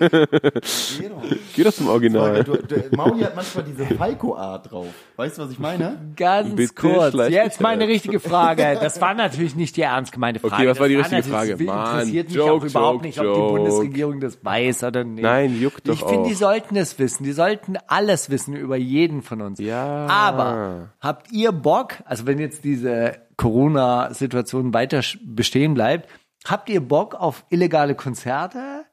Geh 0.00 1.08
doch. 1.08 1.22
Geh 1.54 1.62
doch 1.64 1.72
zum 1.74 1.88
Original. 1.88 2.42
Du, 2.42 2.54
hat 2.54 3.36
manchmal 3.36 3.64
diese 3.64 3.84
Falco-Art 3.94 4.70
drauf. 4.70 4.86
Weißt 5.16 5.36
du, 5.36 5.42
was 5.42 5.50
ich 5.50 5.58
meine? 5.58 5.98
ganz 6.16 6.54
Bitte 6.56 6.72
kurz, 6.74 7.14
jetzt 7.28 7.60
meine 7.60 7.86
richtige 7.86 8.18
Frage. 8.18 8.78
Das 8.80 8.98
war 9.00 9.12
natürlich 9.12 9.54
nicht 9.54 9.76
die 9.76 9.82
ernst 9.82 10.10
gemeinte 10.12 10.40
Frage. 10.40 10.54
Okay, 10.54 10.68
was 10.68 10.80
war 10.80 10.88
die 10.88 10.96
Das 10.96 11.12
richtige 11.12 11.36
natürlich- 11.38 11.68
Frage? 11.68 11.80
Mann, 11.80 11.94
interessiert 11.98 12.26
mich 12.28 12.36
Joke, 12.36 12.50
auch 12.52 12.64
überhaupt 12.70 12.94
Joke, 12.94 13.06
nicht, 13.06 13.18
ob 13.18 13.24
Joke. 13.26 13.40
die 13.40 13.56
Bundesregierung 13.58 14.20
das 14.20 14.38
weiß 14.44 14.84
oder 14.84 15.04
nicht. 15.04 15.22
Nein, 15.22 15.60
juckt 15.60 15.86
doch 15.86 15.92
Ich 15.92 16.02
finde, 16.02 16.28
die 16.30 16.34
sollten 16.34 16.76
es 16.76 16.98
wissen. 16.98 17.24
Die 17.24 17.32
sollten 17.32 17.76
alles 17.88 18.30
wissen 18.30 18.54
über 18.56 18.76
jeden 18.76 19.20
von 19.20 19.42
uns. 19.42 19.58
Ja. 19.60 20.06
Aber 20.06 20.92
habt 21.00 21.30
ihr 21.30 21.52
Bock, 21.52 21.92
also 22.06 22.26
wenn 22.26 22.38
jetzt 22.38 22.64
diese 22.64 23.18
Corona-Situation 23.36 24.72
weiter 24.72 25.02
bestehen 25.26 25.74
bleibt, 25.74 26.08
habt 26.50 26.68
ihr 26.68 26.80
Bock 26.80 27.14
auf 27.14 27.44
illegale 27.50 27.94
Konzerte 27.94 28.84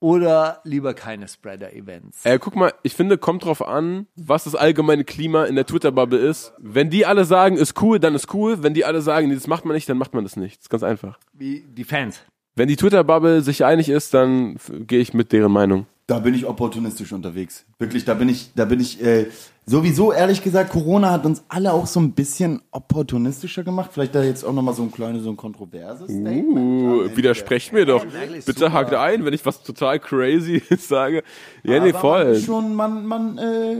oder 0.00 0.60
lieber 0.64 0.94
keine 0.94 1.26
Spreader-Events? 1.26 2.24
Äh, 2.24 2.38
guck 2.38 2.54
mal, 2.54 2.72
ich 2.82 2.94
finde, 2.94 3.18
kommt 3.18 3.44
drauf 3.44 3.66
an, 3.66 4.06
was 4.16 4.44
das 4.44 4.54
allgemeine 4.54 5.04
Klima 5.04 5.44
in 5.44 5.56
der 5.56 5.66
Twitter-Bubble 5.66 6.18
ist. 6.18 6.52
Wenn 6.58 6.90
die 6.90 7.06
alle 7.06 7.24
sagen, 7.24 7.56
ist 7.56 7.80
cool, 7.82 7.98
dann 7.98 8.14
ist 8.14 8.32
cool. 8.34 8.62
Wenn 8.62 8.74
die 8.74 8.84
alle 8.84 9.00
sagen, 9.02 9.28
nee, 9.28 9.34
das 9.34 9.46
macht 9.46 9.64
man 9.64 9.74
nicht, 9.74 9.88
dann 9.88 9.98
macht 9.98 10.14
man 10.14 10.24
das 10.24 10.36
nicht. 10.36 10.58
Das 10.58 10.64
ist 10.66 10.70
ganz 10.70 10.82
einfach. 10.82 11.18
Wie 11.32 11.64
die 11.68 11.84
Fans. 11.84 12.20
Wenn 12.54 12.68
die 12.68 12.76
Twitter-Bubble 12.76 13.42
sich 13.42 13.64
einig 13.64 13.88
ist, 13.88 14.14
dann 14.14 14.56
gehe 14.68 15.00
ich 15.00 15.14
mit 15.14 15.32
deren 15.32 15.52
Meinung. 15.52 15.86
Da 16.08 16.20
bin 16.20 16.32
ich 16.32 16.46
opportunistisch 16.46 17.12
unterwegs. 17.12 17.66
Wirklich, 17.78 18.06
da 18.06 18.14
bin 18.14 18.30
ich, 18.30 18.52
da 18.54 18.64
bin 18.64 18.80
ich 18.80 19.04
äh, 19.04 19.26
sowieso 19.66 20.10
ehrlich 20.10 20.42
gesagt, 20.42 20.70
Corona 20.70 21.10
hat 21.10 21.26
uns 21.26 21.44
alle 21.50 21.70
auch 21.70 21.86
so 21.86 22.00
ein 22.00 22.12
bisschen 22.12 22.62
opportunistischer 22.70 23.62
gemacht. 23.62 23.90
Vielleicht 23.92 24.14
da 24.14 24.22
jetzt 24.22 24.42
auch 24.42 24.54
nochmal 24.54 24.72
so 24.72 24.84
ein 24.84 24.90
kleines, 24.90 25.24
so 25.24 25.28
ein 25.28 25.36
kontroverses 25.36 26.10
Statement. 26.10 26.56
Uh, 26.56 27.14
widersprecht 27.14 27.74
mir 27.74 27.84
doch. 27.84 28.06
Bitte 28.46 28.72
hakt 28.72 28.94
ein, 28.94 29.26
wenn 29.26 29.34
ich 29.34 29.44
was 29.44 29.62
total 29.62 30.00
crazy 30.00 30.62
sage. 30.78 31.22
Ja, 31.62 31.78
nee, 31.78 31.90
Aber 31.90 31.98
voll. 31.98 32.32
Man 32.32 32.40
schon, 32.40 32.74
man, 32.74 33.04
man, 33.04 33.36
äh, 33.36 33.76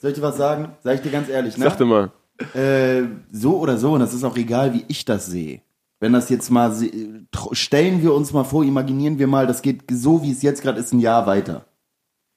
soll 0.00 0.10
ich 0.10 0.16
dir 0.16 0.22
was 0.22 0.36
sagen? 0.36 0.68
Sag 0.84 0.94
ich 0.94 1.00
dir 1.00 1.10
ganz 1.10 1.28
ehrlich, 1.28 1.56
ne? 1.56 1.64
Sagte 1.64 1.84
mal. 1.84 2.12
Äh, 2.54 3.08
so 3.32 3.58
oder 3.58 3.76
so, 3.76 3.94
und 3.94 4.00
das 4.00 4.14
ist 4.14 4.22
auch 4.22 4.36
egal, 4.36 4.72
wie 4.72 4.84
ich 4.86 5.04
das 5.04 5.26
sehe. 5.26 5.62
Wenn 6.00 6.14
das 6.14 6.30
jetzt 6.30 6.50
mal, 6.50 6.74
stellen 7.52 8.02
wir 8.02 8.14
uns 8.14 8.32
mal 8.32 8.44
vor, 8.44 8.64
imaginieren 8.64 9.18
wir 9.18 9.26
mal, 9.26 9.46
das 9.46 9.60
geht 9.60 9.84
so, 9.90 10.22
wie 10.22 10.32
es 10.32 10.42
jetzt 10.42 10.62
gerade 10.62 10.80
ist, 10.80 10.92
ein 10.92 11.00
Jahr 11.00 11.26
weiter. 11.26 11.66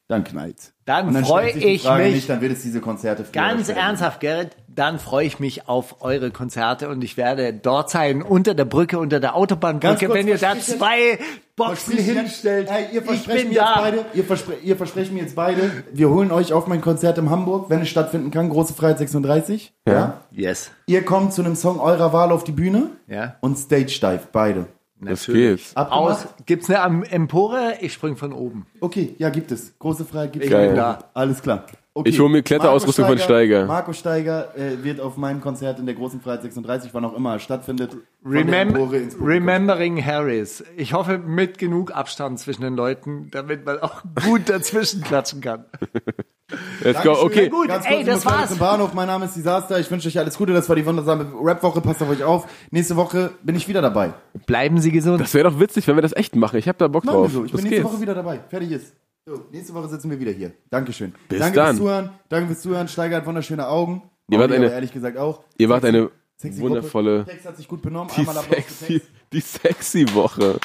Dann 0.10 0.26
knallt's. 0.26 0.73
Dann 0.86 1.14
dann 1.14 1.24
freu 1.24 1.42
stellt 1.44 1.54
sich 1.54 1.64
die 1.64 1.70
ich 1.70 1.82
Frage 1.84 2.04
mich- 2.04 2.16
Nicht, 2.16 2.30
dann 2.30 2.42
wird 2.42 2.52
es 2.54 2.62
diese 2.62 2.82
Konzerte 2.82 3.24
Ganz 3.32 3.70
ernsthaft, 3.70 4.20
Gerrit, 4.20 4.50
dann 4.68 5.00
freue 5.00 5.26
ich 5.26 5.40
mich 5.40 5.70
auf 5.70 6.02
eure 6.02 6.30
Konzerte 6.32 6.90
und 6.90 7.04
ich 7.04 7.16
werde 7.16 7.54
dort 7.54 7.90
sein, 7.90 8.22
unter 8.22 8.54
der 8.54 8.66
Brücke, 8.66 9.00
unter 9.00 9.20
der 9.22 9.30
Ganz 9.30 9.38
Autobahnbrücke, 9.38 10.08
kurz, 10.08 10.18
wenn 10.18 10.28
ihr 10.28 10.38
da 10.38 10.60
zwei 10.60 11.20
Boxen 11.56 11.98
hinstellt. 11.98 12.70
Hey, 12.70 12.88
ihr 12.92 13.00
ich 13.02 13.06
versprecht 13.06 13.40
bin 13.40 13.48
mir 13.50 13.54
jetzt 13.56 13.64
da. 13.64 13.76
beide, 13.80 14.06
ihr, 14.14 14.24
verspre 14.26 14.54
ihr 14.62 14.76
versprecht 14.76 15.14
mir 15.14 15.22
jetzt 15.22 15.36
beide, 15.36 15.72
wir 15.94 16.10
holen 16.10 16.32
euch 16.32 16.52
auf 16.52 16.68
mein 16.68 16.82
Konzert 16.82 17.18
in 17.18 17.30
Hamburg, 17.30 17.70
wenn 17.70 17.82
es 17.82 17.90
stattfinden 17.90 18.32
kann, 18.32 18.50
Große 18.50 18.74
Freiheit 18.74 18.98
36. 18.98 19.74
Ja. 19.88 20.22
Yes. 20.32 20.72
Ihr 20.88 21.06
kommt 21.06 21.34
zu 21.34 21.44
einem 21.44 21.56
Song 21.56 21.80
eurer 21.80 22.12
Wahl 22.12 22.32
auf 22.32 22.44
die 22.44 22.52
Bühne 22.52 22.88
Ja. 23.08 23.36
und 23.40 23.58
Stage 23.58 24.00
Dive, 24.02 24.22
beide. 24.34 24.66
Das 25.06 25.26
geht. 25.26 25.62
Aus, 25.76 26.28
gibt's 26.46 26.70
eine 26.70 26.82
Am- 26.82 27.04
Empore? 27.04 27.76
Ich 27.82 27.94
spring 27.94 28.16
von 28.16 28.34
oben. 28.34 28.66
Okay, 28.80 29.16
ja, 29.18 29.30
gibt 29.30 29.52
es. 29.52 29.78
Große 29.80 30.06
Frage 30.06 30.32
gibt 30.32 30.46
es. 30.46 30.52
Da. 30.52 31.00
Alles 31.14 31.42
klar. 31.42 31.66
Ich 32.06 32.20
hol 32.20 32.28
mir 32.28 32.42
Kletterausrüstung 32.42 33.06
von 33.06 33.20
Steiger. 33.20 33.68
Marco 33.68 33.94
Steiger 33.94 34.58
äh, 34.58 34.84
wird 34.84 35.00
auf 35.00 35.16
meinem 35.16 35.42
Konzert 35.42 35.78
in 35.78 35.86
der 35.86 35.94
Großen 35.94 36.22
Freiheit 36.22 36.42
36, 36.42 36.92
wann 36.92 37.06
auch 37.06 37.16
immer 37.16 37.38
stattfindet, 37.38 37.96
Remem 38.26 38.70
Empore 38.70 38.98
ins 38.98 39.14
Publikum. 39.14 39.28
Remembering 39.28 40.04
Harris. 40.04 40.64
Ich 40.76 40.94
hoffe 40.94 41.20
mit 41.20 41.60
genug 41.60 41.92
Abstand 41.96 42.40
zwischen 42.40 42.64
den 42.64 42.76
Leuten, 42.76 43.30
damit 43.30 43.66
man 43.66 43.80
auch 43.80 44.02
gut 44.26 44.50
dazwischen 44.50 45.02
klatschen 45.02 45.42
kann. 45.42 45.66
Let's 46.82 47.02
go. 47.04 47.12
Okay. 47.22 47.50
Gut, 47.50 47.68
Ganz 47.68 47.86
ey, 47.86 47.96
kurz, 48.04 48.06
das 48.06 48.18
ich 48.20 48.24
muss 48.24 48.26
leider 48.26 48.38
war's. 48.42 48.50
Zum 48.50 48.60
Bahnhof. 48.60 48.94
Mein 48.94 49.08
Name 49.08 49.26
ist 49.26 49.36
Disaster. 49.36 49.80
Ich 49.80 49.90
wünsche 49.92 50.08
euch 50.08 50.18
alles 50.20 50.38
Gute. 50.38 50.54
Das 50.54 50.68
war 50.70 50.76
die 50.76 50.86
wundersame 50.86 51.32
Rap-Woche. 51.42 51.82
Passt 51.82 52.02
auf 52.02 52.10
euch 52.10 52.24
auf. 52.24 52.48
Nächste 52.72 52.96
Woche 52.96 53.32
bin 53.44 53.56
ich 53.56 53.68
wieder 53.68 53.82
dabei. 53.82 54.14
Bleiben 54.46 54.80
Sie 54.80 54.92
gesund. 54.92 55.20
Das 55.22 55.34
wäre 55.34 55.50
doch 55.50 55.60
witzig, 55.60 55.88
wenn 55.88 55.96
wir 55.96 56.02
das 56.02 56.14
echt 56.16 56.36
machen. 56.36 56.58
Ich 56.58 56.68
habe 56.68 56.78
da 56.78 56.88
Bock 56.88 57.06
Machen 57.06 57.16
wir 57.16 57.22
drauf. 57.24 57.32
so. 57.32 57.46
Ich 57.46 57.52
Los 57.52 57.62
bin 57.62 57.70
nächste 57.70 57.82
geht's. 57.84 57.94
Woche 57.94 58.02
wieder 58.02 58.16
dabei. 58.16 58.40
Fertig 58.50 58.72
ist. 58.72 58.94
So, 59.26 59.40
nächste 59.52 59.74
Woche 59.74 59.88
sitzen 59.88 60.10
wir 60.12 60.20
wieder 60.20 60.32
hier. 60.32 60.52
Dankeschön. 60.70 61.14
Bis 61.30 61.40
Danke 61.40 61.56
dann. 61.56 61.68
fürs 61.68 61.78
Zuhören. 61.78 62.10
Danke 62.30 62.48
fürs 62.48 62.62
Zuhören. 62.62 62.88
Steiger 62.88 63.18
hat 63.18 63.26
wunderschöne 63.26 63.68
Augen. 63.68 64.04
Ihr 64.30 64.40
wart 64.40 64.52
eine- 64.52 64.70
ehrlich 64.72 64.92
gesagt 64.92 65.18
auch. 65.18 65.44
Ihr 65.58 65.70
wart 65.70 65.86
eine 65.86 66.10
Sexy 66.38 66.60
wundervolle, 66.60 67.20
Gruppe. 67.20 67.32
Text 67.32 67.46
hat 67.48 67.56
sich 67.58 67.68
gut 67.68 67.82
benommen. 67.82 68.10
die 68.16 68.20
Einmal 68.20 68.36
sexy, 68.44 68.86
Text. 69.00 69.08
die 69.32 69.40
sexy 69.40 70.14
Woche. 70.14 70.60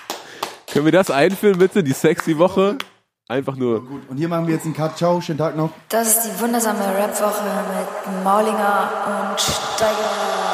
Können 0.72 0.84
wir 0.86 0.92
das 0.92 1.10
einführen, 1.10 1.58
bitte? 1.58 1.82
Die 1.84 1.92
sexy 1.92 2.36
Woche? 2.36 2.76
Einfach 3.30 3.56
nur. 3.56 3.84
Gut. 3.84 4.08
Und 4.08 4.16
hier 4.16 4.28
machen 4.28 4.46
wir 4.46 4.54
jetzt 4.54 4.64
einen 4.64 4.74
Cut. 4.74 4.96
Ciao. 4.96 5.20
Schönen 5.20 5.38
Tag 5.38 5.54
noch. 5.54 5.68
Das 5.90 6.08
ist 6.08 6.22
die 6.22 6.40
wundersame 6.40 6.80
Rap-Woche 6.80 7.44
mit 7.76 8.24
Maulinger 8.24 8.90
und 9.30 9.38
Steiger. 9.38 10.47